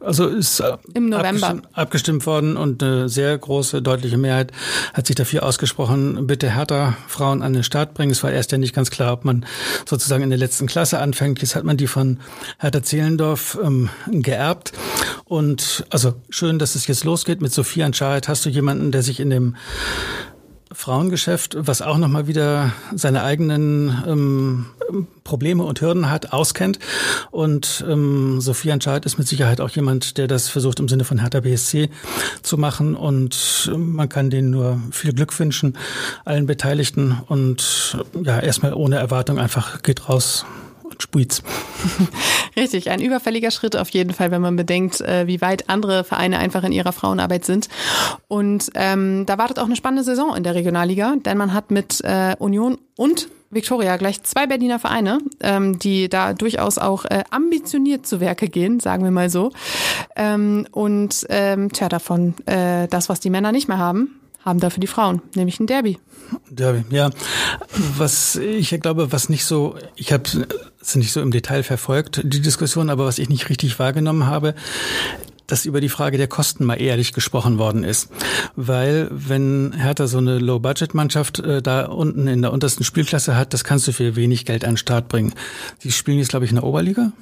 also 0.00 0.26
ist 0.26 0.62
im 0.94 1.08
November 1.08 1.48
abgestimmt, 1.48 1.68
abgestimmt 1.72 2.26
worden 2.26 2.56
und 2.56 2.82
eine 2.82 3.08
sehr 3.08 3.36
große, 3.36 3.82
deutliche 3.82 4.18
Mehrheit 4.18 4.52
hat 4.94 5.06
sich 5.06 5.16
dafür 5.16 5.42
ausgesprochen, 5.42 6.26
bitte 6.26 6.50
härter 6.50 6.96
Frauen 7.06 7.42
an 7.42 7.52
den 7.52 7.62
Start 7.62 7.94
bringen. 7.94 8.12
Es 8.12 8.22
war 8.22 8.30
erst 8.30 8.52
ja 8.52 8.58
nicht 8.58 8.74
ganz 8.74 8.90
klar, 8.90 9.12
ob 9.12 9.24
man 9.24 9.44
sozusagen 9.86 10.22
in 10.22 10.30
der 10.30 10.38
letzten 10.38 10.66
Klasse 10.66 10.98
anfängt. 10.98 11.40
Jetzt 11.40 11.56
hat 11.56 11.64
man 11.64 11.76
die 11.76 11.86
von 11.86 12.20
Hertha 12.58 12.82
Zehlendorf 12.82 13.58
ähm, 13.62 13.88
geerbt. 14.06 14.72
Und 15.24 15.84
also 15.90 16.14
schön, 16.30 16.58
dass 16.58 16.74
es 16.74 16.86
jetzt 16.86 17.04
losgeht. 17.04 17.40
Mit 17.40 17.52
Sophia 17.52 17.86
Entscheid 17.86 18.28
hast 18.28 18.44
du 18.44 18.50
jemanden, 18.50 18.92
der 18.92 19.02
sich 19.02 19.20
in 19.20 19.30
dem 19.30 19.56
Frauengeschäft, 20.72 21.56
was 21.58 21.82
auch 21.82 21.98
nochmal 21.98 22.26
wieder 22.26 22.72
seine 22.94 23.22
eigenen 23.22 24.02
ähm, 24.06 24.66
Probleme 25.24 25.64
und 25.64 25.80
Hürden 25.80 26.10
hat, 26.10 26.32
auskennt. 26.32 26.78
Und 27.30 27.84
ähm, 27.88 28.40
Sophia 28.40 28.72
Entscheid 28.72 29.04
ist 29.06 29.18
mit 29.18 29.28
Sicherheit 29.28 29.60
auch 29.60 29.70
jemand, 29.70 30.18
der 30.18 30.26
das 30.26 30.48
versucht 30.48 30.80
im 30.80 30.88
Sinne 30.88 31.04
von 31.04 31.18
Hertha 31.18 31.40
BSC 31.40 31.90
zu 32.42 32.58
machen. 32.58 32.94
Und 32.94 33.70
ähm, 33.72 33.94
man 33.94 34.08
kann 34.08 34.30
denen 34.30 34.50
nur 34.50 34.80
viel 34.90 35.12
Glück 35.12 35.38
wünschen, 35.38 35.76
allen 36.24 36.46
Beteiligten. 36.46 37.18
Und 37.26 37.96
ja, 38.22 38.40
erstmal 38.40 38.74
ohne 38.74 38.96
Erwartung 38.96 39.38
einfach 39.38 39.82
geht 39.82 40.08
raus 40.08 40.44
Spuiz. 41.02 41.42
Richtig, 42.56 42.90
ein 42.90 43.00
überfälliger 43.00 43.50
Schritt 43.50 43.76
auf 43.76 43.90
jeden 43.90 44.12
Fall, 44.12 44.30
wenn 44.30 44.42
man 44.42 44.56
bedenkt, 44.56 45.00
äh, 45.00 45.26
wie 45.26 45.40
weit 45.40 45.68
andere 45.68 46.04
Vereine 46.04 46.38
einfach 46.38 46.64
in 46.64 46.72
ihrer 46.72 46.92
Frauenarbeit 46.92 47.44
sind. 47.44 47.68
Und 48.26 48.70
ähm, 48.74 49.26
da 49.26 49.38
wartet 49.38 49.58
auch 49.58 49.66
eine 49.66 49.76
spannende 49.76 50.04
Saison 50.04 50.34
in 50.36 50.42
der 50.42 50.54
Regionalliga, 50.54 51.14
denn 51.24 51.38
man 51.38 51.54
hat 51.54 51.70
mit 51.70 52.00
äh, 52.02 52.34
Union 52.38 52.78
und 52.96 53.28
Victoria 53.50 53.96
gleich 53.96 54.22
zwei 54.24 54.46
Berliner 54.46 54.78
Vereine, 54.78 55.18
ähm, 55.40 55.78
die 55.78 56.08
da 56.08 56.34
durchaus 56.34 56.78
auch 56.78 57.04
äh, 57.06 57.24
ambitioniert 57.30 58.06
zu 58.06 58.20
Werke 58.20 58.48
gehen, 58.48 58.78
sagen 58.80 59.04
wir 59.04 59.10
mal 59.10 59.30
so. 59.30 59.52
Ähm, 60.16 60.66
und 60.70 61.26
ähm, 61.30 61.72
tja, 61.72 61.88
davon 61.88 62.34
äh, 62.46 62.88
das, 62.88 63.08
was 63.08 63.20
die 63.20 63.30
Männer 63.30 63.52
nicht 63.52 63.68
mehr 63.68 63.78
haben, 63.78 64.20
haben 64.44 64.60
dafür 64.60 64.80
die 64.80 64.86
Frauen, 64.86 65.22
nämlich 65.34 65.60
ein 65.60 65.66
Derby. 65.66 65.98
Derby, 66.50 66.84
ja. 66.94 67.10
Was 67.96 68.36
ich 68.36 68.68
glaube, 68.80 69.12
was 69.12 69.28
nicht 69.28 69.44
so, 69.44 69.76
ich 69.96 70.12
habe 70.12 70.46
es 70.80 70.94
nicht 70.94 71.12
so 71.12 71.20
im 71.20 71.30
Detail 71.30 71.62
verfolgt, 71.62 72.20
die 72.24 72.40
Diskussion, 72.40 72.90
aber 72.90 73.04
was 73.04 73.18
ich 73.18 73.28
nicht 73.28 73.48
richtig 73.48 73.78
wahrgenommen 73.78 74.26
habe, 74.26 74.54
dass 75.48 75.64
über 75.64 75.80
die 75.80 75.88
Frage 75.88 76.18
der 76.18 76.28
Kosten 76.28 76.64
mal 76.64 76.80
ehrlich 76.80 77.12
gesprochen 77.12 77.58
worden 77.58 77.82
ist. 77.82 78.10
Weil 78.54 79.08
wenn 79.10 79.72
Hertha 79.76 80.06
so 80.06 80.18
eine 80.18 80.38
Low-Budget-Mannschaft 80.38 81.40
äh, 81.40 81.62
da 81.62 81.86
unten 81.86 82.28
in 82.28 82.42
der 82.42 82.52
untersten 82.52 82.84
Spielklasse 82.84 83.36
hat, 83.36 83.54
das 83.54 83.64
kannst 83.64 83.88
du 83.88 83.92
für 83.92 84.14
wenig 84.14 84.44
Geld 84.44 84.64
an 84.64 84.72
den 84.72 84.76
Start 84.76 85.08
bringen. 85.08 85.34
Die 85.82 85.90
spielen 85.90 86.18
jetzt, 86.18 86.28
glaube 86.28 86.44
ich, 86.44 86.50
in 86.50 86.56
der 86.56 86.64
Oberliga. 86.64 87.12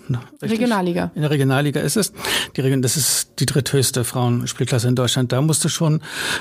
Richtig? 0.43 0.59
Regionalliga. 0.59 1.13
In 1.15 1.23
der 1.23 1.31
Regionalliga 1.31 1.81
ist 1.81 1.97
es. 1.97 2.13
Die 2.57 2.61
Region, 2.61 2.83
das 2.83 2.97
ist 2.97 3.31
die 3.39 3.47
dritthöchste 3.47 4.05
Frauenspielklasse 4.05 4.89
in 4.89 4.97
Deutschland. 4.97 5.31
Da 5.33 5.41
musst 5.41 5.65
du 5.65 5.69
schon 5.69 6.01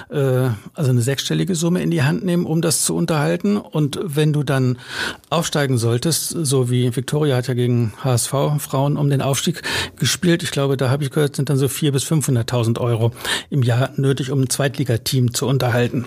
äh, 0.09 0.49
also 0.73 0.89
eine 0.89 1.01
sechsstellige 1.01 1.55
Summe 1.55 1.83
in 1.83 1.91
die 1.91 2.01
Hand 2.01 2.25
nehmen, 2.25 2.45
um 2.45 2.61
das 2.61 2.83
zu 2.83 2.95
unterhalten. 2.95 3.57
Und 3.57 3.99
wenn 4.03 4.33
du 4.33 4.43
dann 4.43 4.79
aufsteigen 5.29 5.77
solltest, 5.77 6.29
so 6.29 6.71
wie 6.71 6.95
Viktoria 6.95 7.35
hat 7.35 7.47
ja 7.47 7.53
gegen 7.53 7.93
HSV 8.03 8.33
Frauen 8.57 8.97
um 8.97 9.09
den 9.09 9.21
Aufstieg 9.21 9.61
gespielt. 9.97 10.41
Ich 10.41 10.49
glaube, 10.49 10.77
da 10.77 10.89
habe 10.89 11.03
ich 11.03 11.11
gehört, 11.11 11.35
sind 11.35 11.49
dann 11.49 11.57
so 11.57 11.67
400.000 11.75 11.91
bis 11.91 12.03
500.000 12.05 12.79
Euro 12.79 13.11
im 13.49 13.63
Jahr 13.63 13.91
nötig, 13.95 14.31
um 14.31 14.41
ein 14.41 14.49
Zweitligateam 14.49 15.33
zu 15.33 15.47
unterhalten. 15.47 16.05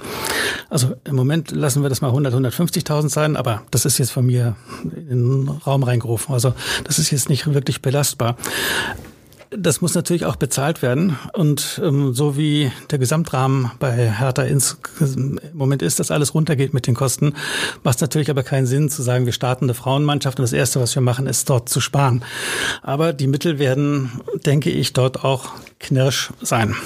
Also 0.69 0.95
im 1.05 1.17
Moment 1.17 1.51
lassen 1.51 1.83
wir 1.83 1.89
das 1.89 2.01
mal 2.01 2.09
100, 2.09 2.35
150.000 2.35 3.09
sein, 3.09 3.37
aber 3.37 3.63
das 3.71 3.85
ist 3.85 3.99
jetzt 3.99 4.11
von 4.11 4.27
mir 4.27 4.57
in 4.95 5.47
den 5.47 5.49
Raum 5.49 5.83
reingerufen. 5.83 6.35
Also 6.35 6.55
das 6.85 6.99
ist 6.99 7.11
jetzt 7.11 7.29
nicht 7.29 7.53
wirklich 7.53 7.83
belastbar. 7.83 8.37
Das 9.51 9.81
muss 9.81 9.95
natürlich 9.95 10.27
auch 10.27 10.37
bezahlt 10.37 10.83
werden. 10.83 11.19
Und 11.33 11.81
ähm, 11.83 12.13
so 12.13 12.37
wie 12.37 12.71
der 12.91 12.99
Gesamtrahmen 12.99 13.71
bei 13.79 14.11
Hertha 14.11 14.43
ins, 14.43 14.77
im 15.01 15.41
Moment 15.55 15.81
ist, 15.81 15.99
dass 16.01 16.11
alles 16.11 16.35
runtergeht 16.35 16.75
mit 16.75 16.87
den 16.87 16.95
Kosten, 16.95 17.35
macht 17.83 17.97
es 17.97 18.01
natürlich 18.03 18.29
aber 18.31 18.43
keinen 18.43 18.67
Sinn 18.67 18.91
zu 18.91 19.03
sagen, 19.03 19.25
wir 19.25 19.33
starten 19.33 19.65
eine 19.65 19.75
Frauenmannschaft 19.75 20.39
und 20.39 20.43
das 20.43 20.53
Erste, 20.53 20.81
was 20.81 20.95
wir 20.95 21.03
machen, 21.03 21.27
ist 21.27 21.49
dort 21.49 21.69
zu 21.69 21.81
sparen. 21.81 22.25
Aber 22.83 23.13
die 23.13 23.27
Mittel 23.27 23.59
werden, 23.59 24.21
denke 24.45 24.71
ich, 24.71 24.93
dort 24.93 25.25
auch 25.25 25.51
knirsch 25.81 26.31
sein. 26.43 26.77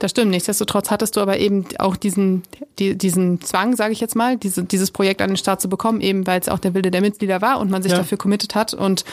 Das 0.00 0.10
stimmt. 0.10 0.30
Nichtsdestotrotz 0.30 0.90
hattest 0.90 1.16
du 1.16 1.20
aber 1.20 1.38
eben 1.38 1.66
auch 1.78 1.96
diesen, 1.96 2.42
die, 2.78 2.96
diesen 2.96 3.40
Zwang, 3.42 3.76
sage 3.76 3.92
ich 3.92 4.00
jetzt 4.00 4.16
mal, 4.16 4.36
diese, 4.36 4.64
dieses 4.64 4.90
Projekt 4.90 5.22
an 5.22 5.30
den 5.30 5.36
Start 5.36 5.60
zu 5.60 5.68
bekommen, 5.68 6.00
eben 6.00 6.26
weil 6.26 6.40
es 6.40 6.48
auch 6.48 6.58
der 6.58 6.74
Wilde 6.74 6.90
der 6.90 7.00
Mitglieder 7.00 7.40
war 7.42 7.60
und 7.60 7.70
man 7.70 7.82
sich 7.82 7.92
ja. 7.92 7.98
dafür 7.98 8.18
committed 8.18 8.54
hat. 8.54 8.74
Und 8.74 9.04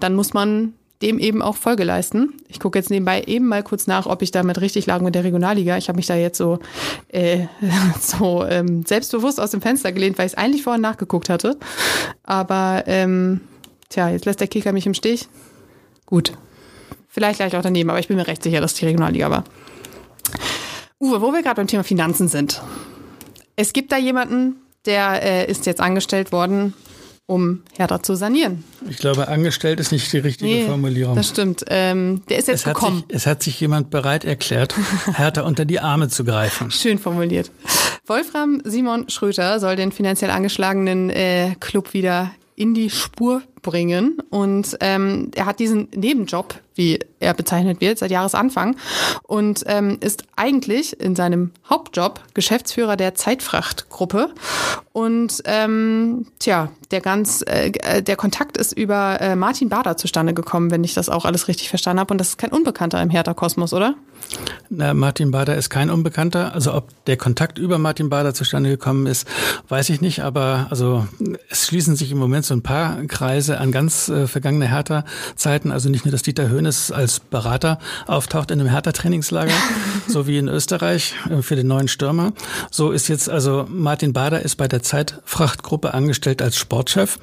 dann 0.00 0.14
muss 0.14 0.32
man 0.32 0.74
dem 1.02 1.18
eben 1.18 1.42
auch 1.42 1.56
Folge 1.56 1.84
leisten. 1.84 2.34
Ich 2.48 2.60
gucke 2.60 2.78
jetzt 2.78 2.90
nebenbei 2.90 3.22
eben 3.26 3.46
mal 3.46 3.62
kurz 3.62 3.86
nach, 3.86 4.06
ob 4.06 4.22
ich 4.22 4.30
damit 4.30 4.60
richtig 4.60 4.86
lag 4.86 5.00
mit 5.00 5.14
der 5.14 5.24
Regionalliga. 5.24 5.76
Ich 5.76 5.88
habe 5.88 5.96
mich 5.96 6.06
da 6.06 6.14
jetzt 6.14 6.38
so, 6.38 6.60
äh, 7.08 7.46
so 8.00 8.44
ähm, 8.44 8.84
selbstbewusst 8.86 9.40
aus 9.40 9.50
dem 9.50 9.60
Fenster 9.60 9.92
gelehnt, 9.92 10.18
weil 10.18 10.26
ich 10.26 10.32
es 10.32 10.38
eigentlich 10.38 10.62
vorhin 10.62 10.82
nachgeguckt 10.82 11.28
hatte. 11.28 11.58
Aber 12.22 12.84
ähm, 12.86 13.40
tja, 13.88 14.08
jetzt 14.08 14.24
lässt 14.24 14.40
der 14.40 14.48
Kicker 14.48 14.72
mich 14.72 14.86
im 14.86 14.94
Stich. 14.94 15.28
Gut. 16.06 16.32
Vielleicht 17.08 17.38
gleich 17.38 17.56
auch 17.56 17.62
daneben, 17.62 17.90
aber 17.90 17.98
ich 17.98 18.08
bin 18.08 18.16
mir 18.16 18.26
recht 18.26 18.42
sicher, 18.42 18.60
dass 18.60 18.74
die 18.74 18.86
Regionalliga 18.86 19.30
war. 19.30 19.44
Uwe, 21.00 21.20
wo 21.20 21.32
wir 21.32 21.42
gerade 21.42 21.56
beim 21.56 21.66
Thema 21.66 21.84
Finanzen 21.84 22.28
sind. 22.28 22.62
Es 23.56 23.72
gibt 23.72 23.92
da 23.92 23.98
jemanden, 23.98 24.56
der 24.86 25.22
äh, 25.22 25.50
ist 25.50 25.66
jetzt 25.66 25.80
angestellt 25.80 26.32
worden 26.32 26.74
um 27.26 27.62
Hertha 27.76 28.02
zu 28.02 28.14
sanieren. 28.14 28.64
Ich 28.88 28.98
glaube, 28.98 29.28
angestellt 29.28 29.80
ist 29.80 29.92
nicht 29.92 30.12
die 30.12 30.18
richtige 30.18 30.50
nee, 30.50 30.66
Formulierung. 30.66 31.16
Das 31.16 31.28
stimmt. 31.28 31.64
Ähm, 31.68 32.22
der 32.28 32.38
ist 32.38 32.48
jetzt 32.48 32.60
es 32.60 32.64
gekommen. 32.64 32.98
Hat 32.98 33.08
sich, 33.08 33.16
es 33.16 33.26
hat 33.26 33.42
sich 33.42 33.60
jemand 33.60 33.90
bereit 33.90 34.24
erklärt, 34.24 34.74
Hertha 35.14 35.42
unter 35.42 35.64
die 35.64 35.80
Arme 35.80 36.08
zu 36.08 36.24
greifen. 36.24 36.70
Schön 36.70 36.98
formuliert. 36.98 37.50
Wolfram 38.06 38.60
Simon 38.64 39.08
Schröter 39.08 39.58
soll 39.60 39.76
den 39.76 39.92
finanziell 39.92 40.30
angeschlagenen 40.30 41.08
äh, 41.10 41.54
Club 41.60 41.94
wieder 41.94 42.32
in 42.56 42.74
die 42.74 42.90
Spur 42.90 43.42
bringen. 43.64 44.18
Und 44.30 44.76
ähm, 44.78 45.32
er 45.34 45.46
hat 45.46 45.58
diesen 45.58 45.88
Nebenjob, 45.92 46.54
wie 46.76 47.00
er 47.18 47.34
bezeichnet 47.34 47.80
wird, 47.80 47.98
seit 47.98 48.12
Jahresanfang 48.12 48.76
und 49.24 49.64
ähm, 49.66 49.98
ist 50.00 50.24
eigentlich 50.36 51.00
in 51.00 51.16
seinem 51.16 51.50
Hauptjob 51.68 52.20
Geschäftsführer 52.34 52.96
der 52.96 53.14
Zeitfrachtgruppe. 53.14 54.30
Und 54.92 55.42
ähm, 55.46 56.26
tja, 56.38 56.70
der 56.90 57.00
ganz, 57.00 57.42
äh, 57.46 58.02
der 58.02 58.16
Kontakt 58.16 58.56
ist 58.56 58.72
über 58.72 59.20
äh, 59.20 59.34
Martin 59.34 59.68
Bader 59.68 59.96
zustande 59.96 60.34
gekommen, 60.34 60.70
wenn 60.70 60.84
ich 60.84 60.94
das 60.94 61.08
auch 61.08 61.24
alles 61.24 61.48
richtig 61.48 61.68
verstanden 61.68 62.00
habe. 62.00 62.14
Und 62.14 62.18
das 62.18 62.30
ist 62.30 62.38
kein 62.38 62.50
Unbekannter 62.50 63.02
im 63.02 63.10
Hertha-Kosmos, 63.10 63.72
oder? 63.72 63.96
Na, 64.70 64.94
Martin 64.94 65.30
Bader 65.30 65.56
ist 65.56 65.70
kein 65.70 65.90
Unbekannter. 65.90 66.54
Also 66.54 66.74
ob 66.74 66.88
der 67.06 67.16
Kontakt 67.16 67.58
über 67.58 67.78
Martin 67.78 68.08
Bader 68.08 68.34
zustande 68.34 68.70
gekommen 68.70 69.06
ist, 69.06 69.28
weiß 69.68 69.90
ich 69.90 70.00
nicht. 70.00 70.22
Aber 70.22 70.68
also 70.70 71.06
es 71.48 71.66
schließen 71.66 71.96
sich 71.96 72.12
im 72.12 72.18
Moment 72.18 72.44
so 72.44 72.54
ein 72.54 72.62
paar 72.62 73.02
Kreise 73.06 73.53
an 73.54 73.72
ganz 73.72 74.08
äh, 74.08 74.26
vergangene 74.26 74.68
Hertha-Zeiten. 74.68 75.70
Also 75.70 75.88
nicht 75.88 76.04
nur, 76.04 76.12
dass 76.12 76.22
Dieter 76.22 76.48
Höhnes 76.48 76.90
als 76.90 77.20
Berater 77.20 77.78
auftaucht 78.06 78.50
in 78.50 78.60
einem 78.60 78.68
Hertha-Trainingslager, 78.68 79.54
so 80.08 80.26
wie 80.26 80.38
in 80.38 80.48
Österreich 80.48 81.14
äh, 81.30 81.42
für 81.42 81.56
den 81.56 81.66
neuen 81.66 81.88
Stürmer. 81.88 82.32
So 82.70 82.90
ist 82.90 83.08
jetzt 83.08 83.30
also 83.30 83.66
Martin 83.68 84.12
Bader 84.12 84.42
ist 84.42 84.56
bei 84.56 84.68
der 84.68 84.82
Zeitfrachtgruppe 84.82 85.94
angestellt 85.94 86.42
als 86.42 86.56
Sportchef. 86.56 87.18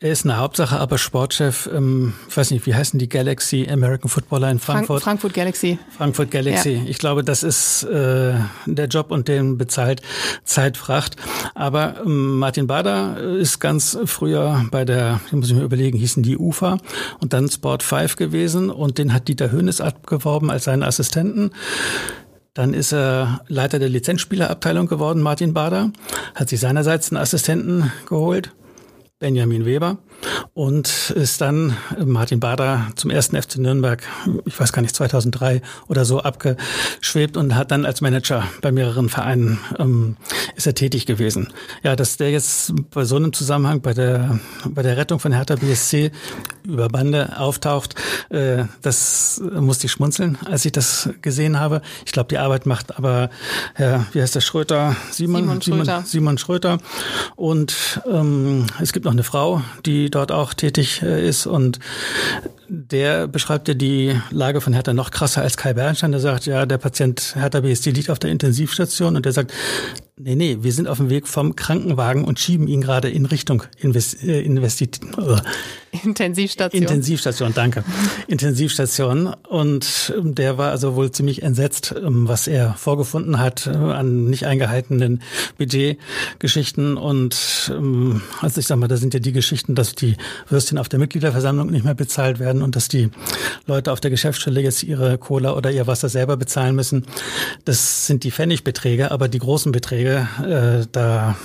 Er 0.00 0.12
ist 0.12 0.24
eine 0.24 0.36
Hauptsache, 0.36 0.78
aber 0.78 0.98
Sportchef, 0.98 1.68
ähm, 1.72 2.14
ich 2.28 2.36
weiß 2.36 2.50
nicht, 2.50 2.66
wie 2.66 2.74
heißen 2.74 2.98
die 2.98 3.08
Galaxy 3.08 3.66
American 3.70 4.10
Footballer 4.10 4.50
in 4.50 4.58
Frankfurt? 4.58 5.02
Frank 5.02 5.14
Frankfurt 5.14 5.34
Galaxy. 5.34 5.78
Frankfurt 5.96 6.30
Galaxy. 6.32 6.72
Ja. 6.72 6.82
Ich 6.86 6.98
glaube, 6.98 7.22
das 7.22 7.44
ist 7.44 7.84
äh, 7.84 8.34
der 8.66 8.86
Job 8.88 9.10
und 9.10 9.28
den 9.28 9.56
bezahlt 9.56 10.02
Zeitfracht. 10.42 11.16
Aber 11.54 12.02
ähm, 12.04 12.38
Martin 12.38 12.66
Bader 12.66 13.16
ist 13.18 13.60
ganz 13.60 13.96
früher 14.06 14.66
bei 14.70 14.84
der, 14.84 15.20
ich 15.26 15.32
muss 15.32 15.50
ich 15.50 15.53
mir 15.54 15.62
überlegen, 15.62 15.98
hießen 15.98 16.22
die 16.22 16.36
UFA. 16.36 16.78
Und 17.20 17.32
dann 17.32 17.48
Sport 17.48 17.82
5 17.82 18.16
gewesen 18.16 18.70
und 18.70 18.98
den 18.98 19.12
hat 19.12 19.28
Dieter 19.28 19.50
Höhnes 19.50 19.80
abgeworben 19.80 20.50
als 20.50 20.64
seinen 20.64 20.82
Assistenten. 20.82 21.50
Dann 22.54 22.72
ist 22.72 22.92
er 22.92 23.40
Leiter 23.48 23.78
der 23.78 23.88
Lizenzspielerabteilung 23.88 24.86
geworden, 24.86 25.22
Martin 25.22 25.54
Bader, 25.54 25.90
hat 26.36 26.48
sich 26.48 26.60
seinerseits 26.60 27.10
einen 27.10 27.20
Assistenten 27.20 27.90
geholt, 28.06 28.52
Benjamin 29.18 29.66
Weber 29.66 29.98
und 30.54 31.10
ist 31.10 31.40
dann 31.40 31.76
Martin 32.04 32.40
Bader 32.40 32.88
zum 32.96 33.10
ersten 33.10 33.40
FC 33.40 33.58
Nürnberg, 33.58 34.02
ich 34.44 34.58
weiß 34.58 34.72
gar 34.72 34.82
nicht, 34.82 34.94
2003 34.94 35.62
oder 35.88 36.04
so 36.04 36.20
abgeschwebt 36.20 37.36
und 37.36 37.54
hat 37.54 37.70
dann 37.70 37.84
als 37.84 38.00
Manager 38.00 38.44
bei 38.60 38.72
mehreren 38.72 39.08
Vereinen 39.08 39.58
ähm, 39.78 40.16
ist 40.56 40.66
er 40.66 40.74
tätig 40.74 41.06
gewesen. 41.06 41.52
Ja, 41.82 41.96
dass 41.96 42.16
der 42.16 42.30
jetzt 42.30 42.72
bei 42.90 43.04
so 43.04 43.16
einem 43.16 43.32
Zusammenhang 43.32 43.80
bei 43.80 43.94
der 43.94 44.38
bei 44.68 44.82
der 44.82 44.96
Rettung 44.96 45.18
von 45.18 45.32
Hertha 45.32 45.56
BSC 45.56 46.10
über 46.64 46.88
Bande 46.88 47.38
auftaucht, 47.38 47.94
äh, 48.30 48.64
das 48.82 49.42
musste 49.52 49.86
ich 49.86 49.92
schmunzeln, 49.92 50.38
als 50.44 50.64
ich 50.64 50.72
das 50.72 51.10
gesehen 51.22 51.58
habe. 51.58 51.82
Ich 52.06 52.12
glaube, 52.12 52.28
die 52.28 52.38
Arbeit 52.38 52.66
macht 52.66 52.96
aber 52.96 53.30
Herr, 53.74 54.06
wie 54.12 54.22
heißt 54.22 54.34
der 54.34 54.40
Schröter? 54.40 54.96
Simon, 55.10 55.42
Simon 55.42 55.62
Schröter. 55.62 55.84
Simon, 55.84 56.04
Simon 56.06 56.38
Schröter. 56.38 56.78
Und 57.36 58.00
ähm, 58.10 58.66
es 58.80 58.92
gibt 58.92 59.04
noch 59.04 59.12
eine 59.12 59.22
Frau, 59.22 59.62
die 59.84 60.10
dort 60.14 60.32
auch 60.32 60.54
tätig 60.54 61.02
äh, 61.02 61.26
ist 61.26 61.46
und 61.46 61.78
der 62.68 63.28
beschreibt 63.28 63.68
ja 63.68 63.74
die 63.74 64.18
Lage 64.30 64.60
von 64.60 64.72
Hertha 64.72 64.92
noch 64.92 65.10
krasser 65.10 65.42
als 65.42 65.56
Kai 65.56 65.74
Bernstein. 65.74 66.12
Der 66.12 66.20
sagt, 66.20 66.46
ja, 66.46 66.66
der 66.66 66.78
Patient 66.78 67.34
Hertha 67.36 67.60
BSD 67.60 67.90
liegt 67.90 68.10
auf 68.10 68.18
der 68.18 68.30
Intensivstation 68.30 69.16
und 69.16 69.24
der 69.24 69.32
sagt, 69.32 69.52
nee, 70.16 70.36
nee, 70.36 70.58
wir 70.60 70.72
sind 70.72 70.88
auf 70.88 70.98
dem 70.98 71.10
Weg 71.10 71.26
vom 71.26 71.56
Krankenwagen 71.56 72.24
und 72.24 72.38
schieben 72.38 72.68
ihn 72.68 72.80
gerade 72.80 73.10
in 73.10 73.26
Richtung 73.26 73.64
Invest, 73.78 74.22
äh, 74.22 74.42
Investit 74.42 75.00
äh, 75.18 75.36
Intensivstation. 76.02 76.82
Intensivstation, 76.82 77.52
danke. 77.54 77.84
Intensivstation. 78.26 79.34
Und 79.48 80.12
ähm, 80.16 80.34
der 80.34 80.58
war 80.58 80.70
also 80.70 80.96
wohl 80.96 81.10
ziemlich 81.10 81.42
entsetzt, 81.42 81.94
ähm, 81.96 82.28
was 82.28 82.46
er 82.46 82.74
vorgefunden 82.74 83.38
hat 83.38 83.66
äh, 83.66 83.70
an 83.70 84.24
nicht 84.26 84.46
eingehaltenen 84.46 85.22
Budgetgeschichten. 85.58 86.96
Und 86.96 87.72
ähm, 87.72 88.22
also 88.40 88.60
ich 88.60 88.66
sag 88.66 88.78
mal, 88.78 88.88
da 88.88 88.96
sind 88.96 89.14
ja 89.14 89.20
die 89.20 89.32
Geschichten, 89.32 89.74
dass 89.74 89.94
die 89.94 90.16
Würstchen 90.48 90.78
auf 90.78 90.88
der 90.88 90.98
Mitgliederversammlung 90.98 91.70
nicht 91.70 91.84
mehr 91.84 91.94
bezahlt 91.94 92.38
werden 92.38 92.53
und 92.62 92.76
dass 92.76 92.88
die 92.88 93.10
Leute 93.66 93.92
auf 93.92 94.00
der 94.00 94.10
Geschäftsstelle 94.10 94.60
jetzt 94.60 94.82
ihre 94.82 95.18
Cola 95.18 95.54
oder 95.54 95.70
ihr 95.70 95.86
Wasser 95.86 96.08
selber 96.08 96.36
bezahlen 96.36 96.74
müssen. 96.74 97.06
Das 97.64 98.06
sind 98.06 98.24
die 98.24 98.30
Pfennigbeträge, 98.30 99.10
aber 99.10 99.28
die 99.28 99.38
großen 99.38 99.72
Beträge, 99.72 100.28
äh, 100.42 100.86
da 100.92 101.36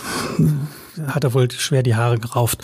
hat 1.08 1.24
er 1.24 1.34
wohl 1.34 1.50
schwer 1.52 1.84
die 1.84 1.96
Haare 1.96 2.18
gerauft. 2.18 2.62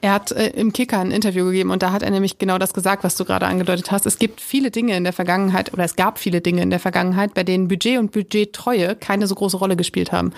Er 0.00 0.12
hat 0.12 0.32
äh, 0.32 0.48
im 0.50 0.72
Kicker 0.72 0.98
ein 0.98 1.10
Interview 1.10 1.46
gegeben 1.46 1.70
und 1.70 1.82
da 1.82 1.92
hat 1.92 2.02
er 2.02 2.10
nämlich 2.10 2.38
genau 2.38 2.58
das 2.58 2.74
gesagt, 2.74 3.04
was 3.04 3.16
du 3.16 3.24
gerade 3.24 3.46
angedeutet 3.46 3.90
hast. 3.90 4.06
Es 4.06 4.18
gibt 4.18 4.40
viele 4.40 4.70
Dinge 4.70 4.96
in 4.96 5.04
der 5.04 5.12
Vergangenheit 5.12 5.72
oder 5.72 5.84
es 5.84 5.96
gab 5.96 6.18
viele 6.18 6.40
Dinge 6.40 6.62
in 6.62 6.70
der 6.70 6.80
Vergangenheit, 6.80 7.34
bei 7.34 7.44
denen 7.44 7.68
Budget 7.68 7.98
und 7.98 8.12
Budgettreue 8.12 8.94
keine 8.96 9.26
so 9.26 9.34
große 9.34 9.56
Rolle 9.56 9.76
gespielt 9.76 10.12
haben. 10.12 10.32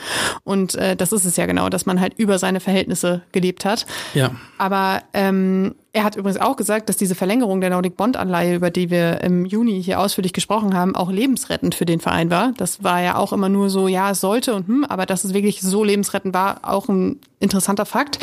Und 0.44 0.74
äh, 0.76 0.96
das 0.96 1.12
ist 1.12 1.24
es 1.24 1.36
ja 1.36 1.46
genau, 1.46 1.68
dass 1.68 1.86
man 1.86 2.00
halt 2.00 2.14
über 2.16 2.38
seine 2.38 2.60
Verhältnisse 2.60 3.22
gelebt 3.32 3.64
hat. 3.64 3.86
Ja. 4.14 4.30
Aber 4.58 5.02
ähm, 5.12 5.74
er 5.92 6.04
hat 6.04 6.14
übrigens 6.14 6.40
auch 6.40 6.56
gesagt, 6.56 6.88
dass 6.88 6.96
diese 6.96 7.16
Verlängerung 7.16 7.60
der 7.60 7.70
Nordic 7.70 7.96
Bond 7.96 8.16
Anleihe, 8.16 8.54
über 8.54 8.70
die 8.70 8.90
wir 8.90 9.22
im 9.22 9.44
Juni 9.44 9.82
hier 9.82 9.98
ausführlich 9.98 10.32
gesprochen 10.32 10.74
haben, 10.74 10.94
auch 10.94 11.10
lebensrettend 11.10 11.74
für 11.74 11.84
den 11.84 11.98
Verein 11.98 12.30
war. 12.30 12.52
Das 12.56 12.84
war 12.84 13.00
ja 13.00 13.16
auch 13.16 13.32
immer 13.32 13.48
nur 13.48 13.70
so, 13.70 13.88
ja, 13.88 14.12
es 14.12 14.20
sollte 14.20 14.54
und 14.54 14.68
hm, 14.68 14.84
aber 14.84 15.04
dass 15.04 15.24
es 15.24 15.34
wirklich 15.34 15.60
so 15.60 15.82
lebensrettend 15.82 16.32
war, 16.32 16.60
auch 16.62 16.88
ein 16.88 17.18
interessanter 17.40 17.86
Fakt. 17.86 18.20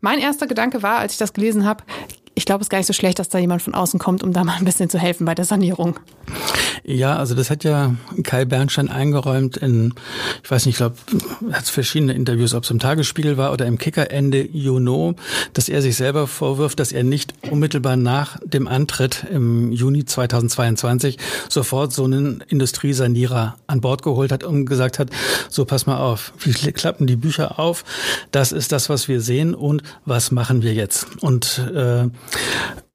Mein 0.00 0.20
erster 0.20 0.46
Gedanke 0.46 0.82
war, 0.84 0.98
als 0.98 1.14
ich 1.14 1.18
das 1.18 1.32
gelesen 1.32 1.64
habe, 1.64 1.82
ich 2.40 2.46
glaube, 2.46 2.62
es 2.62 2.66
ist 2.66 2.70
gar 2.70 2.78
nicht 2.78 2.86
so 2.86 2.94
schlecht, 2.94 3.18
dass 3.18 3.28
da 3.28 3.38
jemand 3.38 3.60
von 3.60 3.74
außen 3.74 4.00
kommt, 4.00 4.22
um 4.22 4.32
da 4.32 4.44
mal 4.44 4.56
ein 4.56 4.64
bisschen 4.64 4.88
zu 4.88 4.98
helfen 4.98 5.26
bei 5.26 5.34
der 5.34 5.44
Sanierung. 5.44 6.00
Ja, 6.84 7.16
also 7.16 7.34
das 7.34 7.50
hat 7.50 7.64
ja 7.64 7.94
Kai 8.22 8.46
Bernstein 8.46 8.88
eingeräumt 8.88 9.58
in, 9.58 9.92
ich 10.42 10.50
weiß 10.50 10.64
nicht, 10.64 10.74
ich 10.74 10.78
glaube, 10.78 10.96
hat 11.52 11.66
verschiedene 11.66 12.14
Interviews, 12.14 12.54
ob 12.54 12.64
es 12.64 12.70
im 12.70 12.78
Tagesspiegel 12.78 13.36
war 13.36 13.52
oder 13.52 13.66
im 13.66 13.76
Kicker 13.76 14.10
Ende 14.10 14.42
Juni, 14.42 15.14
dass 15.52 15.68
er 15.68 15.82
sich 15.82 15.96
selber 15.96 16.26
vorwirft, 16.26 16.80
dass 16.80 16.92
er 16.92 17.04
nicht 17.04 17.34
unmittelbar 17.50 17.96
nach 17.96 18.38
dem 18.42 18.66
Antritt 18.66 19.26
im 19.30 19.70
Juni 19.72 20.06
2022 20.06 21.18
sofort 21.50 21.92
so 21.92 22.04
einen 22.04 22.42
Industriesanierer 22.48 23.56
an 23.66 23.82
Bord 23.82 24.02
geholt 24.02 24.32
hat 24.32 24.44
und 24.44 24.64
gesagt 24.64 24.98
hat, 24.98 25.10
so 25.50 25.66
pass 25.66 25.84
mal 25.84 25.98
auf, 25.98 26.32
wir 26.42 26.72
klappen 26.72 27.06
die 27.06 27.16
Bücher 27.16 27.58
auf, 27.58 27.84
das 28.30 28.52
ist 28.52 28.72
das, 28.72 28.88
was 28.88 29.08
wir 29.08 29.20
sehen 29.20 29.54
und 29.54 29.82
was 30.06 30.30
machen 30.30 30.62
wir 30.62 30.72
jetzt? 30.72 31.06
Und 31.20 31.58
äh, 31.74 32.08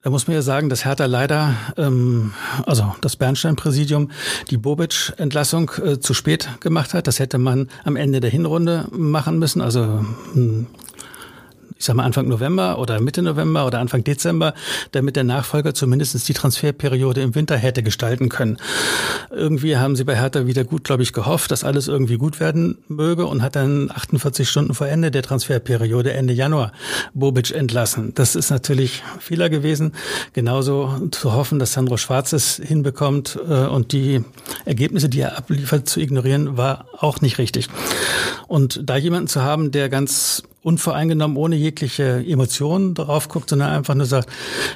da 0.05 0.11
muss 0.11 0.27
man 0.27 0.35
ja 0.35 0.43
sagen, 0.43 0.69
dass 0.69 0.85
Hertha 0.85 1.05
leider, 1.05 1.55
ähm, 1.77 2.33
also 2.67 2.95
das 3.01 3.15
Bernstein-Präsidium, 3.15 4.11
die 4.51 4.57
Bobic-Entlassung 4.57 5.71
äh, 5.83 5.99
zu 5.99 6.13
spät 6.13 6.47
gemacht 6.59 6.93
hat. 6.93 7.07
Das 7.07 7.17
hätte 7.17 7.39
man 7.39 7.69
am 7.83 7.95
Ende 7.95 8.19
der 8.19 8.29
Hinrunde 8.29 8.85
machen 8.91 9.39
müssen, 9.39 9.61
also 9.61 10.05
hm, 10.33 10.67
ich 11.77 11.85
sag 11.85 11.95
mal 11.95 12.03
Anfang 12.03 12.27
November 12.27 12.79
oder 12.79 12.99
Mitte 13.01 13.21
November 13.21 13.65
oder 13.65 13.79
Anfang 13.79 14.03
Dezember, 14.03 14.53
damit 14.91 15.15
der 15.15 15.23
Nachfolger 15.23 15.73
zumindest 15.73 16.27
die 16.27 16.33
Transferperiode 16.33 17.21
im 17.21 17.35
Winter 17.35 17.57
hätte 17.57 17.83
gestalten 17.83 18.29
können. 18.29 18.57
Irgendwie 19.29 19.77
haben 19.77 19.95
sie 19.95 20.05
bei 20.05 20.15
Hertha 20.15 20.47
wieder 20.47 20.63
gut, 20.63 20.83
glaube 20.85 21.03
ich, 21.03 21.11
gehofft, 21.11 21.51
dass 21.51 21.63
alles 21.63 21.87
irgendwie 21.87 22.17
gut 22.17 22.39
werden 22.39 22.77
möge 22.87 23.25
und 23.25 23.41
hat 23.41 23.55
dann 23.55 23.91
48 23.91 24.49
Stunden 24.49 24.73
vor 24.73 24.87
Ende 24.87 25.11
der 25.11 25.23
Transferperiode, 25.23 26.13
Ende 26.13 26.33
Januar, 26.33 26.71
Bobic 27.13 27.51
entlassen. 27.51 28.13
Das 28.15 28.35
ist 28.35 28.49
natürlich 28.49 29.03
Fehler 29.19 29.49
gewesen. 29.49 29.91
Genauso 30.33 31.09
zu 31.11 31.33
hoffen, 31.33 31.59
dass 31.59 31.73
Sandro 31.73 31.97
Schwarz 31.97 32.31
es 32.33 32.55
hinbekommt 32.55 33.37
äh, 33.47 33.65
und 33.65 33.91
die 33.91 34.23
Ergebnisse, 34.63 35.09
die 35.09 35.19
er 35.19 35.37
abliefert, 35.37 35.89
zu 35.89 35.99
ignorieren, 35.99 36.57
war 36.57 36.85
auch 36.97 37.21
nicht 37.21 37.37
richtig. 37.37 37.67
Und 38.47 38.81
da 38.83 38.95
jemanden 38.95 39.27
zu 39.27 39.41
haben, 39.41 39.71
der 39.71 39.89
ganz 39.89 40.43
unvoreingenommen, 40.65 41.37
ohne 41.37 41.55
jegliche 41.55 42.25
Emotionen 42.27 42.95
darauf 42.95 43.29
guckt, 43.29 43.51
sondern 43.51 43.71
einfach 43.71 43.93
nur 43.93 44.07
sagt, 44.07 44.29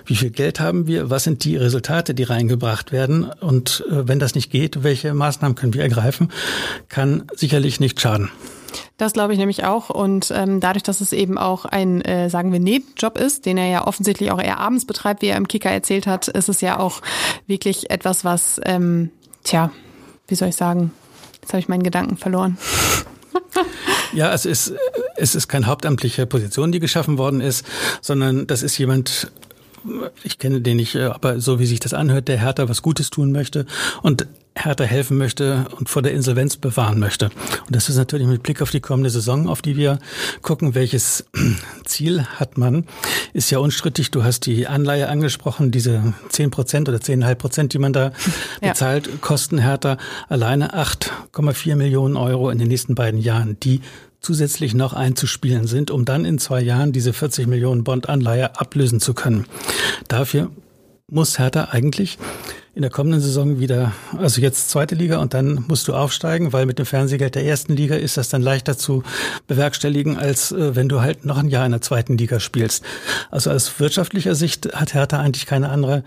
wie 0.06 0.16
viel 0.16 0.30
Geld 0.30 0.60
haben 0.60 0.86
wir, 0.86 1.10
was 1.10 1.24
sind 1.24 1.44
die 1.44 1.58
Resultate, 1.58 2.14
die 2.14 2.24
reingebracht 2.24 2.92
werden 2.92 3.32
und 3.42 3.84
äh, 3.90 4.08
wenn 4.08 4.20
das 4.20 4.36
nicht 4.36 4.52
geht, 4.52 4.84
welche 4.84 5.14
Maßnahmen 5.14 5.56
können 5.56 5.74
wir 5.74 5.82
ergreifen, 5.82 6.32
kann 6.90 7.24
sicherlich 7.36 7.80
nicht 7.80 8.00
schaden. 8.00 8.30
Das 8.98 9.14
glaube 9.14 9.34
ich 9.34 9.40
nämlich 9.40 9.64
auch. 9.64 9.90
Und 9.90 10.32
ähm, 10.36 10.60
dadurch, 10.60 10.84
dass 10.84 11.02
es 11.02 11.12
eben 11.12 11.40
auch 11.40 11.66
ein, 11.66 12.02
äh, 12.02 12.30
sagen 12.30 12.52
wir, 12.52 12.60
Nebenjob 12.60 13.18
ist, 13.18 13.48
den 13.48 13.58
er 13.58 13.68
ja 13.68 13.88
offensichtlich 13.88 14.30
auch 14.30 14.42
eher 14.42 14.60
abends 14.60 14.86
betreibt, 14.86 15.24
wie 15.24 15.28
er 15.28 15.38
im 15.38 15.48
Kicker 15.48 15.72
erzählt 15.72 16.06
hat, 16.06 16.28
ist 16.28 16.50
es 16.50 16.62
ja 16.62 16.80
auch 16.80 17.02
wirklich 17.48 17.90
etwas, 17.90 18.24
was, 18.24 18.62
ähm, 18.64 19.10
tja, 19.44 19.72
wie 20.28 20.36
soll 20.36 20.50
ich 20.50 20.56
sagen, 20.56 20.92
jetzt 21.42 21.52
habe 21.52 21.60
ich 21.60 21.68
meinen 21.68 21.84
Gedanken 21.84 22.18
verloren. 22.18 22.60
Ja, 24.14 24.34
es 24.34 24.46
ist, 24.46 24.74
es 25.20 25.36
ist 25.36 25.48
keine 25.48 25.68
hauptamtliche 25.68 26.26
Position, 26.26 26.72
die 26.72 26.80
geschaffen 26.80 27.18
worden 27.18 27.42
ist, 27.42 27.66
sondern 28.02 28.48
das 28.48 28.64
ist 28.64 28.78
jemand, 28.78 29.32
ich 30.24 30.40
kenne 30.40 30.62
den 30.62 30.78
nicht, 30.78 30.96
aber 30.96 31.40
so 31.40 31.60
wie 31.60 31.66
sich 31.66 31.80
das 31.80 31.94
anhört, 31.94 32.28
der 32.28 32.40
Hertha 32.40 32.70
was 32.70 32.82
Gutes 32.82 33.10
tun 33.10 33.32
möchte 33.32 33.66
und 34.02 34.28
Hertha 34.56 34.84
helfen 34.84 35.18
möchte 35.18 35.68
und 35.78 35.90
vor 35.90 36.02
der 36.02 36.12
Insolvenz 36.12 36.58
bewahren 36.58 37.00
möchte. 37.00 37.26
Und 37.66 37.76
das 37.76 37.88
ist 37.88 37.96
natürlich 37.96 38.28
mit 38.28 38.44
Blick 38.44 38.62
auf 38.62 38.72
die 38.72 38.82
kommende 38.82 39.10
Saison, 39.10 39.48
auf 39.48 39.62
die 39.62 39.78
wir 39.78 40.00
gucken, 40.42 40.76
welches 40.76 41.26
Ziel 41.86 42.26
hat 42.26 42.58
man, 42.58 42.86
ist 43.32 43.52
ja 43.52 43.60
unstrittig. 43.60 44.12
Du 44.12 44.24
hast 44.24 44.46
die 44.46 44.68
Anleihe 44.68 45.08
angesprochen, 45.08 45.72
diese 45.72 46.14
10 46.30 46.52
Prozent 46.52 46.90
oder 46.90 46.98
10,5 46.98 47.36
Prozent, 47.36 47.74
die 47.74 47.80
man 47.80 47.94
da 47.94 48.12
ja. 48.62 48.70
bezahlt, 48.70 49.22
kosten 49.22 49.60
Hertha 49.60 49.98
alleine 50.28 50.76
8,4 50.76 51.76
Millionen 51.76 52.18
Euro 52.18 52.50
in 52.50 52.58
den 52.58 52.68
nächsten 52.68 52.96
beiden 52.96 53.22
Jahren, 53.22 53.58
die 53.62 53.82
zusätzlich 54.22 54.74
noch 54.74 54.94
einzuspielen 54.94 55.68
sind, 55.68 55.92
um 55.92 56.06
dann 56.06 56.26
in 56.26 56.40
zwei 56.40 56.62
Jahren 56.62 56.92
diese 56.92 57.14
40 57.14 57.48
Millionen 57.48 57.84
Bond-Anleihe 57.84 58.60
ablösen 58.60 59.00
zu 59.00 59.14
können. 59.14 59.46
Dafür 60.08 60.52
muss 61.08 61.40
Hertha 61.40 61.70
eigentlich 61.72 62.18
in 62.80 62.84
der 62.84 62.92
kommenden 62.92 63.20
Saison 63.20 63.60
wieder, 63.60 63.92
also 64.18 64.40
jetzt 64.40 64.70
zweite 64.70 64.96
Liga 64.96 65.18
und 65.18 65.34
dann 65.34 65.66
musst 65.68 65.90
du 65.90 65.94
aufsteigen, 65.94 66.54
weil 66.54 66.66
mit 66.66 66.80
dem 66.80 66.86
Fernsehgeld 66.86 67.36
der 67.36 67.44
ersten 67.44 67.76
Liga 67.76 67.96
ist 67.96 68.16
das 68.16 68.30
dann 68.30 68.42
leichter 68.42 68.78
zu 68.78 69.04
bewerkstelligen, 69.48 70.18
als 70.18 70.54
äh, 70.54 70.78
wenn 70.78 70.88
du 70.88 71.02
halt 71.02 71.26
noch 71.26 71.38
ein 71.38 71.50
Jahr 71.50 71.66
in 71.66 71.74
der 71.74 71.82
zweiten 71.82 72.18
Liga 72.18 72.40
spielst. 72.40 72.86
Also 73.32 73.52
aus 73.52 73.82
wirtschaftlicher 73.82 74.34
Sicht 74.34 74.74
hat 74.74 74.94
Hertha 74.94 75.20
eigentlich 75.20 75.46
keine 75.46 75.68
andere, 75.68 76.06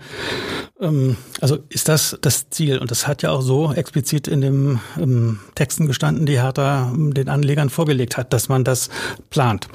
ähm, 0.81 1.15
also 1.41 1.59
ist 1.69 1.89
das 1.89 2.17
das 2.21 2.49
Ziel 2.49 2.79
und 2.79 2.89
das 2.89 3.07
hat 3.07 3.21
ja 3.21 3.29
auch 3.29 3.41
so 3.41 3.71
explizit 3.71 4.27
in 4.27 4.41
dem 4.41 4.79
ähm, 4.99 5.41
Texten 5.53 5.85
gestanden, 5.85 6.25
die 6.25 6.41
Hertha 6.41 6.91
ähm, 6.91 7.13
den 7.13 7.29
Anlegern 7.29 7.69
vorgelegt 7.69 8.17
hat, 8.17 8.33
dass 8.33 8.49
man 8.49 8.63
das 8.63 8.89
plant. 9.29 9.67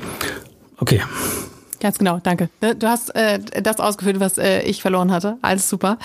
Okay. 0.79 1.01
Ganz 1.81 1.99
genau, 1.99 2.19
danke. 2.23 2.49
Ne, 2.61 2.75
du 2.75 2.89
hast 2.89 3.15
äh, 3.15 3.39
das 3.63 3.79
ausgeführt, 3.79 4.21
was 4.21 4.39
äh, 4.39 4.63
ich 4.63 4.83
verloren 4.83 5.13
hatte. 5.13 5.39
Alles 5.43 5.69
super. 5.69 5.99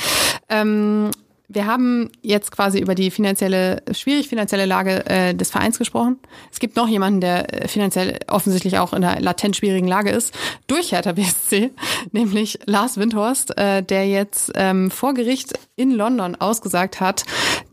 Ähm, 0.49 1.09
wir 1.53 1.67
haben 1.67 2.09
jetzt 2.21 2.51
quasi 2.51 2.79
über 2.79 2.95
die 2.95 3.11
finanzielle, 3.11 3.83
schwierig 3.91 4.27
finanzielle 4.27 4.65
Lage 4.65 5.05
äh, 5.05 5.35
des 5.35 5.51
Vereins 5.51 5.77
gesprochen. 5.77 6.17
Es 6.51 6.59
gibt 6.59 6.75
noch 6.75 6.87
jemanden, 6.87 7.21
der 7.21 7.63
äh, 7.63 7.67
finanziell 7.67 8.19
offensichtlich 8.27 8.77
auch 8.79 8.93
in 8.93 9.03
einer 9.03 9.19
latent 9.19 9.55
schwierigen 9.55 9.87
Lage 9.87 10.09
ist, 10.09 10.33
durch 10.67 10.91
Hertha 10.91 11.11
BSC, 11.11 11.71
nämlich 12.11 12.59
Lars 12.65 12.97
Windhorst, 12.97 13.57
äh, 13.57 13.83
der 13.83 14.07
jetzt 14.07 14.51
ähm, 14.55 14.89
vor 14.89 15.13
Gericht 15.13 15.53
in 15.75 15.91
London 15.91 16.35
ausgesagt 16.35 17.01
hat, 17.01 17.23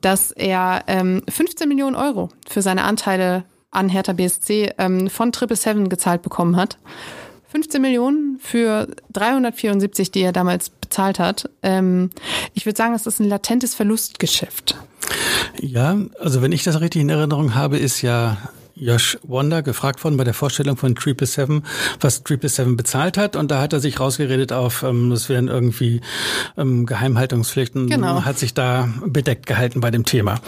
dass 0.01 0.31
er 0.31 0.85
ähm, 0.87 1.23
15 1.29 1.69
Millionen 1.69 1.97
Euro 1.97 2.29
für 2.49 2.63
seine 2.63 2.85
Anteile 2.85 3.45
an 3.71 3.89
Hertha 3.89 4.13
BSC 4.13 4.73
ähm, 4.79 5.09
von 5.09 5.33
Triple 5.33 5.57
Seven 5.57 5.89
gezahlt 5.89 6.23
bekommen 6.23 6.57
hat. 6.57 6.77
15 7.51 7.83
Millionen 7.83 8.39
für 8.39 8.89
374, 9.13 10.11
die 10.11 10.23
er 10.23 10.33
damals 10.33 10.71
bezahlt 10.71 11.19
hat. 11.19 11.51
Ähm, 11.63 12.11
ich 12.55 12.67
würde 12.67 12.77
sagen, 12.77 12.95
es 12.95 13.07
ist 13.07 13.21
ein 13.21 13.29
latentes 13.29 13.75
Verlustgeschäft. 13.75 14.77
Ja, 15.61 15.99
also 16.21 16.43
wenn 16.43 16.53
ich 16.53 16.63
das 16.63 16.81
richtig 16.81 17.03
in 17.03 17.09
Erinnerung 17.09 17.55
habe, 17.55 17.77
ist 17.77 18.03
ja 18.03 18.37
Josh 18.81 19.18
Wonder 19.22 19.62
gefragt 19.62 20.03
worden 20.03 20.16
bei 20.16 20.24
der 20.24 20.35
Vorstellung 20.35 20.76
von 20.76 20.95
Triple 20.95 21.26
Seven, 21.26 21.64
was 22.01 22.24
Triple 22.24 22.49
Seven 22.49 22.76
bezahlt 22.76 23.18
hat. 23.18 23.37
Und 23.37 23.51
da 23.51 23.61
hat 23.61 23.72
er 23.72 23.81
sich 23.81 24.01
rausgeredet 24.01 24.53
auf, 24.53 24.83
ähm, 24.83 25.11
das 25.11 25.28
wären 25.28 25.49
irgendwie 25.49 26.01
ähm, 26.57 26.87
Geheimhaltungspflichten. 26.87 27.89
Genau. 27.89 28.24
Hat 28.24 28.39
sich 28.39 28.55
da 28.55 28.89
bedeckt 29.07 29.47
gehalten 29.47 29.81
bei 29.81 29.91
dem 29.91 30.05
Thema. 30.05 30.41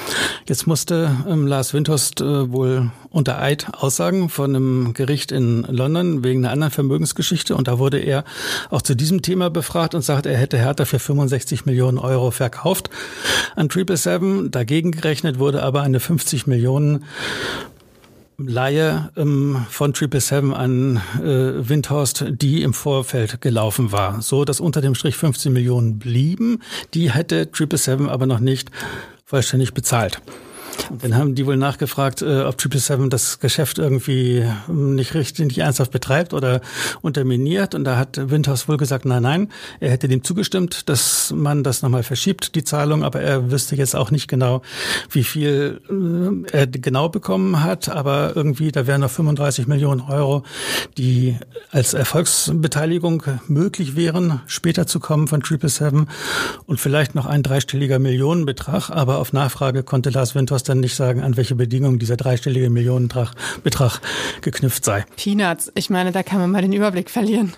Jetzt 0.48 0.66
musste 0.66 1.10
ähm, 1.28 1.46
Lars 1.46 1.74
Windhorst 1.74 2.20
äh, 2.20 2.50
wohl 2.50 2.90
unter 3.10 3.40
Eid 3.40 3.66
aussagen 3.72 4.30
von 4.30 4.56
einem 4.56 4.94
Gericht 4.94 5.32
in 5.32 5.62
London 5.62 6.24
wegen 6.24 6.44
einer 6.44 6.52
anderen 6.52 6.72
Vermögensgeschichte. 6.72 7.54
Und 7.54 7.68
da 7.68 7.78
wurde 7.78 7.98
er 7.98 8.24
auch 8.70 8.82
zu 8.82 8.96
diesem 8.96 9.22
Thema 9.22 9.50
befragt 9.50 9.94
und 9.94 10.02
sagt, 10.02 10.26
er 10.26 10.36
hätte 10.36 10.56
Hertha 10.58 10.86
für 10.86 10.98
65 10.98 11.66
Millionen 11.66 11.98
Euro 11.98 12.30
verkauft 12.30 12.88
an 13.54 13.68
Triple 13.68 13.96
Seven. 13.96 14.50
Dagegen 14.50 14.92
gerechnet 14.92 15.38
wurde 15.38 15.62
aber 15.62 15.82
eine 15.82 16.00
50 16.00 16.46
Millionen 16.46 17.04
Laie 18.38 19.10
ähm, 19.16 19.66
von 19.68 19.92
Triple 19.92 20.20
Seven 20.20 20.52
an 20.54 20.96
äh, 21.18 21.68
Windhorst, 21.68 22.24
die 22.28 22.62
im 22.62 22.74
Vorfeld 22.74 23.40
gelaufen 23.40 23.92
war. 23.92 24.22
So, 24.22 24.44
dass 24.44 24.60
unter 24.60 24.80
dem 24.80 24.94
Strich 24.94 25.16
15 25.16 25.52
Millionen 25.52 25.98
blieben. 25.98 26.60
Die 26.94 27.10
hätte 27.12 27.50
Triple 27.50 27.78
Seven 27.78 28.08
aber 28.08 28.26
noch 28.26 28.40
nicht 28.40 28.70
vollständig 29.24 29.74
bezahlt. 29.74 30.20
Und 30.90 31.02
dann 31.02 31.16
haben 31.16 31.34
die 31.34 31.46
wohl 31.46 31.56
nachgefragt, 31.56 32.22
äh, 32.22 32.42
ob 32.42 32.58
Triple 32.58 32.80
Seven 32.80 33.10
das 33.10 33.38
Geschäft 33.38 33.78
irgendwie 33.78 34.44
ähm, 34.68 34.94
nicht 34.94 35.14
richtig, 35.14 35.46
nicht 35.46 35.58
ernsthaft 35.58 35.90
betreibt 35.90 36.34
oder 36.34 36.60
unterminiert. 37.00 37.74
Und 37.74 37.84
da 37.84 37.96
hat 37.96 38.30
Windhaus 38.30 38.68
wohl 38.68 38.76
gesagt, 38.76 39.04
nein, 39.04 39.22
nein, 39.22 39.48
er 39.80 39.90
hätte 39.90 40.08
dem 40.08 40.24
zugestimmt, 40.24 40.88
dass 40.88 41.32
man 41.34 41.62
das 41.62 41.82
nochmal 41.82 42.02
verschiebt, 42.02 42.54
die 42.54 42.64
Zahlung, 42.64 43.04
aber 43.04 43.20
er 43.20 43.50
wüsste 43.50 43.76
jetzt 43.76 43.96
auch 43.96 44.10
nicht 44.10 44.28
genau, 44.28 44.62
wie 45.10 45.24
viel 45.24 45.80
äh, 46.52 46.56
er 46.56 46.66
genau 46.66 47.08
bekommen 47.08 47.62
hat. 47.62 47.88
Aber 47.88 48.32
irgendwie, 48.34 48.72
da 48.72 48.86
wären 48.86 49.00
noch 49.00 49.10
35 49.10 49.66
Millionen 49.66 50.00
Euro, 50.00 50.42
die 50.98 51.36
als 51.70 51.94
Erfolgsbeteiligung 51.94 53.22
möglich 53.46 53.96
wären, 53.96 54.40
später 54.46 54.86
zu 54.86 55.00
kommen 55.00 55.28
von 55.28 55.42
Triple 55.42 55.68
Seven 55.68 56.08
und 56.66 56.80
vielleicht 56.80 57.14
noch 57.14 57.26
ein 57.26 57.42
dreistelliger 57.42 57.98
Millionenbetrag. 57.98 58.90
Aber 58.90 59.18
auf 59.18 59.32
Nachfrage 59.32 59.82
konnte 59.82 60.10
Lars 60.10 60.34
Windhorst 60.62 60.68
dann 60.68 60.80
nicht 60.80 60.94
sagen, 60.94 61.22
an 61.22 61.36
welche 61.36 61.54
Bedingungen 61.54 61.98
dieser 61.98 62.16
dreistellige 62.16 62.70
Millionenbetrag 62.70 64.00
geknüpft 64.40 64.84
sei. 64.84 65.04
Peanuts. 65.16 65.72
Ich 65.74 65.90
meine, 65.90 66.12
da 66.12 66.22
kann 66.22 66.38
man 66.38 66.50
mal 66.50 66.62
den 66.62 66.72
Überblick 66.72 67.10
verlieren. 67.10 67.52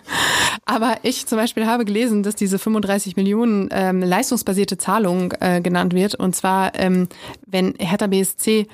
Aber 0.64 0.96
ich 1.02 1.26
zum 1.26 1.38
Beispiel 1.38 1.66
habe 1.66 1.84
gelesen, 1.84 2.22
dass 2.22 2.36
diese 2.36 2.58
35 2.58 3.16
Millionen 3.16 3.68
ähm, 3.70 4.02
leistungsbasierte 4.02 4.78
Zahlung 4.78 5.32
äh, 5.40 5.60
genannt 5.60 5.94
wird. 5.94 6.14
Und 6.14 6.34
zwar, 6.34 6.74
ähm, 6.74 7.08
wenn 7.46 7.74
Hertha 7.78 8.06
BSC 8.06 8.66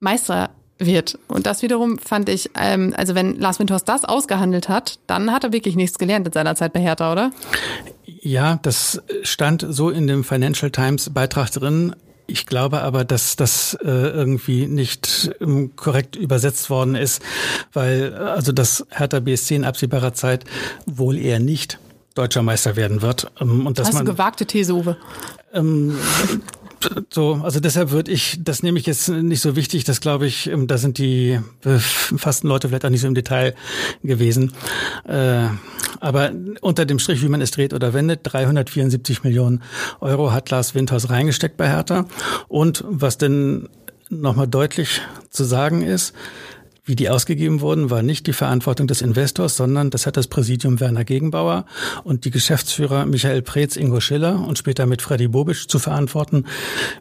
Meister 0.00 0.50
wird. 0.78 1.18
Und 1.28 1.46
das 1.46 1.62
wiederum 1.62 1.98
fand 1.98 2.28
ich, 2.28 2.50
ähm, 2.58 2.94
also 2.96 3.14
wenn 3.14 3.38
Lars 3.38 3.58
Windhorst 3.58 3.88
das 3.88 4.04
ausgehandelt 4.04 4.68
hat, 4.68 4.98
dann 5.06 5.32
hat 5.32 5.44
er 5.44 5.52
wirklich 5.52 5.76
nichts 5.76 5.98
gelernt 5.98 6.26
in 6.26 6.32
seiner 6.32 6.56
Zeit 6.56 6.72
bei 6.72 6.80
Hertha, 6.80 7.10
oder? 7.12 7.30
Ja, 8.04 8.58
das 8.62 9.02
stand 9.22 9.64
so 9.68 9.90
in 9.90 10.06
dem 10.06 10.24
Financial 10.24 10.70
Times 10.70 11.10
Beitrag 11.10 11.50
drin. 11.50 11.94
Ich 12.26 12.46
glaube 12.46 12.82
aber, 12.82 13.04
dass 13.04 13.36
das 13.36 13.74
äh, 13.82 13.86
irgendwie 13.86 14.66
nicht 14.66 15.30
ähm, 15.40 15.76
korrekt 15.76 16.16
übersetzt 16.16 16.70
worden 16.70 16.94
ist, 16.94 17.22
weil 17.72 18.14
äh, 18.14 18.16
also 18.16 18.52
das 18.52 18.86
Hertha 18.90 19.20
BSC 19.20 19.56
in 19.56 19.64
absehbarer 19.64 20.14
Zeit 20.14 20.44
wohl 20.86 21.18
eher 21.18 21.38
nicht 21.38 21.78
deutscher 22.14 22.42
Meister 22.42 22.76
werden 22.76 23.02
wird. 23.02 23.30
Ähm, 23.40 23.66
und 23.66 23.78
dass 23.78 23.88
Hast 23.88 23.94
man, 23.94 24.06
gewagte 24.06 24.46
These, 24.46 24.74
Uwe? 24.74 24.96
Ähm, 25.52 25.98
so, 27.10 27.40
also 27.42 27.60
deshalb 27.60 27.90
würde 27.90 28.10
ich, 28.10 28.38
das 28.42 28.62
nehme 28.62 28.78
ich 28.78 28.86
jetzt 28.86 29.08
nicht 29.08 29.40
so 29.40 29.56
wichtig, 29.56 29.84
das 29.84 30.00
glaube 30.00 30.26
ich, 30.26 30.48
ähm, 30.48 30.66
da 30.66 30.78
sind 30.78 30.98
die 30.98 31.40
befassten 31.62 32.48
Leute 32.48 32.68
vielleicht 32.68 32.84
auch 32.84 32.90
nicht 32.90 33.00
so 33.00 33.06
im 33.06 33.14
Detail 33.14 33.54
gewesen. 34.02 34.52
Äh, 35.06 35.48
aber 36.04 36.32
unter 36.60 36.84
dem 36.84 36.98
Strich, 36.98 37.22
wie 37.22 37.28
man 37.28 37.40
es 37.40 37.50
dreht 37.50 37.72
oder 37.72 37.94
wendet, 37.94 38.20
374 38.24 39.24
Millionen 39.24 39.62
Euro 40.00 40.32
hat 40.32 40.50
Lars 40.50 40.74
Windhaus 40.74 41.08
reingesteckt 41.08 41.56
bei 41.56 41.66
Hertha. 41.66 42.04
Und 42.46 42.84
was 42.86 43.16
denn 43.16 43.70
nochmal 44.10 44.46
deutlich 44.46 45.00
zu 45.30 45.44
sagen 45.44 45.82
ist, 45.82 46.14
wie 46.84 46.96
die 46.96 47.08
ausgegeben 47.08 47.60
wurden, 47.60 47.90
war 47.90 48.02
nicht 48.02 48.26
die 48.26 48.32
Verantwortung 48.32 48.86
des 48.86 49.00
Investors, 49.00 49.56
sondern 49.56 49.90
das 49.90 50.06
hat 50.06 50.16
das 50.16 50.26
Präsidium 50.26 50.80
Werner 50.80 51.04
Gegenbauer 51.04 51.64
und 52.04 52.24
die 52.24 52.30
Geschäftsführer 52.30 53.06
Michael 53.06 53.42
Preetz, 53.42 53.76
Ingo 53.76 54.00
Schiller 54.00 54.46
und 54.46 54.58
später 54.58 54.84
mit 54.84 55.00
Freddy 55.00 55.28
Bobisch 55.28 55.66
zu 55.66 55.78
verantworten, 55.78 56.44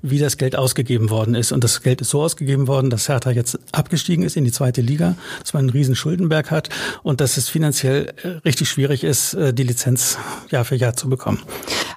wie 0.02 0.20
das 0.20 0.38
Geld 0.38 0.56
ausgegeben 0.56 1.10
worden 1.10 1.36
ist. 1.36 1.52
Und 1.52 1.64
das 1.64 1.82
Geld 1.82 2.00
ist 2.00 2.12
so 2.12 2.22
ausgegeben 2.22 2.68
worden, 2.68 2.90
dass 2.90 3.10
Hertha 3.10 3.32
jetzt 3.32 3.60
abgestiegen 3.74 4.24
ist 4.24 4.38
in 4.38 4.46
die 4.46 4.52
zweite 4.52 4.82
Liga, 4.82 5.16
dass 5.42 5.54
man 5.54 5.62
einen 5.62 5.70
riesen 5.70 5.96
Schuldenberg 5.96 6.50
hat 6.50 6.70
und 7.04 7.20
dass 7.20 7.36
es 7.36 7.50
finanziell 7.50 8.14
äh, 8.24 8.28
richtig 8.46 8.70
schwierig 8.70 9.04
ist, 9.04 9.34
äh, 9.34 9.54
die 9.54 9.64
Lizenz 9.64 10.18
Jahr 10.50 10.64
für 10.64 10.76
Jahr 10.76 10.96
zu 10.96 11.10
bekommen. 11.10 11.42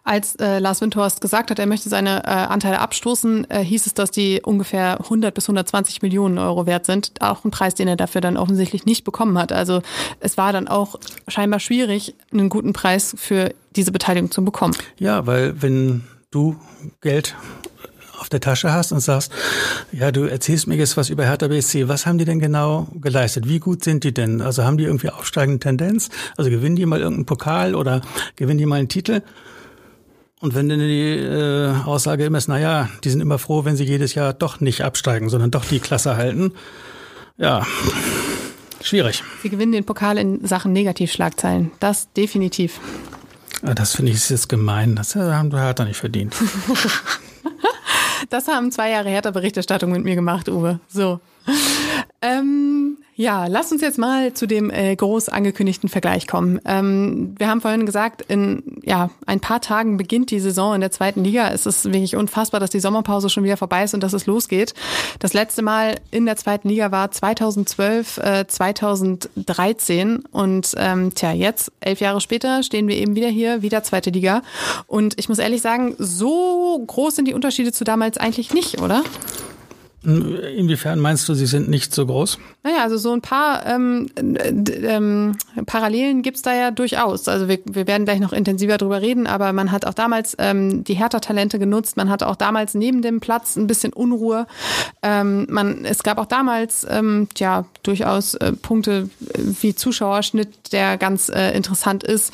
Als 0.03 0.37
äh, 0.37 0.61
Lars 0.61 0.81
Windhorst 0.81 1.21
gesagt 1.21 1.51
hat, 1.51 1.59
er 1.59 1.67
möchte 1.67 1.89
seine 1.89 2.25
äh, 2.25 2.29
Anteile 2.29 2.79
abstoßen, 2.81 3.51
äh, 3.51 3.65
hieß 3.65 3.87
es, 3.87 3.95
dass 3.95 4.13
die 4.13 4.41
ungefähr 4.41 5.01
100 5.01 5.35
bis 5.35 5.45
120 5.45 6.01
Millionen 6.03 6.39
Euro 6.39 6.67
wert 6.67 6.87
sind. 6.87 7.13
Auch 7.21 7.45
ein 7.45 7.51
Preis, 7.51 7.75
den 7.77 7.89
er 7.89 7.97
dafür 7.97 8.21
dann 8.21 8.37
offensichtlich 8.37 8.87
nicht 8.87 9.05
bekommen 9.05 9.39
hat. 9.39 9.53
Also 9.53 9.83
es 10.21 10.37
war 10.37 10.53
dann 10.53 10.69
auch 10.69 10.97
scheinbar 11.29 11.61
schwierig, 11.61 12.15
einen 12.33 12.49
guten 12.49 12.73
Preis 12.73 13.15
für 13.19 13.55
diese 13.75 13.93
Beteiligung 13.93 14.31
zu 14.31 14.45
bekommen. 14.45 14.75
Ja, 14.99 15.27
weil 15.27 15.61
wenn 15.63 16.05
du 16.31 16.57
Geld 17.01 17.35
auf 18.19 18.29
der 18.29 18.41
Tasche 18.41 18.73
hast 18.73 18.93
und 18.93 19.01
sagst, 19.01 19.33
ja, 19.93 20.11
du 20.11 20.25
erzählst 20.25 20.67
mir 20.67 20.77
jetzt 20.77 20.97
was 20.97 21.11
über 21.11 21.25
Hertha 21.25 21.49
BSC. 21.49 21.89
Was 21.89 22.07
haben 22.07 22.19
die 22.19 22.25
denn 22.25 22.39
genau 22.39 22.89
geleistet? 22.95 23.49
Wie 23.49 23.59
gut 23.59 23.85
sind 23.85 24.05
die 24.05 24.15
denn? 24.15 24.41
Also 24.41 24.65
haben 24.65 24.79
die 24.79 24.85
irgendwie 24.85 25.11
aufsteigende 25.11 25.61
Tendenz? 25.61 26.09
Also 26.37 26.51
gewinnen 26.51 26.77
die 26.77 26.87
mal 26.87 27.01
irgendeinen 27.01 27.27
Pokal 27.27 27.75
oder 27.75 28.01
gewinnen 28.37 28.59
die 28.59 28.67
mal 28.67 28.77
einen 28.77 28.89
Titel? 28.89 29.23
Und 30.41 30.55
wenn 30.55 30.69
dann 30.69 30.79
die 30.81 31.15
äh, 31.15 31.73
Aussage 31.85 32.25
immer 32.25 32.39
ist, 32.39 32.49
naja, 32.49 32.89
die 33.05 33.11
sind 33.11 33.21
immer 33.21 33.39
froh, 33.39 33.65
wenn 33.65 33.77
sie 33.77 33.85
jedes 33.85 34.15
Jahr 34.15 34.35
doch 34.35 34.61
nicht 34.61 34.83
absteigen, 34.83 35.29
sondern 35.29 35.51
doch 35.51 35.65
die 35.65 35.81
Klasse 35.81 36.17
halten, 36.17 36.53
ja, 37.39 37.67
schwierig. 38.83 39.23
Sie 39.43 39.49
gewinnen 39.49 39.73
den 39.73 39.85
Pokal 39.85 40.19
in 40.19 40.47
Sachen 40.47 40.73
Negativschlagzeilen. 40.73 41.71
Das 41.81 42.13
definitiv. 42.13 42.81
Ah, 43.63 43.75
das 43.75 43.95
finde 43.95 44.13
ich 44.13 44.29
jetzt 44.29 44.49
gemein. 44.49 44.97
Das 44.97 45.15
hat 45.15 45.79
er 45.79 45.85
nicht 45.85 45.97
verdient. 45.97 46.35
das 48.31 48.49
haben 48.49 48.71
zwei 48.71 48.91
Jahre 48.91 49.09
Hertha-Berichterstattung 49.09 49.91
mit 49.91 50.05
mir 50.05 50.15
gemacht, 50.15 50.49
Uwe. 50.49 50.81
So. 50.89 51.21
Ähm, 52.23 52.99
ja, 53.15 53.47
lass 53.47 53.73
uns 53.73 53.81
jetzt 53.81 53.99
mal 53.99 54.35
zu 54.35 54.47
dem 54.47 54.71
äh, 54.71 54.95
groß 54.95 55.31
angekündigten 55.31 55.89
Vergleich 55.89 56.27
kommen. 56.27 56.61
Ähm, 56.67 57.35
wir 57.39 57.49
haben 57.49 57.63
vorhin 57.63 57.87
gesagt, 57.87 58.23
in 58.29 58.81
ja, 58.85 59.11
ein 59.25 59.41
paar 59.41 59.63
Tagen 59.63 59.97
beginnt 59.97 60.31
die 60.31 60.41
Saison 60.41 60.75
in 60.75 60.83
der 60.83 60.91
zweiten 60.91 61.25
Liga. 61.25 61.49
Es 61.51 61.65
ist 61.65 61.87
wirklich 61.87 62.17
unfassbar, 62.17 62.61
dass 62.61 62.71
die 62.71 62.81
Sommerpause 62.81 63.31
schon 63.31 63.43
wieder 63.45 63.57
vorbei 63.57 63.85
ist 63.85 63.95
und 63.95 64.03
dass 64.03 64.13
es 64.13 64.27
losgeht. 64.27 64.75
Das 65.19 65.33
letzte 65.33 65.63
Mal 65.63 65.97
in 66.11 66.27
der 66.27 66.37
zweiten 66.37 66.69
Liga 66.69 66.91
war 66.91 67.11
2012, 67.11 68.19
äh, 68.19 68.47
2013 68.47 70.25
und 70.31 70.75
ähm, 70.77 71.15
tja, 71.15 71.33
jetzt, 71.33 71.73
elf 71.81 72.01
Jahre 72.01 72.21
später, 72.21 72.63
stehen 72.63 72.87
wir 72.87 72.97
eben 72.97 73.17
wieder 73.17 73.29
hier, 73.29 73.63
wieder 73.63 73.83
zweite 73.83 74.11
Liga. 74.11 74.43
Und 74.87 75.19
ich 75.19 75.31
muss 75.31 75.39
ehrlich 75.39 75.63
sagen, 75.63 75.95
so 75.99 76.85
groß 76.87 77.17
sind 77.17 77.29
die 77.29 77.35
Unterschiede 77.35 77.73
zu 77.73 77.85
damals 77.85 78.19
eigentlich 78.19 78.53
nicht, 78.53 78.83
oder? 78.83 79.03
Inwiefern 80.07 81.01
meinst 81.01 81.29
du, 81.29 81.35
sie 81.35 81.47
sind 81.47 81.69
nicht 81.69 81.93
so 81.93 82.07
groß? 82.07 82.39
Naja, 82.63 82.83
also 82.83 82.97
so 82.97 83.13
ein 83.13 83.23
paar 83.23 83.67
ähm, 83.67 84.09
ähm, 84.17 85.37
Parallelen 85.67 86.23
gibt's 86.23 86.43
da 86.43 86.55
ja 86.55 86.71
durchaus. 86.71 87.27
Also 87.27 87.49
wir, 87.49 87.59
wir 87.65 87.89
werden 87.89 88.05
gleich 88.05 88.21
noch 88.21 88.33
intensiver 88.33 88.79
drüber 88.79 89.03
reden, 89.03 89.27
aber 89.27 89.53
man 89.53 89.73
hat 89.73 89.85
auch 89.85 89.95
damals 89.95 90.37
ähm, 90.39 90.85
die 90.85 90.95
Hertha-Talente 90.95 91.59
genutzt. 91.59 91.97
Man 91.97 92.09
hatte 92.09 92.29
auch 92.29 92.37
damals 92.37 92.75
neben 92.75 93.03
dem 93.03 93.19
Platz 93.19 93.57
ein 93.57 93.67
bisschen 93.67 93.93
Unruhe. 93.93 94.47
Ähm, 95.03 95.49
man, 95.51 95.85
es 95.85 96.05
gab 96.05 96.19
auch 96.19 96.27
damals 96.27 96.87
ähm, 96.89 97.27
ja 97.37 97.65
durchaus 97.83 98.35
äh, 98.35 98.53
Punkte 98.53 99.11
wie 99.35 99.75
Zuschauerschnitt, 99.75 100.73
der 100.73 100.99
ganz 100.99 101.31
äh, 101.31 101.51
interessant 101.51 102.05
ist. 102.05 102.33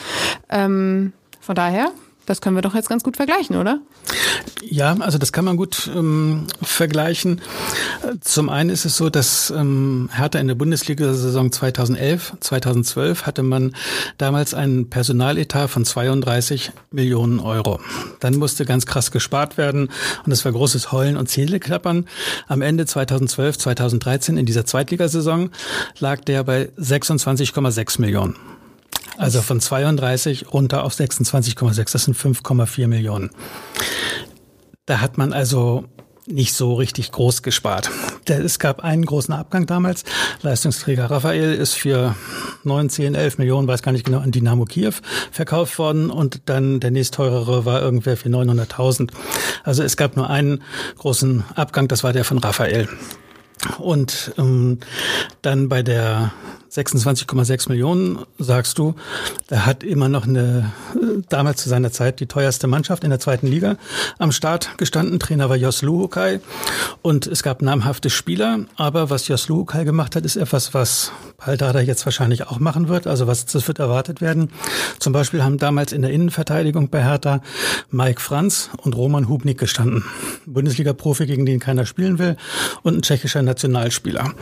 Ähm, 0.50 1.14
von 1.40 1.54
daher 1.54 1.90
das 2.26 2.40
können 2.40 2.56
wir 2.56 2.62
doch 2.62 2.74
jetzt 2.74 2.88
ganz 2.88 3.02
gut 3.02 3.16
vergleichen, 3.16 3.56
oder? 3.56 3.80
Ja, 4.62 4.96
also 5.00 5.18
das 5.18 5.32
kann 5.32 5.44
man 5.44 5.56
gut 5.56 5.90
ähm, 5.94 6.46
vergleichen. 6.62 7.40
Zum 8.20 8.48
einen 8.48 8.70
ist 8.70 8.84
es 8.84 8.96
so, 8.96 9.10
dass 9.10 9.50
ähm, 9.50 10.08
Hertha 10.12 10.38
in 10.38 10.46
der 10.46 10.54
Bundesliga-Saison 10.54 11.50
2011, 11.50 12.34
2012 12.40 13.26
hatte 13.26 13.42
man 13.42 13.74
damals 14.18 14.54
einen 14.54 14.88
Personaletat 14.88 15.68
von 15.68 15.84
32 15.84 16.72
Millionen 16.90 17.40
Euro. 17.40 17.80
Dann 18.20 18.36
musste 18.36 18.64
ganz 18.64 18.86
krass 18.86 19.10
gespart 19.10 19.58
werden 19.58 19.88
und 20.24 20.32
es 20.32 20.44
war 20.44 20.52
großes 20.52 20.92
Heulen 20.92 21.16
und 21.16 21.28
Zähneklappern. 21.28 22.06
Am 22.46 22.62
Ende 22.62 22.86
2012, 22.86 23.58
2013 23.58 24.36
in 24.36 24.46
dieser 24.46 24.64
Zweitligasaison 24.64 25.50
lag 25.98 26.20
der 26.20 26.44
bei 26.44 26.70
26,6 26.78 28.00
Millionen. 28.00 28.36
Also 29.18 29.42
von 29.42 29.60
32 29.60 30.52
runter 30.52 30.84
auf 30.84 30.94
26,6, 30.94 31.92
das 31.92 32.04
sind 32.04 32.16
5,4 32.16 32.86
Millionen. 32.88 33.30
Da 34.86 35.00
hat 35.00 35.18
man 35.18 35.32
also 35.32 35.84
nicht 36.26 36.54
so 36.54 36.74
richtig 36.74 37.12
groß 37.12 37.42
gespart. 37.42 37.90
Es 38.26 38.58
gab 38.58 38.84
einen 38.84 39.04
großen 39.04 39.34
Abgang 39.34 39.66
damals. 39.66 40.04
Leistungsträger 40.42 41.10
Raphael 41.10 41.54
ist 41.54 41.74
für 41.74 42.14
9, 42.64 42.90
10, 42.90 43.14
11 43.14 43.38
Millionen, 43.38 43.66
weiß 43.66 43.82
gar 43.82 43.92
nicht 43.92 44.04
genau, 44.04 44.18
an 44.18 44.30
Dynamo 44.30 44.64
Kiew 44.64 44.94
verkauft 45.30 45.78
worden 45.78 46.10
und 46.10 46.42
dann 46.46 46.80
der 46.80 46.90
nächstteurere 46.90 47.64
war 47.64 47.82
irgendwer 47.82 48.16
für 48.16 48.28
900.000. 48.28 49.10
Also 49.64 49.82
es 49.82 49.96
gab 49.96 50.16
nur 50.16 50.30
einen 50.30 50.62
großen 50.98 51.44
Abgang, 51.54 51.88
das 51.88 52.04
war 52.04 52.12
der 52.12 52.24
von 52.24 52.38
Raphael. 52.38 52.88
Und 53.78 54.32
ähm, 54.38 54.78
dann 55.42 55.68
bei 55.68 55.82
der 55.82 56.32
26,6 56.72 57.68
Millionen, 57.68 58.20
sagst 58.38 58.78
du, 58.78 58.94
da 59.48 59.66
hat 59.66 59.82
immer 59.82 60.08
noch 60.08 60.26
eine, 60.26 60.72
damals 61.28 61.62
zu 61.62 61.68
seiner 61.68 61.92
Zeit 61.92 62.18
die 62.18 62.26
teuerste 62.26 62.66
Mannschaft 62.66 63.04
in 63.04 63.10
der 63.10 63.20
zweiten 63.20 63.46
Liga 63.46 63.76
am 64.18 64.32
Start 64.32 64.78
gestanden. 64.78 65.18
Trainer 65.18 65.50
war 65.50 65.56
Jos 65.56 65.82
Luhukai 65.82 66.40
und 67.02 67.26
es 67.26 67.42
gab 67.42 67.60
namhafte 67.60 68.08
Spieler. 68.08 68.60
Aber 68.76 69.10
was 69.10 69.28
Jos 69.28 69.48
Luhukai 69.48 69.84
gemacht 69.84 70.16
hat, 70.16 70.24
ist 70.24 70.36
etwas, 70.36 70.72
was 70.72 71.12
Paldada 71.36 71.80
jetzt 71.80 72.06
wahrscheinlich 72.06 72.46
auch 72.46 72.58
machen 72.58 72.88
wird. 72.88 73.06
Also 73.06 73.26
was, 73.26 73.44
das 73.44 73.68
wird 73.68 73.78
erwartet 73.78 74.22
werden. 74.22 74.50
Zum 74.98 75.12
Beispiel 75.12 75.44
haben 75.44 75.58
damals 75.58 75.92
in 75.92 76.00
der 76.00 76.10
Innenverteidigung 76.10 76.88
bei 76.88 77.04
Hertha 77.04 77.42
Mike 77.90 78.20
Franz 78.22 78.70
und 78.78 78.96
Roman 78.96 79.28
Hubnik 79.28 79.58
gestanden. 79.58 80.04
Bundesliga-Profi, 80.46 81.26
gegen 81.26 81.44
den 81.44 81.60
keiner 81.60 81.84
spielen 81.84 82.18
will 82.18 82.38
und 82.82 82.96
ein 82.96 83.02
tschechischer 83.02 83.42
Nationalspieler. 83.42 84.32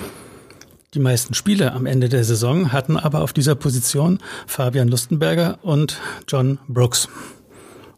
Die 0.93 0.99
meisten 0.99 1.34
Spiele 1.34 1.70
am 1.70 1.86
Ende 1.86 2.09
der 2.09 2.24
Saison 2.24 2.72
hatten 2.72 2.97
aber 2.97 3.20
auf 3.20 3.32
dieser 3.32 3.55
Position 3.55 4.18
Fabian 4.49 4.88
Lustenberger 4.88 5.61
und 5.62 6.01
John 6.26 6.59
Brooks. 6.66 7.09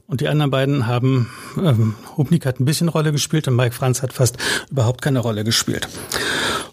Und 0.06 0.20
die 0.20 0.28
anderen 0.28 0.50
beiden 0.50 0.86
haben, 0.86 1.30
ähm, 1.56 1.94
Hubnik 2.18 2.44
hat 2.44 2.60
ein 2.60 2.66
bisschen 2.66 2.90
Rolle 2.90 3.10
gespielt 3.10 3.48
und 3.48 3.56
Mike 3.56 3.74
Franz 3.74 4.02
hat 4.02 4.12
fast 4.12 4.36
überhaupt 4.70 5.00
keine 5.00 5.20
Rolle 5.20 5.42
gespielt. 5.42 5.88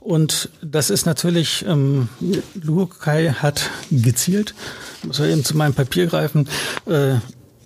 Und 0.02 0.50
das 0.62 0.90
ist 0.90 1.06
natürlich, 1.06 1.64
ähm, 1.66 2.10
Lukai 2.54 3.30
hat 3.30 3.70
gezielt, 3.90 4.56
muss 5.04 5.20
ich 5.20 5.32
eben 5.32 5.46
zu 5.46 5.56
meinem 5.56 5.74
Papier 5.74 6.08
greifen, 6.08 6.50
äh, 6.86 7.16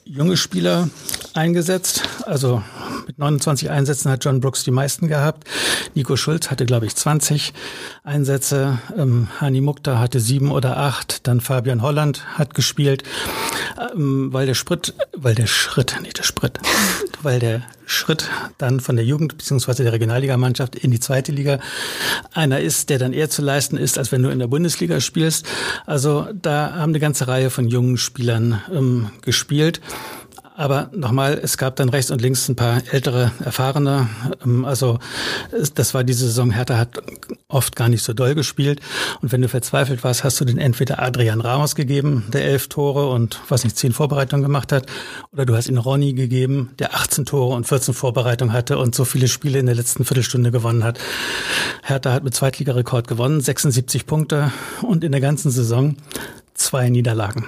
junge 0.06 0.38
Spieler 0.38 0.92
eingesetzt. 1.34 2.04
Also 2.28 2.62
mit 3.08 3.20
29 3.20 3.70
Einsätzen 3.70 4.12
hat 4.12 4.24
John 4.24 4.40
Brooks 4.40 4.64
die 4.64 4.72
meisten 4.72 5.08
gehabt. 5.08 5.48
Nico 5.96 6.16
Schulz 6.16 6.50
hatte, 6.50 6.66
glaube 6.66 6.86
ich, 6.86 6.96
20 6.96 7.54
Einsätze. 8.04 8.80
Ähm, 8.98 9.28
Hani 9.40 9.62
Mukta 9.62 10.00
hatte 10.00 10.20
sieben 10.20 10.52
oder 10.52 10.78
acht. 10.78 11.28
Dann 11.28 11.42
Fabian 11.42 11.82
Holland 11.82 12.38
hat 12.38 12.54
gespielt, 12.54 13.04
ähm, 13.94 14.32
weil 14.34 14.46
der 14.46 14.56
Sprit, 14.56 14.94
weil 15.16 15.36
der 15.36 15.48
Schritt, 15.48 15.98
nicht 16.02 16.18
der 16.18 16.24
Sprit, 16.24 16.60
weil 17.22 17.40
der 17.40 17.64
Schritt 17.86 18.30
dann 18.58 18.80
von 18.80 18.96
der 18.96 19.06
Jugend 19.06 19.38
bzw. 19.38 19.84
der 19.84 19.94
Regionalligamannschaft 19.94 20.76
in 20.76 20.92
die 20.92 21.00
zweite 21.00 21.32
Liga 21.32 21.60
einer 22.34 22.60
ist, 22.60 22.90
der 22.90 23.00
dann 23.00 23.14
eher 23.14 23.30
zu 23.30 23.42
leisten 23.42 23.78
ist, 23.78 23.98
als 23.98 24.12
wenn 24.12 24.24
du 24.24 24.30
in 24.30 24.40
der 24.40 24.48
Bundesliga 24.48 25.00
spielst. 25.00 25.46
Also 25.86 26.28
da 26.34 26.74
haben 26.74 26.92
eine 26.92 27.00
ganze 27.00 27.28
Reihe 27.28 27.50
von 27.50 27.68
jungen 27.68 27.98
Spielern 27.98 28.62
ähm, 28.72 29.12
gespielt. 29.22 29.82
Aber 30.56 30.90
nochmal, 30.94 31.40
es 31.42 31.58
gab 31.58 31.76
dann 31.78 31.90
rechts 31.90 32.12
und 32.12 32.22
links 32.22 32.48
ein 32.48 32.56
paar 32.56 32.82
ältere, 32.92 33.32
erfahrene. 33.44 34.08
Ähm, 34.46 34.66
also 34.66 35.00
das 35.74 35.94
war 35.94 36.04
diese 36.04 36.26
Saison. 36.26 36.52
Hertha 36.52 36.78
hat 36.78 37.02
oft 37.48 37.76
gar 37.76 37.90
nicht 37.90 38.04
so 38.04 38.14
doll 38.14 38.36
gespielt. 38.36 38.80
Und 39.22 39.32
wenn 39.32 39.42
du 39.42 39.50
verzweifelt 39.50 40.04
warst, 40.04 40.24
hast 40.24 40.40
du 40.40 40.46
den 40.46 40.58
entweder 40.58 41.02
Adrian 41.02 41.42
Ramos 41.42 41.76
gegeben, 41.76 42.26
der 42.32 42.46
elf 42.46 42.68
Tore 42.68 43.10
und 43.10 43.40
was 43.50 43.64
nicht 43.64 43.78
zehn 43.78 43.94
Vorbereitungen 43.94 44.44
gemacht 44.44 44.72
hat, 44.72 44.86
oder 45.32 45.46
du 45.46 45.56
hast 45.56 45.68
ihn 45.68 45.78
Ronny 45.78 46.14
gegeben, 46.14 46.72
der 46.78 46.96
18 46.96 47.26
Tore 47.26 47.56
und 47.56 47.68
14 47.68 47.94
Vorbereitungen 47.94 48.54
hatte 48.54 48.78
und 48.78 48.94
so 48.94 49.06
viele 49.06 49.28
Spiele 49.28 49.60
in 49.60 49.66
der 49.66 49.76
letzten 49.76 50.06
Viertelstunde 50.06 50.52
gewonnen 50.52 50.84
hat. 50.84 51.00
Hertha 51.84 52.12
hat 52.12 52.24
mit 52.24 52.36
Zweitligarekord 52.36 53.08
gewonnen, 53.08 53.42
76 53.42 54.06
Punkte 54.06 54.52
und 54.82 55.04
in 55.04 55.12
der 55.12 55.22
ganzen 55.22 55.50
Saison 55.50 55.96
zwei 56.54 56.90
Niederlagen. 56.90 57.48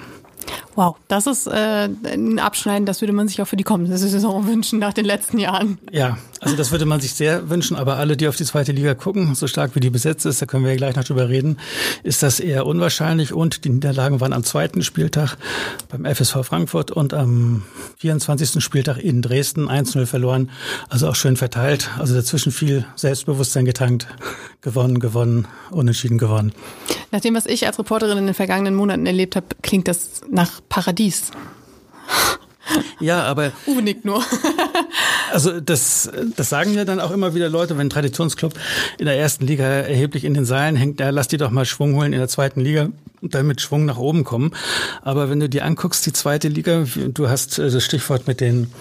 Wow, 0.76 0.98
das 1.08 1.26
ist 1.26 1.48
äh, 1.48 1.88
ein 2.06 2.40
Abschneiden, 2.40 2.86
das 2.86 3.02
würde 3.02 3.14
man 3.14 3.28
sich 3.28 3.42
auch 3.42 3.48
für 3.48 3.56
die 3.56 3.64
kommende 3.64 3.98
Saison 3.98 4.46
wünschen 4.48 4.80
nach 4.80 4.94
den 4.94 5.06
letzten 5.06 5.40
Jahren. 5.40 5.78
Ja, 5.92 6.18
also 6.46 6.56
das 6.58 6.70
würde 6.72 6.86
man 6.86 7.02
sich 7.02 7.16
sehr 7.16 7.50
wünschen, 7.50 7.76
aber 7.76 7.98
alle, 7.98 8.16
die 8.16 8.28
auf 8.28 8.36
die 8.36 8.46
zweite 8.46 8.72
Liga 8.72 8.94
gucken, 8.94 9.34
so 9.34 9.48
stark 9.48 9.74
wie 9.74 9.80
die 9.80 9.90
besetzt 9.90 10.28
ist, 10.28 10.44
da 10.44 10.46
können 10.46 10.64
wir 10.64 10.70
ja 10.70 10.78
gleich 10.78 10.96
noch 10.96 11.04
drüber 11.04 11.28
reden, 11.28 11.58
ist 12.04 12.22
das 12.22 12.40
eher 12.40 12.68
unwahrscheinlich 12.68 13.34
und 13.34 13.66
die 13.66 13.70
Niederlagen 13.70 14.22
waren 14.22 14.32
am 14.32 14.44
zweiten 14.44 14.84
Spieltag 14.84 15.38
beim 15.90 16.06
FSV 16.06 16.44
Frankfurt 16.44 16.92
und 16.92 17.16
am 17.16 17.64
24. 17.98 18.64
Spieltag 18.64 19.00
in 19.00 19.24
Dresden 19.24 19.68
1-0 19.70 20.06
verloren, 20.06 20.52
also 20.88 21.10
auch 21.10 21.16
schön 21.16 21.36
verteilt, 21.36 21.90
also 21.98 22.14
dazwischen 22.14 22.52
viel 22.52 22.86
Selbstbewusstsein 22.96 23.66
getankt, 23.66 24.06
gewonnen, 24.62 25.00
gewonnen, 25.00 25.48
unentschieden 25.72 26.20
gewonnen. 26.20 26.54
Nach 27.10 27.22
dem, 27.22 27.34
was 27.34 27.48
ich 27.48 27.66
als 27.66 27.80
Reporterin 27.80 28.20
in 28.20 28.26
den 28.28 28.36
vergangenen 28.36 28.76
Monaten 28.76 29.08
erlebt 29.08 29.36
habe, 29.36 29.48
klingt 29.64 29.88
das 29.88 30.22
nach 30.30 30.62
Paradies. 30.70 31.32
Ja, 33.00 33.24
aber. 33.24 33.52
Uwe 33.68 33.82
nickt 33.82 34.06
nur. 34.06 34.24
also 35.36 35.60
das, 35.60 36.10
das 36.38 36.48
sagen 36.48 36.74
ja 36.74 36.86
dann 36.86 37.02
auch 37.02 37.12
immer 37.12 37.36
wieder 37.36 37.50
Leute, 37.50 37.78
wenn 37.78 37.88
ein 37.88 37.90
Traditionsclub 37.90 38.54
in 38.98 39.06
der 39.06 39.18
ersten 39.18 39.46
Liga 39.46 39.66
erheblich 39.66 40.24
in 40.24 40.34
den 40.34 40.46
Seilen 40.46 40.78
hängt, 40.78 41.02
ja, 41.02 41.10
lass 41.10 41.28
die 41.28 41.36
doch 41.36 41.52
mal 41.52 41.66
Schwung 41.66 41.94
holen 41.96 42.14
in 42.14 42.20
der 42.20 42.30
zweiten 42.30 42.62
Liga 42.62 42.88
und 43.22 43.36
dann 43.36 43.46
mit 43.46 43.60
Schwung 43.60 43.84
nach 43.84 43.98
oben 43.98 44.24
kommen. 44.24 44.52
Aber 45.02 45.30
wenn 45.30 45.42
du 45.42 45.50
dir 45.50 45.66
anguckst, 45.66 46.06
die 46.06 46.14
zweite 46.14 46.48
Liga, 46.48 46.86
du 47.10 47.28
hast 47.28 47.60
äh, 47.60 47.70
das 47.70 47.84
Stichwort 47.84 48.28
mit 48.28 48.40
den 48.40 48.72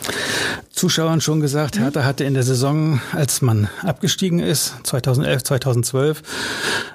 Zuschauern 0.70 1.20
schon 1.20 1.40
gesagt, 1.40 1.78
Hertha 1.78 2.04
hatte 2.04 2.24
in 2.24 2.34
der 2.34 2.42
Saison, 2.42 3.00
als 3.12 3.42
man 3.42 3.68
abgestiegen 3.82 4.38
ist, 4.38 4.74
2011, 4.84 5.44
2012, 5.44 6.22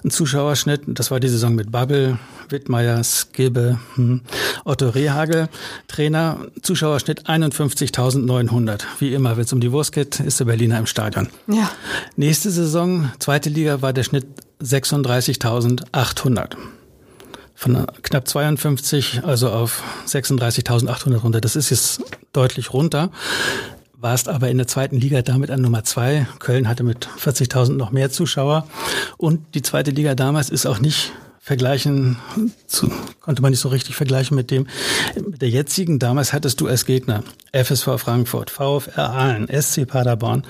einen 0.04 0.12
Zuschauerschnitt, 0.12 0.84
das 0.86 1.12
war 1.12 1.20
die 1.20 1.28
Saison 1.28 1.56
mit 1.56 1.72
Babbel, 1.72 2.20
Wittmeier, 2.50 3.04
Skibbe, 3.04 3.80
hm, 3.96 4.22
Otto 4.66 4.90
Rehagel, 4.90 5.50
Trainer, 5.88 6.38
Zuschauerschnitt 6.62 7.28
51.900. 7.28 8.82
Wie 9.00 9.14
immer, 9.14 9.38
wenn 9.38 9.46
es 9.50 9.54
um 9.54 9.60
die 9.60 9.72
Wurst 9.72 9.92
geht, 9.92 10.20
ist 10.20 10.40
der 10.40 10.46
Berliner 10.46 10.78
im 10.78 10.86
Stadion. 10.86 11.30
Ja. 11.48 11.72
Nächste 12.16 12.52
Saison, 12.52 13.12
zweite 13.20 13.50
Liga, 13.50 13.82
war 13.82 13.94
der 13.94 14.04
Schnitt 14.04 14.28
36.800 14.62 16.56
von 17.56 17.88
knapp 18.04 18.28
52, 18.28 19.24
also 19.26 19.50
auf 19.50 19.84
36.800 20.06 21.18
runter. 21.18 21.42
Das 21.42 21.56
ist 21.56 21.72
jetzt 21.72 22.02
deutlich 22.32 22.74
runter. 22.74 23.10
Warst 23.98 24.30
aber 24.30 24.50
in 24.50 24.58
der 24.58 24.68
zweiten 24.68 24.98
Liga 24.98 25.24
damit 25.24 25.52
an 25.52 25.62
Nummer 25.62 25.84
zwei. 25.84 26.28
Köln 26.40 26.70
hatte 26.70 26.84
mit 26.84 27.10
40.000 27.22 27.74
noch 27.74 27.92
mehr 27.92 28.12
Zuschauer. 28.12 28.68
Und 29.18 29.56
die 29.56 29.62
zweite 29.62 29.92
Liga 29.92 30.16
damals 30.16 30.50
ist 30.50 30.68
auch 30.68 30.80
nicht 30.80 31.12
vergleichen, 31.50 32.18
zu, 32.68 32.92
konnte 33.22 33.42
man 33.42 33.50
nicht 33.50 33.60
so 33.60 33.70
richtig 33.70 33.96
vergleichen 33.96 34.36
mit 34.36 34.52
dem, 34.52 34.68
mit 35.16 35.42
der 35.42 35.50
jetzigen. 35.50 35.98
Damals 35.98 36.32
hattest 36.32 36.62
du 36.62 36.68
als 36.68 36.86
Gegner 36.86 37.24
FSV 37.54 37.98
Frankfurt, 37.98 38.52
VfR 38.52 39.10
Aalen, 39.10 39.48
SC 39.50 39.88
Paderborn, 39.88 40.44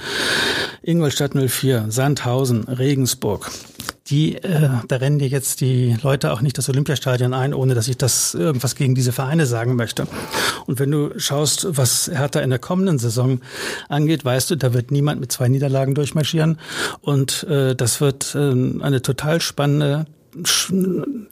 Ingolstadt 0.82 1.36
04, 1.36 1.86
Sandhausen, 1.88 2.66
Regensburg 2.66 3.50
die, 4.08 4.38
äh, 4.38 4.70
da 4.88 4.96
rennen 4.96 5.20
dir 5.20 5.28
jetzt 5.28 5.62
die 5.62 5.96
Leute 6.02 6.34
auch 6.34 6.42
nicht 6.42 6.58
das 6.58 6.68
Olympiastadion 6.68 7.34
ein, 7.36 7.54
ohne 7.54 7.76
dass 7.76 7.88
ich 7.88 7.96
das 7.96 8.34
irgendwas 8.34 8.76
gegen 8.76 8.96
diese 8.96 9.12
Vereine 9.12 9.46
sagen 9.46 9.76
möchte. 9.76 10.08
Und 10.66 10.80
wenn 10.80 10.90
du 10.90 11.12
schaust, 11.20 11.68
was 11.70 12.10
Hertha 12.12 12.40
in 12.40 12.50
der 12.50 12.58
kommenden 12.58 12.98
Saison 12.98 13.40
angeht, 13.88 14.26
weißt 14.26 14.50
du, 14.50 14.56
da 14.56 14.74
wird 14.74 14.90
niemand 14.90 15.22
mit 15.22 15.32
zwei 15.32 15.48
Niederlagen 15.48 15.94
durchmarschieren. 15.94 16.58
Und 17.02 17.44
äh, 17.44 17.76
das 17.76 18.02
wird 18.02 18.34
äh, 18.34 18.40
eine 18.82 19.04
total 19.04 19.42
spannende, 19.42 20.08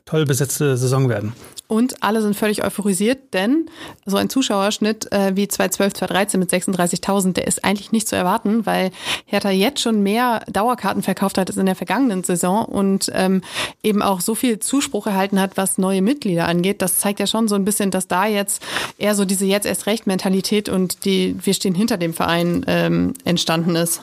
toll 0.06 0.26
besetzte 0.26 0.78
Saison 0.78 1.10
werden. 1.10 1.34
Und 1.68 2.02
alle 2.02 2.22
sind 2.22 2.36
völlig 2.36 2.64
euphorisiert, 2.64 3.34
denn 3.34 3.70
so 4.06 4.16
ein 4.16 4.30
Zuschauerschnitt 4.30 5.12
äh, 5.12 5.36
wie 5.36 5.50
2012, 5.50 5.96
2013 5.96 6.40
mit 6.40 6.50
36.000, 6.50 7.34
der 7.34 7.46
ist 7.46 7.66
eigentlich 7.66 7.92
nicht 7.92 8.08
zu 8.08 8.16
erwarten, 8.16 8.66
weil 8.66 8.92
Hertha 9.26 9.50
jetzt 9.50 9.82
schon 9.82 10.02
mehr 10.02 10.44
Dauerkarten 10.50 11.04
verkauft 11.04 11.38
hat 11.38 11.50
als 11.50 11.58
in 11.58 11.66
der 11.66 11.76
vergangenen 11.76 12.24
Saison 12.24 12.64
und 12.64 13.12
ähm, 13.14 13.42
eben 13.84 14.02
auch 14.02 14.22
so 14.22 14.34
viel 14.34 14.60
Zuspruch 14.60 15.08
erhalten 15.08 15.42
hat, 15.42 15.58
was 15.58 15.78
neue 15.78 16.02
Mitglieder 16.02 16.48
angeht. 16.48 16.82
Das 16.82 17.00
zeigt 17.00 17.20
ja 17.20 17.28
schon 17.28 17.50
so 17.50 17.56
ein 17.56 17.66
bisschen, 17.66 17.92
dass 17.92 18.08
da 18.08 18.26
jetzt 18.26 18.64
eher 18.98 19.14
so 19.14 19.26
diese 19.26 19.46
jetzt 19.46 19.66
erst 19.66 19.88
recht 19.88 20.08
Mentalität 20.08 20.70
und 20.70 21.04
die 21.04 21.36
wir 21.42 21.54
stehen 21.54 21.76
hinter 21.76 21.98
dem 21.98 22.14
Verein 22.14 22.64
ähm, 22.68 23.14
entstanden 23.26 23.76
ist. 23.76 24.02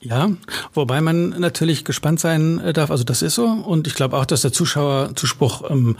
Ja, 0.00 0.30
wobei 0.74 1.00
man 1.00 1.30
natürlich 1.30 1.84
gespannt 1.84 2.20
sein 2.20 2.60
äh, 2.60 2.72
darf. 2.72 2.90
Also 2.92 3.02
das 3.02 3.20
ist 3.20 3.34
so. 3.34 3.46
Und 3.46 3.88
ich 3.88 3.94
glaube 3.94 4.16
auch, 4.16 4.26
dass 4.26 4.42
der 4.42 4.52
Zuschauerzuspruch 4.52 5.68
ähm, 5.70 5.96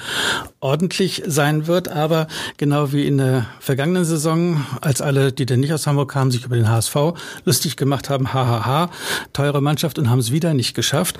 ordentlich 0.60 1.24
sein 1.26 1.66
wird. 1.66 1.88
Aber 1.88 2.28
genau 2.58 2.92
wie 2.92 3.06
in 3.06 3.18
der 3.18 3.46
vergangenen 3.58 4.04
Saison, 4.04 4.64
als 4.80 5.00
alle, 5.00 5.32
die 5.32 5.46
denn 5.46 5.60
nicht 5.60 5.72
aus 5.72 5.86
Hamburg 5.86 6.12
kamen, 6.12 6.30
sich 6.30 6.44
über 6.44 6.54
den 6.54 6.68
HSV 6.68 6.96
lustig 7.44 7.76
gemacht 7.76 8.08
haben, 8.08 8.32
hahaha, 8.32 8.90
teure 9.32 9.60
Mannschaft 9.60 9.98
und 9.98 10.10
haben 10.10 10.20
es 10.20 10.30
wieder 10.30 10.54
nicht 10.54 10.74
geschafft. 10.74 11.18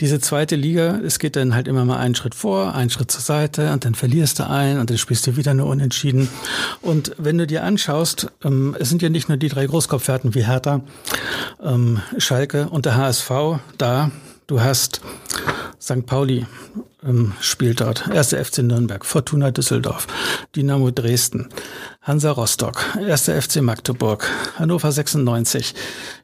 Diese 0.00 0.18
zweite 0.18 0.56
Liga, 0.56 0.98
es 1.04 1.20
geht 1.20 1.36
dann 1.36 1.54
halt 1.54 1.68
immer 1.68 1.84
mal 1.84 1.98
einen 1.98 2.16
Schritt 2.16 2.34
vor, 2.34 2.74
einen 2.74 2.90
Schritt 2.90 3.12
zur 3.12 3.22
Seite 3.22 3.72
und 3.72 3.84
dann 3.84 3.94
verlierst 3.94 4.40
du 4.40 4.48
einen 4.48 4.80
und 4.80 4.90
dann 4.90 4.98
spielst 4.98 5.28
du 5.28 5.36
wieder 5.36 5.54
nur 5.54 5.66
unentschieden. 5.66 6.28
Und 6.82 7.12
wenn 7.18 7.38
du 7.38 7.46
dir 7.46 7.62
anschaust, 7.62 8.32
ähm, 8.42 8.76
es 8.80 8.88
sind 8.88 9.00
ja 9.00 9.10
nicht 9.10 9.28
nur 9.28 9.38
die 9.38 9.48
drei 9.48 9.66
Großkopfwerten 9.66 10.34
wie 10.34 10.44
Hertha, 10.44 10.80
ähm, 11.62 12.00
Schalke 12.18 12.68
und 12.68 12.86
der 12.86 12.96
HSV 12.96 13.30
da. 13.78 14.10
Du 14.46 14.60
hast 14.60 15.00
St. 15.80 16.06
Pauli 16.06 16.46
ähm, 17.02 17.32
spielt 17.40 17.80
dort, 17.80 18.08
1. 18.08 18.34
FC 18.34 18.58
Nürnberg, 18.58 19.04
Fortuna 19.04 19.50
Düsseldorf, 19.50 20.06
Dynamo 20.54 20.90
Dresden, 20.90 21.48
Hansa 22.06 22.30
Rostock, 22.30 22.84
1. 22.94 23.30
FC 23.30 23.62
Magdeburg, 23.62 24.30
Hannover 24.54 24.92
96. 24.92 25.74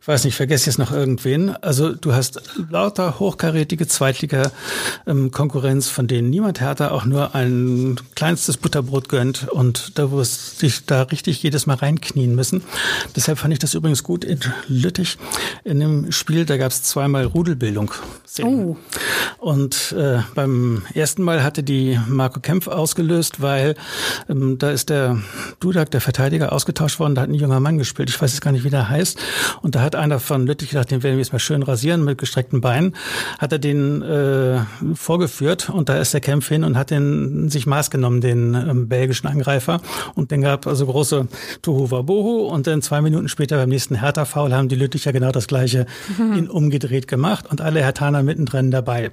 Ich 0.00 0.06
weiß 0.06 0.24
nicht, 0.24 0.36
vergesse 0.36 0.66
jetzt 0.66 0.78
noch 0.78 0.92
irgendwen. 0.92 1.56
Also 1.56 1.92
du 1.92 2.12
hast 2.12 2.40
lauter 2.70 3.18
hochkarätige 3.18 3.88
Zweitliga-Konkurrenz, 3.88 5.88
von 5.88 6.06
denen 6.06 6.30
niemand 6.30 6.60
härter 6.60 6.92
auch 6.92 7.04
nur 7.04 7.34
ein 7.34 7.98
kleinstes 8.14 8.58
Butterbrot 8.58 9.08
gönnt 9.08 9.48
und 9.48 9.98
da 9.98 10.12
wirst 10.12 10.60
sich 10.60 10.86
da 10.86 11.02
richtig 11.02 11.42
jedes 11.42 11.66
Mal 11.66 11.74
reinknien 11.74 12.36
müssen. 12.36 12.62
Deshalb 13.16 13.38
fand 13.38 13.52
ich 13.52 13.58
das 13.58 13.74
übrigens 13.74 14.04
gut 14.04 14.24
in 14.24 14.38
Lüttich. 14.68 15.18
In 15.64 15.80
dem 15.80 16.12
Spiel, 16.12 16.44
da 16.44 16.58
gab 16.58 16.70
es 16.70 16.84
zweimal 16.84 17.24
Rudelbildung. 17.24 17.90
Oh. 18.40 18.76
Und 19.38 19.92
äh, 19.98 20.20
beim 20.34 20.82
ersten 20.94 21.22
Mal 21.22 21.42
hatte 21.42 21.64
die 21.64 21.98
Marco 22.06 22.40
Kempf 22.40 22.68
ausgelöst, 22.68 23.42
weil 23.42 23.74
ähm, 24.28 24.58
da 24.58 24.70
ist 24.70 24.88
der 24.88 25.18
du 25.60 25.71
Dudak, 25.72 25.90
der 25.90 26.02
Verteidiger, 26.02 26.52
ausgetauscht 26.52 27.00
worden. 27.00 27.14
Da 27.14 27.22
hat 27.22 27.30
ein 27.30 27.34
junger 27.34 27.58
Mann 27.58 27.78
gespielt. 27.78 28.10
Ich 28.10 28.20
weiß 28.20 28.32
jetzt 28.32 28.42
gar 28.42 28.52
nicht, 28.52 28.64
wie 28.64 28.70
der 28.70 28.90
heißt. 28.90 29.18
Und 29.62 29.74
da 29.74 29.80
hat 29.80 29.96
einer 29.96 30.20
von 30.20 30.46
Lüttich 30.46 30.68
gedacht, 30.68 30.90
den 30.90 31.02
werden 31.02 31.14
wir 31.14 31.22
jetzt 31.22 31.32
mal 31.32 31.38
schön 31.38 31.62
rasieren 31.62 32.04
mit 32.04 32.18
gestreckten 32.18 32.60
Beinen. 32.60 32.94
Hat 33.38 33.52
er 33.52 33.58
den 33.58 34.02
äh, 34.02 34.60
vorgeführt 34.94 35.70
und 35.70 35.88
da 35.88 35.98
ist 35.98 36.12
der 36.12 36.20
Kämpf 36.20 36.48
hin 36.48 36.62
und 36.62 36.76
hat 36.76 36.90
den 36.90 37.48
sich 37.48 37.66
Maß 37.66 37.90
genommen, 37.90 38.20
den 38.20 38.52
ähm, 38.54 38.88
belgischen 38.88 39.28
Angreifer. 39.28 39.80
Und 40.14 40.30
den 40.30 40.42
gab 40.42 40.66
also 40.66 40.84
große 40.84 41.26
Tohuwabohu. 41.62 42.48
Und 42.48 42.66
dann 42.66 42.82
zwei 42.82 43.00
Minuten 43.00 43.28
später 43.28 43.56
beim 43.56 43.70
nächsten 43.70 43.94
Hertha-Foul 43.94 44.52
haben 44.52 44.68
die 44.68 44.76
Lütticher 44.76 45.12
genau 45.12 45.32
das 45.32 45.46
gleiche 45.46 45.86
mhm. 46.18 46.34
ihn 46.34 46.50
umgedreht 46.50 47.08
gemacht 47.08 47.46
und 47.50 47.62
alle 47.62 47.80
Hertaner 47.80 48.22
mittendrin 48.22 48.70
dabei. 48.70 49.10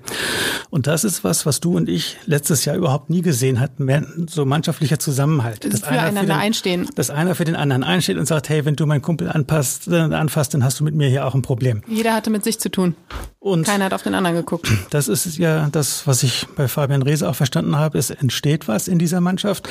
Und 0.70 0.88
das 0.88 1.05
ist 1.05 1.24
was, 1.24 1.45
was 1.45 1.62
du 1.62 1.78
und 1.78 1.88
ich 1.88 2.18
letztes 2.26 2.66
Jahr 2.66 2.76
überhaupt 2.76 3.10
nie 3.10 3.22
gesehen 3.22 3.62
hatten, 3.62 3.86
mehr 3.86 4.05
so 4.28 4.43
mannschaftlicher 4.43 4.99
Zusammenhalt. 4.99 5.64
Das 5.64 5.80
füreinander 5.82 6.38
einstehen. 6.50 6.89
Dass 6.95 7.10
einer 7.10 7.36
für 7.36 7.45
den 7.45 7.56
anderen 7.56 7.84
einsteht 7.84 8.18
und 8.18 8.26
sagt, 8.26 8.50
hey, 8.50 8.66
wenn 8.66 8.76
du 8.76 8.86
meinen 8.86 9.02
Kumpel 9.02 9.30
anpasst, 9.30 9.88
äh, 9.88 9.95
anfasst, 9.95 10.54
dann 10.54 10.64
hast 10.64 10.80
du 10.80 10.84
mit 10.84 10.95
mir 10.95 11.08
hier 11.08 11.26
auch 11.26 11.36
ein 11.36 11.41
Problem. 11.43 11.84
Jeder 11.88 12.14
hatte 12.14 12.30
mit 12.30 12.43
sich 12.43 12.60
zu 12.60 12.70
tun. 12.70 12.95
Und 13.39 13.66
Keiner 13.66 13.86
hat 13.86 13.93
auf 13.93 14.04
den 14.04 14.16
anderen 14.16 14.36
geguckt. 14.36 14.68
Das 14.89 15.08
ist 15.08 15.38
ja 15.38 15.70
das, 15.72 16.08
was 16.08 16.24
ich 16.24 16.47
bei 16.56 16.68
Fabian 16.68 17.04
Reese 17.04 17.30
auch 17.30 17.36
verstanden 17.36 17.76
habe. 17.76 17.97
Es 17.97 18.10
entsteht 18.10 18.68
was 18.68 18.88
in 18.88 18.97
dieser 18.97 19.22
Mannschaft. 19.22 19.70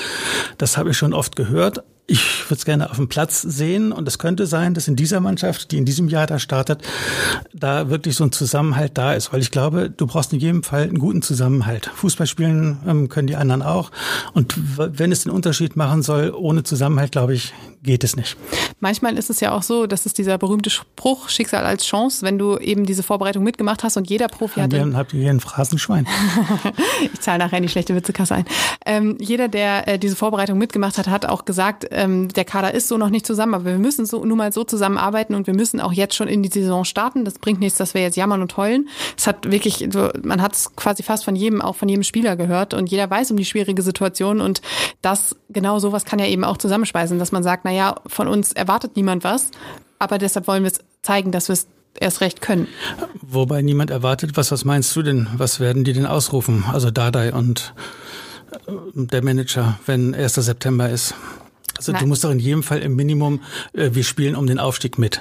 Das 0.56 0.76
habe 0.78 0.90
ich 0.90 0.96
schon 0.96 1.12
oft 1.12 1.34
gehört. 1.36 1.82
Ich 2.10 2.46
würde 2.46 2.54
es 2.54 2.64
gerne 2.64 2.88
auf 2.88 2.96
dem 2.96 3.08
Platz 3.08 3.42
sehen 3.42 3.92
und 3.92 4.08
es 4.08 4.18
könnte 4.18 4.46
sein, 4.46 4.72
dass 4.72 4.88
in 4.88 4.96
dieser 4.96 5.20
Mannschaft, 5.20 5.70
die 5.70 5.76
in 5.76 5.84
diesem 5.84 6.08
Jahr 6.08 6.26
da 6.26 6.38
startet, 6.38 6.82
da 7.52 7.90
wirklich 7.90 8.16
so 8.16 8.24
ein 8.24 8.32
Zusammenhalt 8.32 8.96
da 8.96 9.12
ist, 9.12 9.30
weil 9.30 9.42
ich 9.42 9.50
glaube, 9.50 9.90
du 9.90 10.06
brauchst 10.06 10.32
in 10.32 10.40
jedem 10.40 10.62
Fall 10.62 10.84
einen 10.84 10.98
guten 10.98 11.20
Zusammenhalt. 11.20 11.90
Fußball 11.94 12.26
spielen 12.26 12.78
ähm, 12.86 13.08
können 13.10 13.26
die 13.26 13.36
anderen 13.36 13.60
auch 13.60 13.90
und 14.32 14.54
wenn 14.56 15.12
es 15.12 15.24
den 15.24 15.32
Unterschied 15.32 15.76
machen 15.76 16.02
soll, 16.02 16.30
ohne 16.34 16.62
Zusammenhalt, 16.62 17.12
glaube 17.12 17.34
ich, 17.34 17.52
geht 17.82 18.04
es 18.04 18.16
nicht. 18.16 18.36
Manchmal 18.80 19.18
ist 19.18 19.30
es 19.30 19.40
ja 19.40 19.52
auch 19.52 19.62
so, 19.62 19.86
dass 19.86 20.06
es 20.06 20.12
dieser 20.12 20.38
berühmte 20.38 20.70
Spruch 20.70 21.28
Schicksal 21.28 21.64
als 21.64 21.84
Chance, 21.84 22.24
wenn 22.24 22.38
du 22.38 22.56
eben 22.58 22.86
diese 22.86 23.02
Vorbereitung 23.02 23.42
mitgemacht 23.42 23.82
hast 23.82 23.96
und 23.96 24.08
jeder 24.08 24.28
Profi 24.28 24.60
hat. 24.60 24.72
Dann 24.72 24.96
habt 24.96 25.12
ihr 25.12 25.20
hier 25.20 25.30
ein 25.30 25.40
Phrasenschwein. 25.40 26.06
ich 27.12 27.20
zahle 27.20 27.38
nachher 27.38 27.60
die 27.60 27.68
schlechte 27.68 27.94
Witzekasse 27.94 28.36
ein. 28.36 28.44
Ähm, 28.86 29.16
jeder, 29.20 29.48
der 29.48 29.88
äh, 29.88 29.98
diese 29.98 30.16
Vorbereitung 30.16 30.58
mitgemacht 30.58 30.98
hat, 30.98 31.08
hat 31.08 31.26
auch 31.26 31.44
gesagt, 31.44 31.86
ähm, 31.90 32.28
der 32.28 32.44
Kader 32.44 32.74
ist 32.74 32.88
so 32.88 32.98
noch 32.98 33.10
nicht 33.10 33.26
zusammen, 33.26 33.54
aber 33.54 33.64
wir 33.64 33.78
müssen 33.78 34.06
so 34.06 34.24
nun 34.24 34.38
mal 34.38 34.52
so 34.52 34.64
zusammenarbeiten 34.64 35.34
und 35.34 35.46
wir 35.46 35.54
müssen 35.54 35.80
auch 35.80 35.92
jetzt 35.92 36.14
schon 36.14 36.28
in 36.28 36.42
die 36.42 36.48
Saison 36.48 36.84
starten. 36.84 37.24
Das 37.24 37.38
bringt 37.38 37.60
nichts, 37.60 37.78
dass 37.78 37.94
wir 37.94 38.02
jetzt 38.02 38.16
jammern 38.16 38.42
und 38.42 38.56
heulen. 38.56 38.88
Es 39.16 39.26
hat 39.26 39.50
wirklich, 39.50 39.88
man 40.22 40.42
hat 40.42 40.54
es 40.54 40.74
quasi 40.76 41.02
fast 41.02 41.24
von 41.24 41.36
jedem, 41.36 41.60
auch 41.60 41.76
von 41.76 41.88
jedem 41.88 42.02
Spieler 42.02 42.36
gehört 42.36 42.74
und 42.74 42.90
jeder 42.90 43.10
weiß 43.10 43.30
um 43.30 43.36
die 43.36 43.44
schwierige 43.44 43.82
Situation 43.82 44.40
und 44.40 44.62
das 45.02 45.36
genau 45.50 45.78
sowas 45.78 46.04
kann 46.04 46.18
ja 46.18 46.26
eben 46.26 46.44
auch 46.44 46.56
zusammenspeisen, 46.56 47.18
dass 47.18 47.32
man 47.32 47.42
sagt, 47.42 47.64
naja, 47.68 47.96
von 48.06 48.28
uns 48.28 48.52
erwartet 48.52 48.96
niemand 48.96 49.24
was, 49.24 49.50
aber 49.98 50.16
deshalb 50.16 50.46
wollen 50.46 50.62
wir 50.62 50.72
es 50.72 50.80
zeigen, 51.02 51.32
dass 51.32 51.48
wir 51.48 51.52
es 51.52 51.66
erst 52.00 52.22
recht 52.22 52.40
können. 52.40 52.66
Wobei 53.20 53.60
niemand 53.60 53.90
erwartet 53.90 54.38
was. 54.38 54.50
Was 54.50 54.64
meinst 54.64 54.96
du 54.96 55.02
denn? 55.02 55.28
Was 55.36 55.60
werden 55.60 55.84
die 55.84 55.92
denn 55.92 56.06
ausrufen? 56.06 56.64
Also 56.72 56.90
Dadai 56.90 57.34
und 57.34 57.74
äh, 58.66 58.72
der 58.94 59.22
Manager, 59.22 59.78
wenn 59.84 60.14
1. 60.14 60.34
September 60.36 60.88
ist? 60.88 61.14
Also 61.76 61.92
Nein. 61.92 62.02
du 62.02 62.06
musst 62.08 62.24
doch 62.24 62.30
in 62.30 62.38
jedem 62.38 62.62
Fall 62.62 62.78
im 62.78 62.96
Minimum, 62.96 63.42
äh, 63.74 63.90
wir 63.92 64.04
spielen 64.04 64.34
um 64.34 64.46
den 64.46 64.58
Aufstieg 64.58 64.98
mit. 64.98 65.20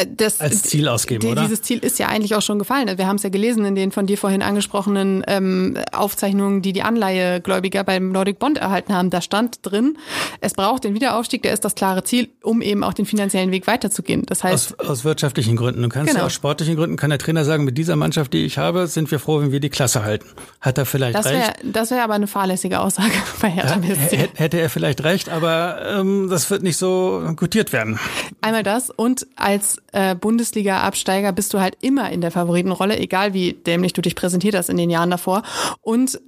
Äh, 0.00 0.06
das, 0.16 0.40
als 0.40 0.62
Ziel 0.62 0.88
ausgeben, 0.88 1.20
die, 1.20 1.26
oder? 1.28 1.42
Dieses 1.42 1.62
Ziel 1.62 1.78
ist 1.78 1.98
ja 1.98 2.08
eigentlich 2.08 2.34
auch 2.34 2.42
schon 2.42 2.58
gefallen. 2.58 2.96
Wir 2.96 3.06
haben 3.06 3.16
es 3.16 3.22
ja 3.22 3.30
gelesen 3.30 3.64
in 3.64 3.74
den 3.74 3.92
von 3.92 4.06
dir 4.06 4.18
vorhin 4.18 4.42
angesprochenen 4.42 5.24
ähm, 5.26 5.78
Aufzeichnungen, 5.92 6.62
die 6.62 6.72
die 6.72 6.82
Anleihegläubiger 6.82 7.84
beim 7.84 8.12
Nordic 8.12 8.38
Bond 8.38 8.58
erhalten 8.58 8.94
haben. 8.94 9.10
Da 9.10 9.20
stand 9.20 9.58
drin, 9.62 9.96
es 10.40 10.54
braucht 10.54 10.84
den 10.84 10.94
Wiederaufstieg, 10.94 11.42
der 11.42 11.52
ist 11.52 11.64
das 11.64 11.74
klare 11.74 12.04
Ziel, 12.04 12.28
um 12.42 12.62
eben 12.62 12.84
auch 12.84 12.94
den 12.94 13.06
finanziellen 13.06 13.50
Weg 13.50 13.66
weiterzugehen. 13.66 14.24
Das 14.26 14.44
heißt 14.44 14.78
aus, 14.80 14.88
aus 14.88 15.04
wirtschaftlichen 15.04 15.56
Gründen. 15.56 15.82
Du 15.82 15.88
kannst 15.88 16.12
genau. 16.12 16.26
aus 16.26 16.32
sportlichen 16.32 16.76
Gründen 16.76 16.96
kann 16.96 17.10
der 17.10 17.18
Trainer 17.18 17.44
sagen, 17.44 17.64
mit 17.64 17.78
dieser 17.78 17.96
Mannschaft, 17.96 18.32
die 18.32 18.44
ich 18.44 18.58
habe, 18.58 18.86
sind 18.86 19.10
wir 19.10 19.18
froh, 19.18 19.40
wenn 19.40 19.52
wir 19.52 19.60
die 19.60 19.70
Klasse 19.70 20.04
halten. 20.04 20.26
Hat 20.60 20.78
er 20.78 20.86
vielleicht 20.86 21.16
das 21.16 21.26
wär, 21.26 21.48
recht? 21.48 21.56
Das 21.64 21.90
wäre 21.90 22.02
aber 22.02 22.14
eine 22.14 22.26
fahrlässige 22.26 22.80
Aussage 22.80 23.12
bei 23.40 23.48
Hertha 23.48 23.80
ja, 23.80 24.18
Hätte 24.34 24.60
er 24.60 24.70
vielleicht 24.70 25.04
recht, 25.04 25.28
aber 25.28 25.80
ähm, 25.86 26.28
das 26.30 26.50
wird 26.50 26.62
nicht 26.62 26.76
so 26.76 27.22
gutiert 27.36 27.72
werden. 27.72 27.98
Einmal 28.40 28.62
das 28.62 28.90
und 28.90 29.26
als 29.36 29.78
äh, 29.92 30.14
Bundesliga-Absteiger 30.14 31.32
bist 31.32 31.54
du 31.54 31.60
halt 31.60 31.76
immer 31.80 32.10
in 32.10 32.20
der 32.20 32.30
Favoritenrolle, 32.30 32.98
egal 32.98 33.34
wie 33.34 33.52
dämlich 33.52 33.92
du 33.92 34.02
dich 34.02 34.16
präsentiert 34.16 34.54
hast 34.54 34.70
in 34.70 34.76
den 34.76 34.90
Jahren 34.90 35.10
davor. 35.10 35.42
Und 35.80 36.20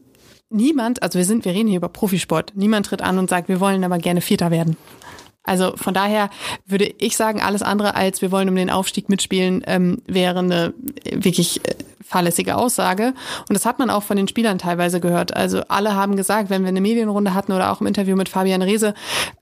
niemand, 0.51 1.03
also 1.03 1.19
wir 1.19 1.25
sind, 1.25 1.45
wir 1.45 1.53
reden 1.53 1.69
hier 1.69 1.79
über 1.79 1.89
Profisport, 1.89 2.53
niemand 2.55 2.87
tritt 2.87 3.03
an 3.03 3.19
und 3.19 3.31
sagt, 3.31 3.49
wir 3.49 3.61
wollen 3.61 3.85
aber 3.85 3.99
gerne 3.99 4.21
Vierter 4.21 4.51
werden. 4.51 4.77
Also 5.45 5.77
von 5.77 5.93
daher 5.93 6.31
würde 6.67 6.93
ich 6.99 7.17
sagen, 7.17 7.41
alles 7.41 7.63
andere 7.63 7.97
als 7.97 8.23
wir 8.23 8.31
wollen 8.31 8.49
um 8.49 8.55
den 8.55 8.71
Aufstieg 8.71 9.09
mitspielen, 9.09 9.63
ähm, 9.67 10.01
wäre 10.07 10.39
eine 10.39 10.73
wirklich 11.13 11.67
äh, 11.69 11.75
fahrlässige 12.05 12.57
Aussage. 12.57 13.15
Und 13.49 13.55
das 13.55 13.67
hat 13.67 13.79
man 13.79 13.91
auch 13.91 14.03
von 14.03 14.17
den 14.17 14.29
Spielern 14.29 14.59
teilweise 14.59 15.01
gehört. 15.01 15.37
Also 15.37 15.63
alle 15.69 15.95
haben 15.95 16.17
gesagt, 16.17 16.51
wenn 16.51 16.63
wir 16.63 16.69
eine 16.69 16.81
Medienrunde 16.81 17.35
hatten 17.35 17.53
oder 17.53 17.73
auch 17.73 17.81
im 17.81 17.87
Interview 17.87 18.17
mit 18.17 18.29
Fabian 18.29 18.63
Reese, 18.63 18.95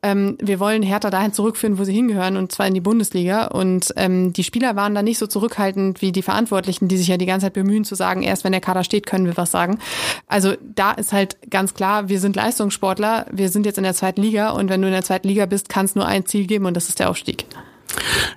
ähm, 0.02 0.36
wir 0.40 0.60
wollen 0.60 0.82
Hertha 0.82 1.10
dahin 1.10 1.32
zurückführen, 1.32 1.78
wo 1.78 1.84
sie 1.84 1.92
hingehören, 1.92 2.36
und 2.36 2.52
zwar 2.52 2.66
in 2.66 2.74
die 2.74 2.80
Bundesliga. 2.80 3.46
Und 3.46 3.92
ähm, 3.96 4.32
die 4.32 4.44
Spieler 4.44 4.76
waren 4.76 4.94
da 4.94 5.02
nicht 5.02 5.18
so 5.18 5.26
zurückhaltend 5.26 6.02
wie 6.02 6.12
die 6.12 6.22
Verantwortlichen, 6.22 6.88
die 6.88 6.96
sich 6.96 7.08
ja 7.08 7.16
die 7.16 7.26
ganze 7.26 7.46
Zeit 7.46 7.54
bemühen 7.54 7.84
zu 7.84 7.94
sagen, 7.94 8.22
erst 8.22 8.44
wenn 8.44 8.52
der 8.52 8.60
Kader 8.60 8.84
steht, 8.84 9.06
können 9.06 9.26
wir 9.26 9.36
was 9.36 9.50
sagen. 9.50 9.78
Also 10.26 10.54
da 10.62 10.92
ist 10.92 11.12
halt 11.12 11.38
ganz 11.50 11.74
klar, 11.74 12.08
wir 12.08 12.20
sind 12.20 12.36
Leistungssportler, 12.36 13.26
wir 13.30 13.48
sind 13.48 13.66
jetzt 13.66 13.78
in 13.78 13.84
der 13.84 13.94
zweiten 13.94 14.22
Liga 14.22 14.50
und 14.50 14.68
wenn 14.68 14.80
du 14.80 14.88
in 14.88 14.92
der 14.92 15.04
zweiten 15.04 15.28
Liga 15.28 15.46
bist, 15.46 15.68
kann 15.68 15.84
es 15.84 15.94
nur 15.94 16.06
ein 16.06 16.26
Ziel 16.26 16.46
geben 16.46 16.66
und 16.66 16.74
das 16.74 16.88
ist 16.88 16.98
der 16.98 17.10
Aufstieg. 17.10 17.46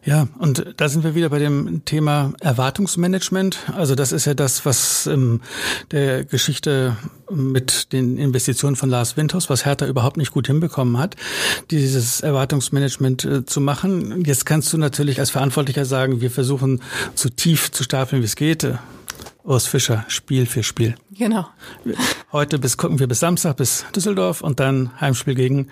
Ja, 0.06 0.28
und 0.40 0.74
da 0.78 0.90
sind 0.90 1.04
wir 1.04 1.16
wieder 1.16 1.30
bei 1.30 1.40
dem 1.40 1.86
Thema 1.86 2.34
Erwartungsmanagement. 2.42 3.58
Also 3.76 3.96
das 3.96 4.12
ist 4.12 4.26
ja 4.26 4.34
das, 4.34 4.66
was 4.66 5.08
ähm, 5.08 5.42
der 5.92 6.26
Geschichte 6.26 6.98
mit 7.30 7.94
den 7.94 8.18
Investitionen 8.18 8.76
von 8.76 8.90
Lars 8.90 9.16
Windhaus, 9.16 9.50
was 9.50 9.66
Hertha 9.66 9.86
überhaupt 9.86 10.18
nicht 10.18 10.32
gut 10.32 10.48
hinbekommen 10.48 10.98
hat, 10.98 11.16
dieses 11.72 12.22
Erwartungsmanagement 12.22 13.26
äh, 13.26 13.46
zu 13.46 13.62
machen. 13.62 14.24
Jetzt 14.26 14.46
kannst 14.46 14.74
du 14.74 14.78
natürlich 14.78 15.20
als 15.20 15.30
Verantwortlicher 15.30 15.86
sagen, 15.86 16.22
wir 16.22 16.32
versuchen 16.32 16.82
so 17.16 17.30
tief 17.30 17.72
zu 17.72 17.84
stapeln, 17.84 18.22
wie 18.22 18.26
es 18.26 18.36
geht. 18.36 18.68
Urs 19.44 19.68
Fischer, 19.68 20.06
Spiel 20.08 20.46
für 20.46 20.64
Spiel. 20.64 20.96
Genau. 21.12 21.46
Heute 22.32 22.60
bis 22.60 22.78
gucken 22.78 23.00
wir 23.00 23.08
bis 23.08 23.20
Samstag 23.20 23.58
bis 23.58 23.84
Düsseldorf 23.94 24.40
und 24.40 24.62
dann 24.62 25.02
Heimspiel 25.02 25.36
gegen 25.36 25.68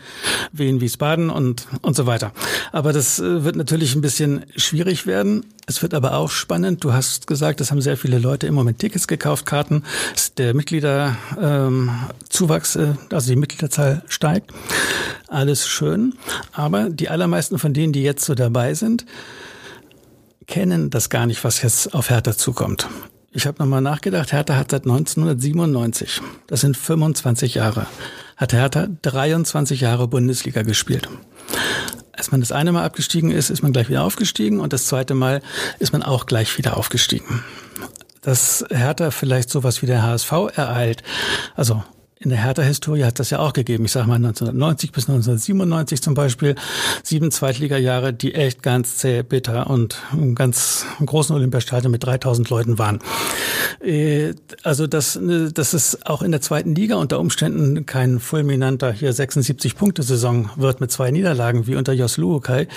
Wien, 0.52 0.82
Wiesbaden 0.82 1.30
und, 1.30 1.70
und 1.82 1.96
so 1.96 2.06
weiter. 2.06 2.34
Aber 2.74 2.92
das 2.92 3.20
äh, 3.20 3.46
wird 3.46 3.56
natürlich 3.56 3.96
ein 3.96 4.02
bisschen 4.02 4.46
schwierig 4.58 5.08
werden. 5.08 5.46
Es 5.68 5.82
wird 5.82 5.94
aber 5.94 6.16
auch 6.16 6.30
spannend. 6.30 6.84
Du 6.84 6.92
hast 6.92 7.28
gesagt, 7.28 7.62
es 7.62 7.72
haben 7.72 7.80
sehr 7.80 7.96
viele 7.96 8.20
Leute 8.20 8.46
im 8.46 8.56
Moment 8.56 8.80
Tickets 8.80 9.08
gekauft, 9.08 9.46
Karten. 9.46 9.86
Der 10.38 10.54
Mitgliederzuwachs, 10.54 12.76
ähm, 12.76 12.98
also 13.10 13.30
die 13.30 13.38
Mitgliederzahl 13.38 14.04
steigt. 14.10 14.52
Alles 15.30 15.66
schön. 15.66 16.16
Aber 16.52 16.90
die 16.90 17.08
allermeisten 17.08 17.58
von 17.58 17.74
denen, 17.74 17.94
die 17.94 18.04
jetzt 18.04 18.26
so 18.26 18.36
dabei 18.36 18.74
sind, 18.74 19.06
kennen 20.46 20.90
das 20.90 21.10
gar 21.10 21.26
nicht, 21.26 21.42
was 21.46 21.62
jetzt 21.62 21.94
auf 21.94 22.10
Hertha 22.10 22.36
zukommt. 22.36 22.90
Ich 23.34 23.48
habe 23.48 23.60
nochmal 23.60 23.82
nachgedacht, 23.82 24.34
Hertha 24.34 24.58
hat 24.58 24.72
seit 24.72 24.84
1997, 24.84 26.22
das 26.48 26.62
sind 26.62 26.76
25 26.76 27.56
Jahre, 27.56 27.88
hat 28.36 28.52
Hertha 28.52 28.88
23 29.02 29.80
Jahre 29.80 30.10
Bundesliga 30.10 30.64
gespielt. 30.64 31.08
Als 32.12 32.32
man 32.32 32.42
das 32.42 32.52
eine 32.52 32.74
Mal 32.74 32.84
abgestiegen 32.84 33.32
ist, 33.32 33.50
ist 33.50 33.64
man 33.64 33.72
gleich 33.72 33.88
wieder 33.88 34.04
aufgestiegen 34.04 34.60
und 34.60 34.74
das 34.74 34.86
zweite 34.86 35.14
Mal 35.14 35.42
ist 35.80 35.94
man 35.94 36.04
auch 36.04 36.26
gleich 36.26 36.58
wieder 36.58 36.76
aufgestiegen. 36.76 37.42
Dass 38.22 38.66
Hertha 38.70 39.12
vielleicht 39.12 39.50
sowas 39.50 39.82
wie 39.82 39.86
der 39.86 40.04
HSV 40.04 40.32
ereilt, 40.54 41.02
also 41.56 41.82
in 42.22 42.30
der 42.30 42.40
Hertha-Historie 42.44 43.04
hat 43.04 43.20
das 43.20 43.32
ja 43.32 43.40
auch 43.40 43.52
gegeben. 43.54 43.86
Ich 43.86 43.92
sage 43.92 44.08
mal 44.08 44.16
1990 44.16 44.92
bis 44.92 45.10
1997 45.10 46.02
zum 46.04 46.14
Beispiel. 46.14 46.56
Sieben 47.02 47.32
Zweitliga-Jahre, 47.32 48.14
die 48.14 48.36
echt 48.36 48.62
ganz 48.62 48.98
zäh, 48.98 49.24
bitter 49.24 49.70
und 49.70 49.98
im 50.14 50.36
ganz 50.36 50.86
großen 51.04 51.36
Olympiastadion 51.36 51.92
mit 51.92 52.06
3000 52.06 52.50
Leuten 52.50 52.78
waren. 52.78 53.00
Äh, 53.84 54.36
also 54.62 54.86
dass, 54.86 55.16
ne, 55.16 55.52
dass 55.52 55.74
es 55.74 56.06
auch 56.06 56.22
in 56.22 56.32
der 56.32 56.42
zweiten 56.42 56.76
Liga 56.76 56.96
unter 56.98 57.20
Umständen 57.20 57.88
kein 57.88 58.20
fulminanter 58.20 58.92
hier 58.92 59.14
76-Punkte-Saison 59.14 60.52
wird 60.58 60.80
mit 60.80 60.92
zwei 60.92 61.10
Niederlagen 61.10 61.66
wie 61.66 61.76
unter 61.76 61.94
Jos 61.94 62.18
Luokai, 62.18 62.68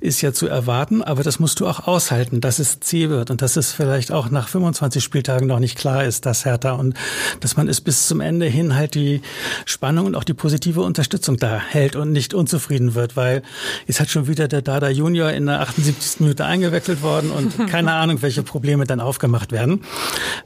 ist 0.00 0.22
ja 0.22 0.32
zu 0.32 0.48
erwarten. 0.48 1.02
Aber 1.02 1.22
das 1.22 1.38
musst 1.38 1.60
du 1.60 1.68
auch 1.68 1.86
aushalten, 1.86 2.40
dass 2.40 2.58
es 2.58 2.80
zäh 2.80 3.10
wird 3.10 3.30
und 3.30 3.42
dass 3.42 3.56
es 3.56 3.70
vielleicht 3.70 4.10
auch 4.10 4.30
nach 4.30 4.48
25 4.48 5.04
Spieltagen 5.04 5.46
noch 5.46 5.60
nicht 5.60 5.78
klar 5.78 6.02
ist, 6.04 6.26
dass 6.26 6.44
Hertha 6.44 6.72
und 6.72 6.94
dass 7.38 7.56
man 7.56 7.68
es 7.68 7.80
bis 7.80 8.08
zum 8.08 8.20
Ende 8.20 8.46
hin 8.46 8.74
halt 8.74 8.87
die 8.94 9.22
Spannung 9.64 10.06
und 10.06 10.14
auch 10.14 10.24
die 10.24 10.34
positive 10.34 10.82
Unterstützung 10.82 11.36
da 11.36 11.58
hält 11.58 11.96
und 11.96 12.12
nicht 12.12 12.34
unzufrieden 12.34 12.94
wird, 12.94 13.16
weil 13.16 13.42
jetzt 13.86 14.00
hat 14.00 14.10
schon 14.10 14.26
wieder 14.26 14.48
der 14.48 14.62
Dada 14.62 14.88
Junior 14.88 15.30
in 15.30 15.46
der 15.46 15.60
78. 15.60 16.20
Minute 16.20 16.44
eingewechselt 16.44 17.02
worden 17.02 17.30
und 17.30 17.66
keine 17.68 17.92
Ahnung, 17.92 18.22
welche 18.22 18.42
Probleme 18.42 18.84
dann 18.84 19.00
aufgemacht 19.00 19.52
werden. 19.52 19.82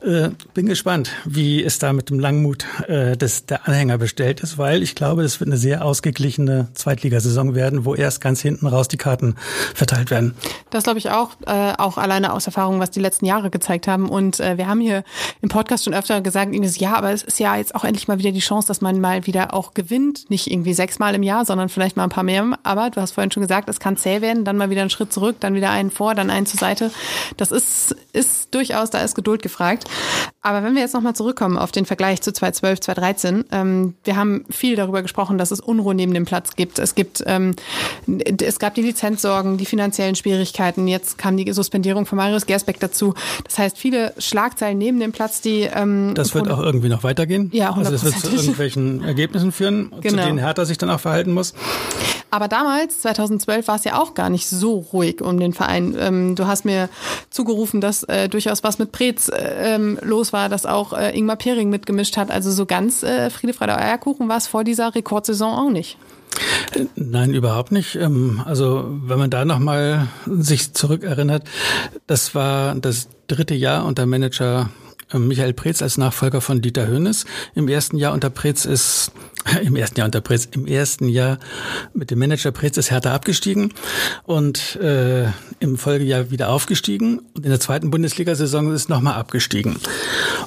Äh, 0.05 0.31
bin 0.55 0.67
gespannt, 0.67 1.11
wie 1.25 1.63
es 1.63 1.79
da 1.79 1.93
mit 1.93 2.11
dem 2.11 2.19
Langmut 2.19 2.67
äh, 2.89 3.17
des, 3.17 3.47
der 3.47 3.69
Anhänger 3.69 3.99
bestellt 3.99 4.41
ist, 4.41 4.59
weil 4.59 4.83
ich 4.83 4.95
glaube, 4.95 5.23
es 5.23 5.41
wird 5.41 5.49
eine 5.49 5.57
sehr 5.57 5.85
ausgeglichene 5.85 6.69
Zweitligasaison 6.75 7.55
werden, 7.55 7.85
wo 7.85 7.95
erst 7.95 8.21
ganz 8.21 8.41
hinten 8.41 8.67
raus 8.67 8.89
die 8.89 8.97
Karten 8.97 9.37
verteilt 9.75 10.11
werden. 10.11 10.35
Das 10.71 10.85
glaube 10.85 10.99
ich 10.99 11.11
auch, 11.11 11.31
äh, 11.47 11.73
auch 11.79 11.99
alleine 11.99 12.33
aus 12.33 12.47
Erfahrung, 12.47 12.81
was 12.81 12.91
die 12.91 13.01
letzten 13.01 13.27
Jahre 13.27 13.51
gezeigt 13.51 13.89
haben. 13.89 14.09
Und 14.09 14.41
äh, 14.41 14.59
wir 14.59 14.67
haben 14.67 14.81
hier 14.81 15.05
im 15.41 15.49
Podcast 15.49 15.85
schon 15.85 15.95
öfter 15.95 16.21
gesagt, 16.21 16.55
Ines, 16.55 16.79
ja, 16.79 16.95
aber 16.95 17.13
es 17.13 17.23
ist 17.23 17.39
ja 17.39 17.57
jetzt 17.57 17.75
auch 17.75 17.85
endlich 17.85 18.09
mal 18.09 18.19
wieder 18.19 18.32
die 18.33 18.41
Chance, 18.41 18.69
dass 18.69 18.81
man 18.81 19.01
mal 19.01 19.27
wieder 19.27 19.55
auch 19.55 19.75
gewinnt. 19.75 20.31
Nicht 20.31 20.51
irgendwie 20.51 20.75
sechsmal 20.75 21.15
im 21.15 21.23
Jahr, 21.23 21.45
sondern 21.45 21.69
vielleicht 21.69 21.97
mal 21.97 22.05
ein 22.05 22.11
paar 22.11 22.25
mehr. 22.25 22.59
Aber 22.63 22.91
du 22.91 23.01
hast 23.01 23.13
vorhin 23.13 23.31
schon 23.31 23.43
gesagt, 23.43 23.69
es 23.69 23.81
kann 23.81 23.97
zäh 23.97 24.21
werden, 24.21 24.45
dann 24.45 24.57
mal 24.57 24.71
wieder 24.71 24.81
einen 24.81 24.91
Schritt 24.91 25.13
zurück, 25.13 25.37
dann 25.41 25.55
wieder 25.55 25.71
einen 25.71 25.91
vor, 25.91 26.15
dann 26.15 26.31
einen 26.31 26.47
zur 26.47 26.59
Seite. 26.59 26.91
Das 27.37 27.53
ist, 27.53 27.95
ist 28.13 28.55
durchaus, 28.55 28.91
da 28.91 28.99
ist 29.01 29.15
Geduld 29.15 29.43
gefragt. 29.43 29.85
Aber 30.41 30.65
wenn 30.65 30.75
wir 30.75 30.83
jetzt 30.83 30.95
nochmal 30.95 31.15
zurückkommen 31.15 31.57
auf 31.57 31.71
den 31.71 31.87
Vergleich 31.87 32.21
zu 32.21 32.33
2012, 32.33 32.81
2013, 32.81 33.45
ähm, 33.53 33.95
wir 34.05 34.17
haben 34.17 34.45
viel 34.51 34.75
darüber 34.75 35.03
gesprochen, 35.03 35.39
dass 35.39 35.51
es 35.53 35.61
Unruhe 35.61 35.95
neben 35.95 36.13
dem 36.15 36.25
Platz 36.25 36.57
gibt. 36.57 36.79
Es 36.79 36.95
gibt, 36.95 37.23
ähm, 37.27 37.55
es 38.41 38.59
gab 38.59 38.75
die 38.75 38.83
Lizenzsorgen, 38.83 39.57
die 39.57 39.67
finanziellen 39.67 40.17
Schwierigkeiten. 40.17 40.89
Jetzt 40.89 41.19
kam 41.19 41.37
die 41.37 41.51
Suspendierung 41.53 42.07
von 42.07 42.17
Marius 42.17 42.47
Gersbeck 42.47 42.81
dazu. 42.81 43.15
Das 43.45 43.59
heißt, 43.59 43.79
viele 43.79 44.13
Schlagzeilen 44.19 44.79
neben 44.79 44.99
dem 44.99 45.13
Platz, 45.13 45.41
die 45.41 45.63
ähm, 45.63 46.13
Das 46.15 46.35
wird 46.35 46.51
auch 46.51 46.61
irgendwie 46.61 46.89
noch 46.89 47.05
weitergehen. 47.05 47.51
Ja, 47.53 47.71
100%. 47.71 47.79
Also 47.79 47.91
das 47.91 48.05
wird 48.05 48.22
zu 48.23 48.35
irgendwelchen 48.35 49.05
Ergebnissen 49.05 49.53
führen, 49.53 49.91
genau. 50.01 50.23
zu 50.23 50.29
denen 50.29 50.39
Hertha 50.39 50.65
sich 50.65 50.79
dann 50.79 50.91
auch 50.91 51.01
verhalten 51.01 51.33
muss. 51.33 51.55
Aber 52.31 52.49
damals, 52.49 53.01
2012, 53.01 53.69
war 53.69 53.77
es 53.77 53.85
ja 53.85 54.01
auch 54.01 54.15
gar 54.15 54.31
nicht 54.31 54.49
so 54.49 54.79
ruhig 54.93 55.21
um 55.21 55.39
den 55.39 55.53
Verein. 55.53 55.95
Ähm, 55.99 56.35
du 56.35 56.47
hast 56.47 56.65
mir 56.65 56.89
zugerufen, 57.31 57.81
dass 57.81 58.05
äh, 58.05 58.29
durchaus 58.29 58.65
was 58.65 58.79
mit 58.79 58.91
Preetz 58.91 59.29
äh, 59.29 59.75
ähm, 59.75 59.99
los 60.03 60.33
war, 60.33 60.49
dass 60.49 60.65
auch 60.65 60.93
äh, 60.95 61.17
Ingmar 61.17 61.37
Pering 61.37 61.69
mitgemischt 61.69 62.17
hat. 62.17 62.31
Also 62.31 62.51
so 62.51 62.65
ganz 62.65 63.03
äh, 63.03 63.29
Friede, 63.29 63.53
Freude, 63.53 63.77
Eierkuchen 63.77 64.29
war 64.29 64.39
es 64.39 64.47
vor 64.47 64.65
dieser 64.65 64.95
Rekordsaison 64.95 65.55
auch 65.55 65.71
nicht. 65.71 65.99
Nein, 66.97 67.35
überhaupt 67.35 67.73
nicht. 67.73 67.97
Ähm, 67.97 68.43
also 68.45 68.87
wenn 69.05 69.19
man 69.19 69.31
da 69.31 69.45
nochmal 69.45 70.09
sich 70.27 70.73
zurückerinnert, 70.73 71.45
das 72.07 72.35
war 72.35 72.75
das 72.75 73.09
dritte 73.27 73.55
Jahr 73.55 73.85
unter 73.85 74.07
Manager 74.07 74.71
Michael 75.19 75.53
Preetz 75.53 75.83
als 75.83 75.99
Nachfolger 75.99 76.41
von 76.41 76.61
Dieter 76.61 76.87
Hönes. 76.87 77.25
Im 77.55 77.69
ersten 77.69 77.97
Jahr 77.97 78.13
unter 78.13 78.31
Preetz 78.31 78.65
ist 78.65 79.13
im 79.63 79.77
ersten 79.77 79.99
Jahr 79.99 80.07
unter 80.07 80.21
Preetz, 80.21 80.49
im 80.53 80.67
ersten 80.67 81.09
Jahr 81.09 81.39
mit 81.95 82.11
dem 82.11 82.19
Manager 82.19 82.53
Preetz 82.53 82.77
ist 82.77 82.91
Hertha 82.91 83.15
abgestiegen 83.15 83.73
und 84.25 84.77
äh, 84.77 85.27
im 85.61 85.79
Folgejahr 85.79 86.31
wieder 86.31 86.49
aufgestiegen 86.49 87.21
und 87.35 87.45
in 87.45 87.51
der 87.51 87.61
zweiten 87.61 87.91
Bundesliga-Saison 87.91 88.73
ist 88.73 88.89
nochmal 88.89 89.15
abgestiegen. 89.15 89.77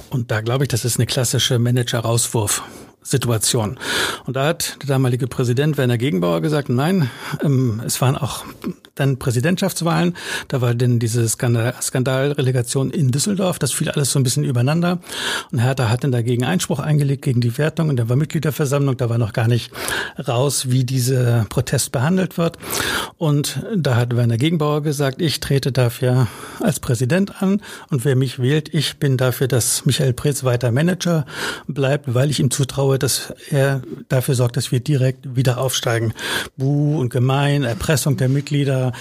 Und 0.09 0.32
da 0.32 0.41
glaube 0.41 0.63
ich, 0.63 0.70
das 0.70 0.86
ist 0.86 0.97
eine 0.97 1.05
klassische 1.05 1.59
Manager-Rauswurf. 1.59 2.63
Situation. 3.06 3.78
Und 4.26 4.36
da 4.36 4.47
hat 4.47 4.78
der 4.82 4.88
damalige 4.88 5.28
Präsident 5.28 5.78
Werner 5.78 5.97
Gegenbauer 5.97 6.41
gesagt, 6.41 6.70
nein, 6.70 7.10
ähm, 7.43 7.82
es 7.86 8.01
waren 8.01 8.18
auch 8.18 8.43
dann 8.95 9.20
Präsidentschaftswahlen. 9.20 10.16
Da 10.47 10.62
war 10.62 10.74
denn 10.74 10.99
diese 10.99 11.28
Skandal 11.28 11.76
Skandalrelegation 11.82 12.89
in 12.89 13.12
Düsseldorf. 13.12 13.60
Das 13.60 13.74
fiel 13.74 13.89
alles 13.89 14.12
so 14.12 14.20
ein 14.20 14.24
bisschen 14.24 14.43
übereinander. 14.43 14.99
Und 15.51 15.60
Hertha 15.60 15.89
hat 15.89 16.03
dann 16.03 16.12
dagegen 16.12 16.45
Einspruch 16.45 16.80
eingelegt 16.80 17.22
gegen 17.22 17.41
die 17.41 17.58
Wertung. 17.58 17.89
Und 17.89 17.97
da 17.97 18.10
war 18.10 18.16
Mitgliederversammlung. 18.16 18.97
Da 18.97 19.10
war 19.10 19.18
noch 19.18 19.34
gar 19.34 19.47
nicht 19.47 19.72
raus, 20.28 20.72
wie 20.72 20.84
dieser 20.84 21.45
Protest 21.49 21.91
behandelt 21.91 22.38
wird. 22.38 22.58
Und 23.18 23.64
da 23.76 23.95
hat 23.97 24.16
Werner 24.16 24.38
Gegenbauer 24.38 24.82
gesagt, 24.82 25.22
ich 25.22 25.41
trete 25.41 25.72
dafür 25.72 26.28
als 26.62 26.80
Präsident 26.80 27.41
an. 27.43 27.62
Und 27.91 28.06
wer 28.06 28.16
mich 28.16 28.39
wählt, 28.39 28.74
ich 28.74 28.97
bin 28.97 29.18
dafür, 29.18 29.47
dass 29.47 29.86
Michael 29.86 30.14
Preetz 30.14 30.43
weiter 30.43 30.72
Manager 30.72 31.26
bleibt, 31.68 32.14
weil 32.14 32.32
ich 32.32 32.39
ihm 32.39 32.49
zutraue, 32.49 32.95
dass 32.98 33.34
er 33.50 33.82
dafür 34.10 34.36
sorgt, 34.36 34.58
dass 34.58 34.72
wir 34.72 34.80
direkt 34.80 35.36
wieder 35.36 35.58
aufsteigen. 35.58 36.14
Buh 36.58 37.00
und 37.00 37.10
gemein, 37.10 37.64
Erpressung 37.64 38.18
der 38.18 38.30
Mitglieder, 38.30 38.93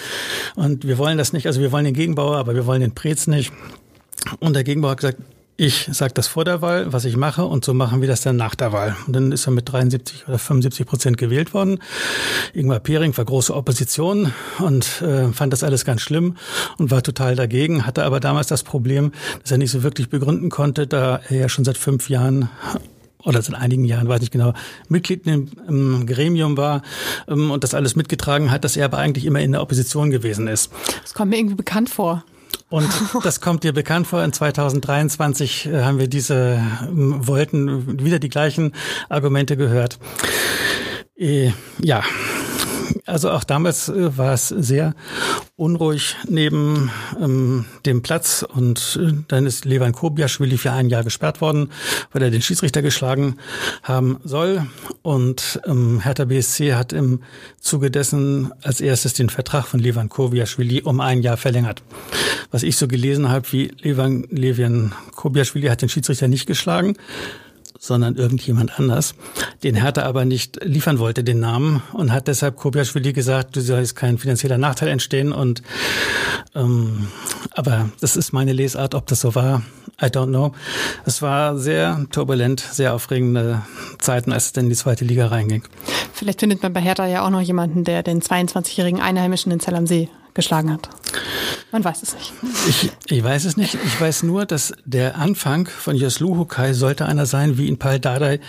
und 0.54 0.86
wir 0.86 0.98
wollen 0.98 1.18
das 1.18 1.32
nicht, 1.32 1.46
also 1.46 1.60
wir 1.60 1.72
wollen 1.72 1.84
den 1.84 1.94
Gegenbauer, 1.94 2.36
aber 2.36 2.54
wir 2.54 2.66
wollen 2.66 2.80
den 2.80 2.94
Prez 2.94 3.26
nicht. 3.26 3.52
Und 4.40 4.54
der 4.54 4.64
Gegenbauer 4.64 4.92
hat 4.92 4.98
gesagt, 4.98 5.18
ich 5.56 5.88
sage 5.92 6.12
das 6.14 6.26
vor 6.26 6.44
der 6.44 6.62
Wahl, 6.62 6.92
was 6.92 7.04
ich 7.04 7.16
mache, 7.16 7.44
und 7.44 7.64
so 7.64 7.74
machen 7.74 8.00
wir 8.00 8.08
das 8.08 8.22
dann 8.22 8.36
nach 8.36 8.56
der 8.56 8.72
Wahl. 8.72 8.96
Und 9.06 9.14
dann 9.14 9.30
ist 9.30 9.46
er 9.46 9.52
mit 9.52 9.70
73 9.70 10.26
oder 10.26 10.38
75 10.38 10.84
Prozent 10.84 11.16
gewählt 11.16 11.54
worden. 11.54 11.78
Ingmar 12.54 12.80
Pering 12.80 13.16
war 13.16 13.24
große 13.24 13.54
Opposition 13.54 14.32
und 14.58 15.00
äh, 15.02 15.28
fand 15.32 15.52
das 15.52 15.62
alles 15.62 15.84
ganz 15.84 16.00
schlimm 16.00 16.36
und 16.78 16.90
war 16.90 17.02
total 17.02 17.36
dagegen, 17.36 17.86
hatte 17.86 18.04
aber 18.04 18.18
damals 18.18 18.48
das 18.48 18.64
Problem, 18.64 19.12
dass 19.42 19.52
er 19.52 19.58
nicht 19.58 19.70
so 19.70 19.84
wirklich 19.84 20.08
begründen 20.08 20.50
konnte, 20.50 20.88
da 20.88 21.20
er 21.28 21.36
ja 21.36 21.48
schon 21.48 21.64
seit 21.64 21.78
fünf 21.78 22.08
Jahren 22.08 22.48
oder 23.24 23.42
seit 23.42 23.54
einigen 23.54 23.84
Jahren, 23.84 24.08
weiß 24.08 24.22
ich 24.22 24.30
genau, 24.30 24.52
Mitglied 24.88 25.26
im, 25.26 25.48
im 25.68 26.06
Gremium 26.06 26.56
war 26.56 26.82
ähm, 27.28 27.50
und 27.50 27.64
das 27.64 27.74
alles 27.74 27.96
mitgetragen 27.96 28.50
hat, 28.50 28.64
dass 28.64 28.76
er 28.76 28.84
aber 28.86 28.98
eigentlich 28.98 29.24
immer 29.24 29.40
in 29.40 29.52
der 29.52 29.62
Opposition 29.62 30.10
gewesen 30.10 30.46
ist. 30.46 30.70
Das 31.02 31.14
kommt 31.14 31.30
mir 31.30 31.38
irgendwie 31.38 31.56
bekannt 31.56 31.90
vor. 31.90 32.24
Und 32.70 32.88
das 33.22 33.40
kommt 33.40 33.64
dir 33.64 33.72
bekannt 33.72 34.06
vor. 34.06 34.22
In 34.24 34.32
2023 34.32 35.66
äh, 35.66 35.82
haben 35.82 35.98
wir 35.98 36.08
diese 36.08 36.60
ähm, 36.82 37.26
wollten 37.26 38.02
wieder 38.04 38.18
die 38.18 38.28
gleichen 38.28 38.72
Argumente 39.08 39.56
gehört. 39.56 39.98
Äh, 41.16 41.52
ja, 41.80 42.02
also 43.06 43.30
auch 43.30 43.44
damals 43.44 43.88
äh, 43.88 44.16
war 44.16 44.32
es 44.32 44.48
sehr 44.48 44.94
unruhig 45.56 46.16
neben 46.28 46.90
ähm, 47.20 47.64
dem 47.86 48.02
Platz 48.02 48.44
und 48.48 48.98
äh, 49.00 49.12
dann 49.28 49.46
ist 49.46 49.64
Levan 49.64 49.92
Kobiaschwili 49.92 50.58
für 50.58 50.72
ein 50.72 50.88
Jahr 50.88 51.04
gesperrt 51.04 51.40
worden, 51.40 51.70
weil 52.12 52.22
er 52.22 52.30
den 52.30 52.42
Schiedsrichter 52.42 52.82
geschlagen 52.82 53.36
haben 53.82 54.18
soll. 54.24 54.66
Und 55.02 55.60
ähm, 55.66 56.00
Hertha 56.00 56.24
BSC 56.24 56.74
hat 56.74 56.92
im 56.92 57.20
Zuge 57.60 57.90
dessen 57.90 58.52
als 58.62 58.80
erstes 58.80 59.14
den 59.14 59.28
Vertrag 59.28 59.66
von 59.66 59.80
Levan 59.80 60.08
Kobiaschwili 60.08 60.82
um 60.82 61.00
ein 61.00 61.22
Jahr 61.22 61.36
verlängert. 61.36 61.82
Was 62.50 62.62
ich 62.62 62.76
so 62.76 62.88
gelesen 62.88 63.28
habe, 63.28 63.50
wie 63.52 63.72
Levan, 63.80 64.92
Kobiaschwili 65.14 65.68
hat 65.68 65.82
den 65.82 65.88
Schiedsrichter 65.88 66.28
nicht 66.28 66.46
geschlagen, 66.46 66.96
sondern 67.84 68.16
irgendjemand 68.16 68.78
anders, 68.78 69.14
den 69.62 69.74
Hertha 69.74 70.04
aber 70.04 70.24
nicht 70.24 70.58
liefern 70.64 70.98
wollte, 70.98 71.22
den 71.22 71.38
Namen, 71.38 71.82
und 71.92 72.12
hat 72.12 72.28
deshalb 72.28 72.56
Kobiaschwili 72.56 73.12
gesagt, 73.12 73.56
du 73.56 73.60
sollst 73.60 73.94
kein 73.94 74.16
finanzieller 74.16 74.56
Nachteil 74.56 74.88
entstehen. 74.88 75.32
Und 75.32 75.62
ähm, 76.54 77.08
aber 77.50 77.90
das 78.00 78.16
ist 78.16 78.32
meine 78.32 78.54
Lesart, 78.54 78.94
ob 78.94 79.06
das 79.06 79.20
so 79.20 79.34
war, 79.34 79.62
I 80.00 80.06
don't 80.06 80.28
know. 80.28 80.52
Es 81.04 81.20
war 81.20 81.58
sehr 81.58 82.06
turbulent, 82.10 82.60
sehr 82.60 82.94
aufregende 82.94 83.62
Zeiten, 83.98 84.32
als 84.32 84.46
es 84.46 84.52
denn 84.52 84.64
in 84.64 84.70
die 84.70 84.76
zweite 84.76 85.04
Liga 85.04 85.26
reinging. 85.26 85.62
Vielleicht 86.14 86.40
findet 86.40 86.62
man 86.62 86.72
bei 86.72 86.80
Hertha 86.80 87.06
ja 87.06 87.24
auch 87.26 87.30
noch 87.30 87.42
jemanden, 87.42 87.84
der 87.84 88.02
den 88.02 88.22
22-jährigen 88.22 89.00
Einheimischen 89.00 89.52
in 89.52 89.60
Zell 89.60 89.74
am 89.74 89.86
See 89.86 90.08
geschlagen 90.34 90.72
hat. 90.72 90.88
Man 91.72 91.82
weiß 91.82 92.02
es 92.02 92.14
nicht. 92.14 92.32
Ich, 92.68 92.90
ich 93.06 93.24
weiß 93.24 93.44
es 93.46 93.56
nicht. 93.56 93.76
Ich 93.84 94.00
weiß 94.00 94.22
nur, 94.22 94.46
dass 94.46 94.74
der 94.84 95.16
Anfang 95.16 95.66
von 95.66 95.96
Jeslu 95.96 96.36
Hukai 96.36 96.72
sollte 96.72 97.06
einer 97.06 97.26
sein, 97.26 97.58
wie 97.58 97.66
ihn 97.66 97.78
Pal 97.78 97.98
Dardai 97.98 98.40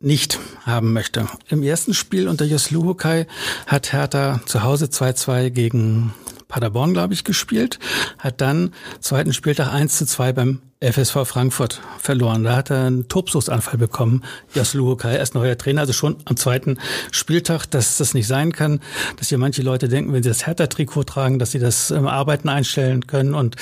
nicht 0.00 0.38
haben 0.66 0.92
möchte. 0.92 1.26
Im 1.48 1.62
ersten 1.62 1.94
Spiel 1.94 2.28
unter 2.28 2.44
Jeslu 2.44 2.84
Hukai 2.84 3.26
hat 3.66 3.92
Hertha 3.92 4.40
zu 4.44 4.62
Hause 4.62 4.86
2-2 4.86 5.50
gegen 5.50 6.12
Paderborn, 6.54 6.92
glaube 6.92 7.14
ich, 7.14 7.24
gespielt, 7.24 7.80
hat 8.16 8.40
dann 8.40 8.70
zweiten 9.00 9.32
Spieltag 9.32 9.72
1 9.72 9.98
zu 9.98 10.06
2 10.06 10.32
beim 10.34 10.60
FSV 10.78 11.24
Frankfurt 11.24 11.80
verloren. 11.98 12.44
Da 12.44 12.54
hat 12.54 12.70
er 12.70 12.84
einen 12.84 13.08
Tobsuchtsanfall 13.08 13.76
bekommen. 13.76 14.22
Jaslu 14.54 14.86
Hokai, 14.86 15.16
erst 15.16 15.34
neuer 15.34 15.58
Trainer, 15.58 15.80
also 15.80 15.92
schon 15.92 16.14
am 16.26 16.36
zweiten 16.36 16.78
Spieltag, 17.10 17.66
dass 17.66 17.96
das 17.96 18.14
nicht 18.14 18.28
sein 18.28 18.52
kann, 18.52 18.78
dass 19.16 19.30
hier 19.30 19.38
manche 19.38 19.62
Leute 19.62 19.88
denken, 19.88 20.12
wenn 20.12 20.22
sie 20.22 20.28
das 20.28 20.46
Hertha-Trikot 20.46 21.02
tragen, 21.02 21.40
dass 21.40 21.50
sie 21.50 21.58
das 21.58 21.90
ähm, 21.90 22.06
Arbeiten 22.06 22.48
einstellen 22.48 23.08
können 23.08 23.34
und, 23.34 23.56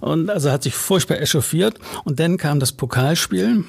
und 0.00 0.30
also 0.30 0.50
hat 0.50 0.62
sich 0.62 0.74
furchtbar 0.74 1.20
echauffiert. 1.20 1.78
Und 2.04 2.18
dann 2.18 2.38
kam 2.38 2.60
das 2.60 2.72
Pokalspiel 2.72 3.64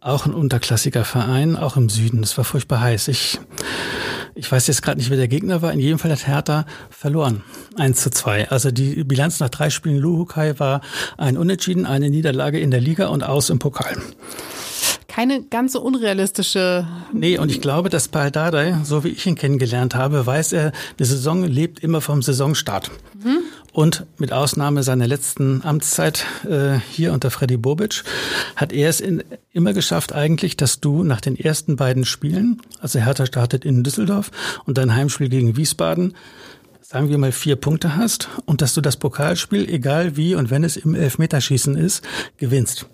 auch 0.00 0.26
ein 0.26 0.34
unterklassiger 0.34 1.04
Verein, 1.04 1.56
auch 1.56 1.76
im 1.76 1.88
Süden. 1.88 2.22
Es 2.22 2.36
war 2.36 2.44
furchtbar 2.44 2.80
heiß. 2.80 3.08
Ich, 3.08 3.38
ich 4.34 4.50
weiß 4.50 4.66
jetzt 4.66 4.82
gerade 4.82 4.98
nicht, 4.98 5.10
wer 5.10 5.16
der 5.16 5.28
Gegner 5.28 5.62
war. 5.62 5.72
In 5.72 5.80
jedem 5.80 5.98
Fall 5.98 6.10
hat 6.10 6.26
Hertha 6.26 6.66
verloren. 6.90 7.42
1 7.76 8.00
zu 8.00 8.10
2. 8.10 8.50
Also 8.50 8.70
die 8.70 9.04
Bilanz 9.04 9.40
nach 9.40 9.50
drei 9.50 9.70
Spielen 9.70 9.98
Luhukai 9.98 10.58
war 10.58 10.80
ein 11.18 11.36
Unentschieden, 11.36 11.86
eine 11.86 12.10
Niederlage 12.10 12.58
in 12.58 12.70
der 12.70 12.80
Liga 12.80 13.08
und 13.08 13.22
aus 13.22 13.50
im 13.50 13.58
Pokal 13.58 13.96
keine 15.10 15.42
ganz 15.42 15.72
so 15.72 15.80
unrealistische. 15.82 16.86
Nee, 17.12 17.36
und 17.36 17.50
ich 17.50 17.60
glaube, 17.60 17.90
dass 17.90 18.08
Paul 18.08 18.30
Dardai, 18.30 18.78
so 18.84 19.02
wie 19.02 19.08
ich 19.08 19.26
ihn 19.26 19.34
kennengelernt 19.34 19.94
habe, 19.94 20.24
weiß 20.24 20.52
er, 20.52 20.72
die 20.98 21.04
Saison 21.04 21.44
lebt 21.44 21.80
immer 21.80 22.00
vom 22.00 22.22
Saisonstart. 22.22 22.90
Mhm. 23.22 23.40
Und 23.72 24.06
mit 24.18 24.32
Ausnahme 24.32 24.82
seiner 24.82 25.06
letzten 25.06 25.62
Amtszeit 25.62 26.26
äh, 26.48 26.78
hier 26.90 27.12
unter 27.12 27.30
Freddy 27.30 27.56
Bobic 27.56 28.02
hat 28.56 28.72
er 28.72 28.88
es 28.88 29.00
in, 29.00 29.22
immer 29.52 29.72
geschafft 29.72 30.12
eigentlich, 30.12 30.56
dass 30.56 30.80
du 30.80 31.04
nach 31.04 31.20
den 31.20 31.38
ersten 31.38 31.76
beiden 31.76 32.04
Spielen, 32.04 32.60
also 32.80 32.98
Hertha 32.98 33.26
startet 33.26 33.64
in 33.64 33.84
Düsseldorf 33.84 34.30
und 34.66 34.76
dein 34.76 34.94
Heimspiel 34.94 35.28
gegen 35.28 35.56
Wiesbaden, 35.56 36.14
sagen 36.82 37.08
wir 37.08 37.18
mal 37.18 37.30
vier 37.30 37.54
Punkte 37.54 37.96
hast 37.96 38.28
und 38.46 38.62
dass 38.62 38.74
du 38.74 38.80
das 38.80 38.96
Pokalspiel, 38.96 39.68
egal 39.68 40.16
wie 40.16 40.34
und 40.34 40.50
wenn 40.50 40.64
es 40.64 40.76
im 40.76 40.96
Elfmeterschießen 40.96 41.76
ist, 41.76 42.04
gewinnst 42.38 42.86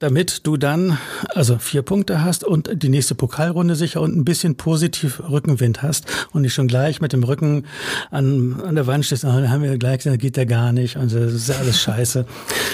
damit 0.00 0.46
du 0.46 0.56
dann 0.56 0.98
also 1.34 1.58
vier 1.58 1.82
Punkte 1.82 2.24
hast 2.24 2.42
und 2.42 2.70
die 2.82 2.88
nächste 2.88 3.14
Pokalrunde 3.14 3.76
sicher 3.76 4.00
und 4.00 4.16
ein 4.16 4.24
bisschen 4.24 4.56
positiv 4.56 5.22
Rückenwind 5.28 5.82
hast 5.82 6.06
und 6.32 6.40
nicht 6.42 6.54
schon 6.54 6.68
gleich 6.68 7.02
mit 7.02 7.12
dem 7.12 7.22
Rücken 7.22 7.66
an, 8.10 8.62
an 8.66 8.74
der 8.74 8.86
Wand 8.86 9.04
stehst, 9.04 9.24
dann 9.24 9.50
haben 9.50 9.62
wir 9.62 9.76
gleich, 9.76 10.02
dann 10.02 10.16
geht 10.16 10.38
der 10.38 10.46
gar 10.46 10.72
nicht 10.72 10.96
und 10.96 11.12
das 11.12 11.34
ist 11.34 11.50
alles 11.50 11.78
scheiße. 11.82 12.24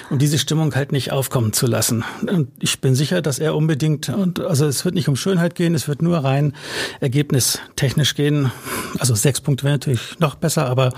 Und 0.09 0.23
diese 0.23 0.39
Stimmung 0.39 0.73
halt 0.77 0.93
nicht 0.93 1.11
aufkommen 1.11 1.53
zu 1.53 1.67
lassen. 1.67 2.05
Und 2.23 2.49
ich 2.61 2.81
bin 2.81 2.95
sicher, 2.95 3.21
dass 3.23 3.41
er 3.41 3.57
unbedingt, 3.57 4.09
und 4.09 4.39
also 4.39 4.67
es 4.67 4.85
wird 4.85 4.95
nicht 4.95 5.09
um 5.09 5.17
Schönheit 5.17 5.57
gehen, 5.57 5.75
es 5.75 5.89
wird 5.89 6.03
nur 6.03 6.19
rein 6.19 6.53
ergebnistechnisch 7.01 8.15
gehen. 8.15 8.53
Also 9.01 9.17
sechs 9.17 9.41
Punkte 9.41 9.65
wäre 9.65 9.75
natürlich 9.75 10.21
noch 10.21 10.37
besser, 10.37 10.67
aber 10.67 10.93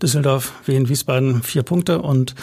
Düsseldorf, 0.00 0.52
Wien, 0.64 0.88
Wiesbaden 0.88 1.42
vier 1.42 1.64
Punkte 1.64 2.00
und 2.00 2.34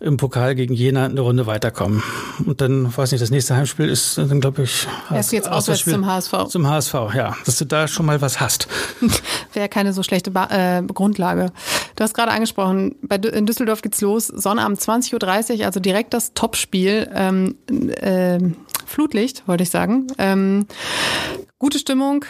im 0.00 0.16
Pokal 0.16 0.54
gegen 0.54 0.72
Jena 0.72 1.04
eine 1.04 1.20
Runde 1.20 1.46
weiterkommen. 1.46 2.02
Und 2.46 2.61
dann, 2.62 2.96
weiß 2.96 3.12
nicht, 3.12 3.20
das 3.20 3.30
nächste 3.30 3.56
Heimspiel 3.56 3.88
ist 3.88 4.16
dann, 4.18 4.40
glaube 4.40 4.62
ich, 4.62 4.86
Erst 5.10 5.32
jetzt 5.32 5.48
auswärts 5.48 5.84
zum 5.84 6.06
HSV. 6.06 6.32
Zum 6.48 6.66
HSV, 6.66 6.94
ja. 7.14 7.36
Dass 7.44 7.58
du 7.58 7.66
da 7.66 7.88
schon 7.88 8.06
mal 8.06 8.20
was 8.20 8.40
hast. 8.40 8.68
Wäre 9.52 9.68
keine 9.68 9.92
so 9.92 10.02
schlechte 10.02 10.30
ba 10.30 10.46
äh, 10.50 10.82
Grundlage. 10.82 11.52
Du 11.96 12.04
hast 12.04 12.14
gerade 12.14 12.32
angesprochen, 12.32 12.94
bei, 13.02 13.16
in 13.16 13.46
Düsseldorf 13.46 13.82
geht's 13.82 14.00
los, 14.00 14.28
Sonnabend 14.28 14.80
20.30 14.80 15.58
Uhr, 15.58 15.66
also 15.66 15.80
direkt 15.80 16.14
das 16.14 16.34
Topspiel. 16.34 17.10
Ähm, 17.14 17.56
äh, 18.00 18.38
Flutlicht, 18.86 19.46
wollte 19.48 19.62
ich 19.62 19.70
sagen. 19.70 20.06
Ähm, 20.18 20.66
gute 21.58 21.78
Stimmung, 21.78 22.24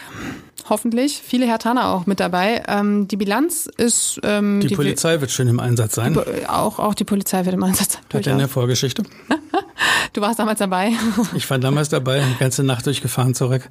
hoffentlich. 0.69 1.21
Viele 1.23 1.45
Hertaner 1.45 1.89
auch 1.89 2.05
mit 2.05 2.19
dabei. 2.19 2.63
Ähm, 2.67 3.07
die 3.07 3.17
Bilanz 3.17 3.69
ist. 3.77 4.19
Ähm, 4.23 4.59
die, 4.61 4.67
die, 4.67 4.75
Polizei 4.75 5.21
wird 5.21 5.31
schön 5.31 5.47
im 5.47 5.59
Einsatz 5.59 5.95
sein. 5.95 6.13
Die, 6.13 6.47
auch, 6.47 6.79
auch 6.79 6.93
die 6.93 7.03
Polizei 7.03 7.45
wird 7.45 7.55
im 7.55 7.63
Einsatz 7.63 7.93
sein. 7.93 8.01
Hat 8.13 8.25
ja 8.25 8.33
eine 8.33 8.47
Vorgeschichte. 8.47 9.03
du 10.13 10.21
warst 10.21 10.39
damals 10.39 10.59
dabei. 10.59 10.91
ich 11.35 11.49
war 11.49 11.59
damals 11.59 11.89
dabei, 11.89 12.21
die 12.21 12.39
ganze 12.39 12.63
Nacht 12.63 12.85
durchgefahren 12.85 13.33
zurück 13.33 13.69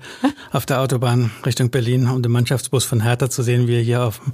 auf 0.53 0.66
der 0.66 0.80
Autobahn 0.80 1.30
Richtung 1.45 1.70
Berlin, 1.70 2.09
um 2.09 2.22
den 2.22 2.32
Mannschaftsbus 2.32 2.84
von 2.84 3.03
Hertha 3.03 3.30
zu 3.30 3.43
sehen, 3.43 3.68
wie 3.68 3.76
er 3.76 3.82
hier 3.82 4.03
auf 4.05 4.20
dem 4.20 4.32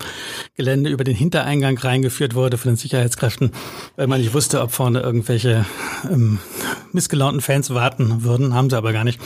Gelände 0.56 0.90
über 0.90 1.04
den 1.04 1.14
Hintereingang 1.14 1.78
reingeführt 1.78 2.34
wurde 2.34 2.58
von 2.58 2.72
den 2.72 2.76
Sicherheitskräften, 2.76 3.52
weil 3.96 4.06
man 4.06 4.20
nicht 4.20 4.34
wusste, 4.34 4.60
ob 4.60 4.72
vorne 4.72 5.00
irgendwelche 5.00 5.64
ähm, 6.10 6.38
missgelaunten 6.92 7.40
Fans 7.40 7.72
warten 7.72 8.24
würden. 8.24 8.54
Haben 8.54 8.70
sie 8.70 8.76
aber 8.76 8.92
gar 8.92 9.04
nicht. 9.04 9.20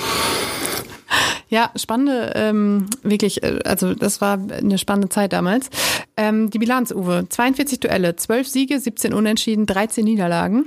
Ja, 1.53 1.71
spannende, 1.77 2.33
ähm, 2.35 2.87
wirklich, 3.03 3.43
äh, 3.43 3.59
also 3.67 3.93
das 3.93 4.23
war 4.23 4.39
eine 4.39 4.79
spannende 4.79 5.11
Zeit 5.11 5.35
damals. 5.35 5.69
Ähm, 6.17 6.49
die 6.49 6.59
Bilanz, 6.59 6.93
Uwe, 6.93 7.27
42 7.29 7.79
Duelle, 7.79 8.17
12 8.17 8.49
Siege, 8.49 8.81
17 8.81 9.13
Unentschieden, 9.13 9.67
13 9.67 10.03
Niederlagen. 10.03 10.65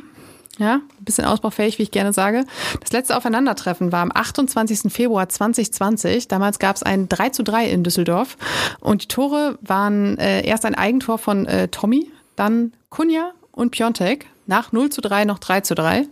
Ja, 0.59 0.75
ein 0.75 1.03
bisschen 1.03 1.25
ausbaufähig, 1.25 1.79
wie 1.79 1.83
ich 1.83 1.91
gerne 1.91 2.13
sage. 2.13 2.45
Das 2.81 2.91
letzte 2.91 3.17
Aufeinandertreffen 3.17 3.91
war 3.91 4.03
am 4.03 4.11
28. 4.13 4.93
Februar 4.93 5.27
2020. 5.27 6.27
Damals 6.27 6.59
gab 6.59 6.75
es 6.75 6.83
ein 6.83 7.09
3 7.09 7.29
zu 7.29 7.41
3 7.41 7.67
in 7.67 7.83
Düsseldorf. 7.83 8.37
Und 8.79 9.01
die 9.01 9.07
Tore 9.07 9.57
waren 9.61 10.19
äh, 10.19 10.45
erst 10.45 10.65
ein 10.65 10.75
Eigentor 10.75 11.17
von 11.17 11.47
äh, 11.47 11.67
Tommy, 11.67 12.11
dann 12.35 12.73
Kunja 12.89 13.31
und 13.51 13.71
Piontek. 13.71 14.27
Nach 14.45 14.71
0 14.71 14.91
zu 14.91 15.01
3 15.01 15.25
noch 15.25 15.39
3 15.39 15.61
zu 15.61 15.73
3. 15.73 16.07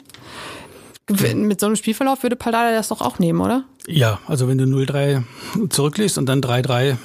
Mit 1.09 1.59
so 1.59 1.65
einem 1.65 1.75
Spielverlauf 1.75 2.23
würde 2.23 2.37
Paldada 2.37 2.71
das 2.71 2.87
doch 2.87 3.01
auch 3.01 3.19
nehmen, 3.19 3.41
oder? 3.41 3.65
Ja, 3.87 4.19
also 4.25 4.47
wenn 4.47 4.57
du 4.57 4.63
0-3 4.63 5.23
zurückliegst 5.69 6.17
und 6.17 6.27
dann 6.27 6.39
3-3 6.39 6.95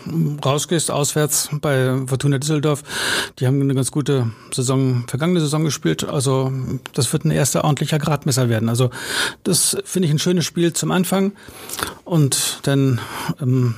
rausgehst, 0.44 0.92
auswärts 0.92 1.48
bei 1.60 2.06
Fortuna 2.06 2.38
Düsseldorf, 2.38 2.84
die 3.40 3.48
haben 3.48 3.60
eine 3.60 3.74
ganz 3.74 3.90
gute 3.90 4.30
Saison, 4.52 5.04
vergangene 5.08 5.40
Saison 5.40 5.64
gespielt. 5.64 6.04
Also 6.04 6.52
das 6.92 7.12
wird 7.12 7.24
ein 7.24 7.32
erster 7.32 7.64
ordentlicher 7.64 7.98
Gradmesser 7.98 8.48
werden. 8.48 8.68
Also 8.68 8.90
das 9.42 9.76
finde 9.84 10.06
ich 10.06 10.14
ein 10.14 10.20
schönes 10.20 10.44
Spiel 10.44 10.72
zum 10.72 10.92
Anfang. 10.92 11.32
Und 12.04 12.60
dann 12.62 13.00
ähm, 13.42 13.74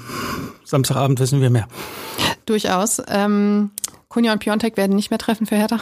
Samstagabend 0.64 1.18
wissen 1.20 1.40
wir 1.40 1.48
mehr. 1.48 1.66
Durchaus. 2.44 3.00
Ähm, 3.08 3.70
Kunja 4.10 4.32
und 4.32 4.40
Piontek 4.40 4.76
werden 4.76 4.96
nicht 4.96 5.10
mehr 5.10 5.20
treffen 5.20 5.46
für 5.46 5.54
Hertha. 5.54 5.78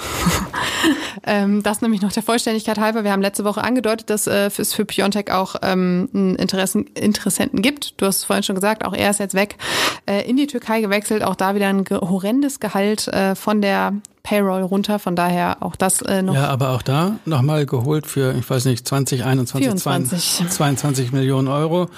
ähm, 1.25 1.63
das 1.63 1.81
nämlich 1.81 2.03
noch 2.03 2.13
der 2.13 2.23
Vollständigkeit 2.23 2.79
halber. 2.79 3.03
Wir 3.03 3.11
haben 3.11 3.23
letzte 3.23 3.43
Woche 3.43 3.65
angedeutet, 3.65 4.11
dass 4.11 4.27
äh, 4.27 4.51
es 4.55 4.75
für 4.75 4.85
Piontek 4.85 5.31
auch 5.31 5.57
ähm, 5.63 6.11
einen 6.13 6.37
Interessen, 6.37 6.89
Interessenten 6.89 7.63
gibt. 7.63 7.99
Du 7.99 8.05
hast 8.05 8.19
es 8.19 8.25
vorhin 8.25 8.43
schon 8.43 8.55
gesagt, 8.55 8.85
auch 8.85 8.93
er 8.93 9.09
ist 9.09 9.19
jetzt 9.19 9.35
weg, 9.35 9.57
äh, 10.05 10.29
in 10.29 10.37
die 10.37 10.47
Türkei 10.47 10.83
gewechselt. 10.83 11.25
Auch 11.25 11.37
da 11.37 11.55
wieder 11.55 11.69
ein 11.69 11.87
horrendes 11.89 12.61
Gehalt 12.61 13.09
äh, 13.09 13.35
von 13.35 13.63
der 13.63 13.95
Payroll 14.25 14.61
runter. 14.61 14.99
Von 14.99 15.17
daher 15.17 15.63
auch 15.63 15.75
das 15.75 16.03
äh, 16.03 16.21
noch. 16.21 16.35
Ja, 16.35 16.49
aber 16.49 16.73
auch 16.73 16.83
da 16.83 17.17
nochmal 17.25 17.65
geholt 17.65 18.07
für, 18.07 18.35
ich 18.35 18.49
weiß 18.49 18.67
nicht, 18.67 18.87
20, 18.87 19.25
21, 19.25 19.75
22, 19.75 20.51
22 20.51 21.13
Millionen 21.13 21.49
Euro 21.49 21.89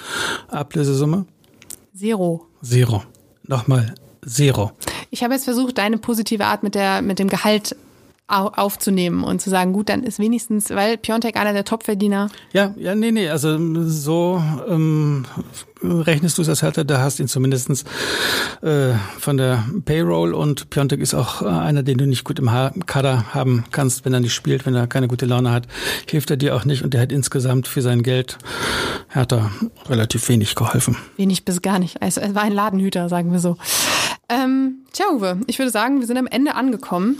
Ablösesumme. 0.47 1.25
Zero. 1.93 2.47
Zero. 2.63 3.03
Nochmal 3.45 3.95
Zero. 4.25 4.71
Ich 5.11 5.23
habe 5.23 5.33
jetzt 5.33 5.43
versucht, 5.43 5.77
deine 5.77 5.97
positive 5.97 6.45
Art 6.45 6.63
mit, 6.63 6.73
der, 6.73 7.01
mit 7.01 7.19
dem 7.19 7.27
Gehalt 7.27 7.75
aufzunehmen 8.27 9.25
und 9.25 9.41
zu 9.41 9.49
sagen, 9.49 9.73
gut, 9.73 9.89
dann 9.89 10.03
ist 10.03 10.17
wenigstens, 10.17 10.69
weil 10.69 10.97
Piontek 10.97 11.35
einer 11.35 11.51
der 11.51 11.65
Topverdiener. 11.65 12.29
Ja, 12.53 12.73
ja, 12.77 12.95
nee, 12.95 13.11
nee, 13.11 13.27
also 13.27 13.57
so 13.89 14.41
ähm, 14.69 15.25
rechnest 15.83 16.37
du 16.37 16.41
es 16.41 16.47
als 16.47 16.61
Hertha, 16.61 16.85
da 16.85 17.01
hast 17.01 17.19
ihn 17.19 17.27
zumindestens 17.27 17.83
äh, 18.61 18.93
von 19.19 19.35
der 19.35 19.65
Payroll 19.83 20.33
und 20.33 20.69
Piontek 20.69 21.01
ist 21.01 21.13
auch 21.13 21.41
äh, 21.41 21.47
einer, 21.47 21.83
den 21.83 21.97
du 21.97 22.07
nicht 22.07 22.23
gut 22.23 22.39
im 22.39 22.49
Kader 22.85 23.33
haben 23.33 23.65
kannst, 23.71 24.05
wenn 24.05 24.13
er 24.13 24.21
nicht 24.21 24.33
spielt, 24.33 24.65
wenn 24.65 24.75
er 24.75 24.87
keine 24.87 25.09
gute 25.09 25.25
Laune 25.25 25.51
hat, 25.51 25.67
hilft 26.09 26.31
er 26.31 26.37
dir 26.37 26.55
auch 26.55 26.63
nicht 26.63 26.83
und 26.83 26.93
der 26.93 27.01
hat 27.01 27.11
insgesamt 27.11 27.67
für 27.67 27.81
sein 27.81 28.01
Geld 28.01 28.37
Hertha 29.09 29.51
relativ 29.89 30.29
wenig 30.29 30.55
geholfen. 30.55 30.95
Wenig 31.17 31.43
bis 31.43 31.61
gar 31.61 31.79
nicht. 31.79 32.01
Also, 32.01 32.21
er 32.21 32.33
war 32.33 32.43
ein 32.43 32.53
Ladenhüter, 32.53 33.09
sagen 33.09 33.33
wir 33.33 33.39
so. 33.39 33.57
Ähm, 34.31 34.85
tja, 34.93 35.07
Uwe, 35.11 35.41
ich 35.47 35.59
würde 35.59 35.71
sagen, 35.71 35.99
wir 35.99 36.07
sind 36.07 36.17
am 36.17 36.25
Ende 36.25 36.55
angekommen. 36.55 37.19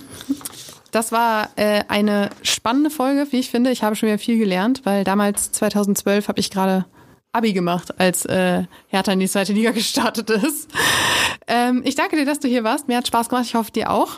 Das 0.91 1.12
war 1.12 1.49
äh, 1.57 1.84
eine 1.89 2.30
spannende 2.41 2.89
Folge, 2.89 3.28
wie 3.32 3.39
ich 3.39 3.49
finde. 3.49 3.70
Ich 3.72 3.84
habe 3.84 3.97
schon 3.97 4.07
wieder 4.07 4.18
viel 4.18 4.38
gelernt, 4.38 4.82
weil 4.86 5.03
damals 5.03 5.51
2012 5.51 6.30
habe 6.30 6.39
ich 6.39 6.49
gerade 6.49 6.86
Abi 7.34 7.51
gemacht, 7.51 7.99
als 7.99 8.26
äh, 8.26 8.64
Hertha 8.88 9.12
in 9.12 9.20
die 9.20 9.28
zweite 9.28 9.51
Liga 9.51 9.72
gestartet 9.72 10.30
ist. 10.30 10.70
Ähm, 11.47 11.82
ich 11.84 11.95
danke 11.95 12.16
dir, 12.16 12.26
dass 12.26 12.39
du 12.39 12.47
hier 12.47 12.64
warst. 12.64 12.88
Mir 12.88 12.95
hat 12.97 13.07
Spaß 13.07 13.28
gemacht. 13.28 13.45
Ich 13.45 13.55
hoffe, 13.55 13.72
dir 13.72 13.91
auch. 13.91 14.18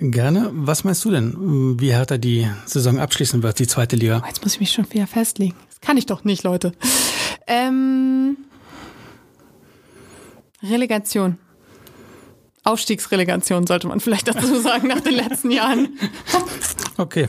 Gerne. 0.00 0.50
Was 0.52 0.82
meinst 0.82 1.04
du 1.04 1.12
denn, 1.12 1.78
wie 1.80 1.92
Hertha 1.92 2.18
die 2.18 2.48
Saison 2.66 2.98
abschließen 2.98 3.42
wird, 3.44 3.60
die 3.60 3.68
zweite 3.68 3.94
Liga? 3.94 4.20
Oh, 4.24 4.26
jetzt 4.26 4.42
muss 4.42 4.54
ich 4.54 4.60
mich 4.60 4.72
schon 4.72 4.92
wieder 4.92 5.06
festlegen. 5.06 5.54
Das 5.68 5.80
kann 5.80 5.96
ich 5.96 6.06
doch 6.06 6.24
nicht, 6.24 6.42
Leute. 6.42 6.72
Ähm, 7.46 8.36
Relegation. 10.62 11.38
Aufstiegsrelegation 12.66 13.66
sollte 13.66 13.86
man 13.86 14.00
vielleicht 14.00 14.28
dazu 14.28 14.58
sagen 14.60 14.88
nach 14.88 15.00
den 15.00 15.14
letzten 15.14 15.50
Jahren. 15.50 15.98
Okay. 16.98 17.28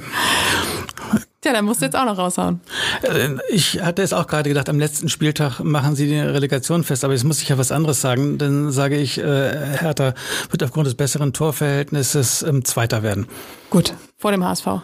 Tja, 1.42 1.54
dann 1.54 1.66
musst 1.66 1.82
du 1.82 1.86
jetzt 1.86 1.96
auch 1.96 2.06
noch 2.06 2.18
raushauen. 2.18 2.62
Äh, 3.04 3.36
ich 3.50 3.82
hatte 3.82 4.02
es 4.02 4.12
auch 4.12 4.26
gerade 4.26 4.50
gedacht, 4.50 4.70
am 4.70 4.80
letzten 4.80 5.08
Spieltag 5.08 5.60
machen 5.60 5.96
sie 5.96 6.08
die 6.08 6.20
Relegation 6.20 6.84
fest, 6.84 7.04
aber 7.04 7.14
jetzt 7.14 7.26
muss 7.26 7.42
ich 7.42 7.50
ja 7.50 7.60
was 7.60 7.72
anderes 7.72 8.02
sagen. 8.02 8.40
Dann 8.40 8.72
sage 8.72 8.98
ich, 8.98 9.20
äh, 9.20 9.78
Hertha 9.78 10.16
wird 10.50 10.64
aufgrund 10.64 10.88
des 10.88 10.96
besseren 10.96 11.34
Torverhältnisses 11.34 12.42
ähm, 12.42 12.66
Zweiter 12.66 13.04
werden. 13.04 13.28
Gut, 13.70 13.94
vor 14.18 14.32
dem 14.32 14.44
HSV. 14.44 14.68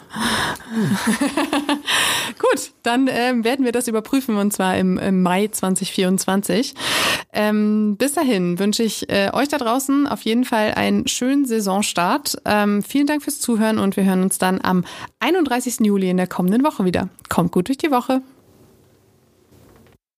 Hm. 0.74 0.98
Gut, 2.40 2.72
dann 2.82 3.08
ähm, 3.12 3.44
werden 3.44 3.64
wir 3.64 3.72
das 3.72 3.88
überprüfen 3.88 4.38
und 4.38 4.52
zwar 4.54 4.76
im, 4.78 4.98
im 4.98 5.22
Mai 5.22 5.48
2024. 5.48 6.74
Ähm, 7.32 7.96
bis 7.98 8.14
dahin 8.14 8.60
wünsche 8.60 8.84
ich 8.84 9.10
äh, 9.10 9.30
euch 9.34 9.50
da 9.50 9.58
draußen 9.58 10.08
auf 10.08 10.22
jeden 10.22 10.46
Fall 10.46 10.74
einen 10.74 11.08
schönen 11.08 11.46
Saisonstart. 11.46 12.38
Ähm, 12.46 12.82
vielen 12.82 13.08
Dank 13.08 13.24
fürs 13.24 13.40
Zuhören 13.40 13.78
und 13.78 13.98
wir 13.98 14.04
hören 14.04 14.24
uns 14.24 14.38
dann 14.40 14.62
am 14.62 14.84
31. 15.20 15.82
Juli 15.82 16.10
in 16.10 16.18
der 16.18 16.28
kommenden 16.44 16.66
Woche 16.66 16.84
wieder. 16.84 17.08
Kommt 17.30 17.54
gut 17.54 17.70
durch 17.70 17.78
die 17.78 17.90
Woche. 17.90 18.22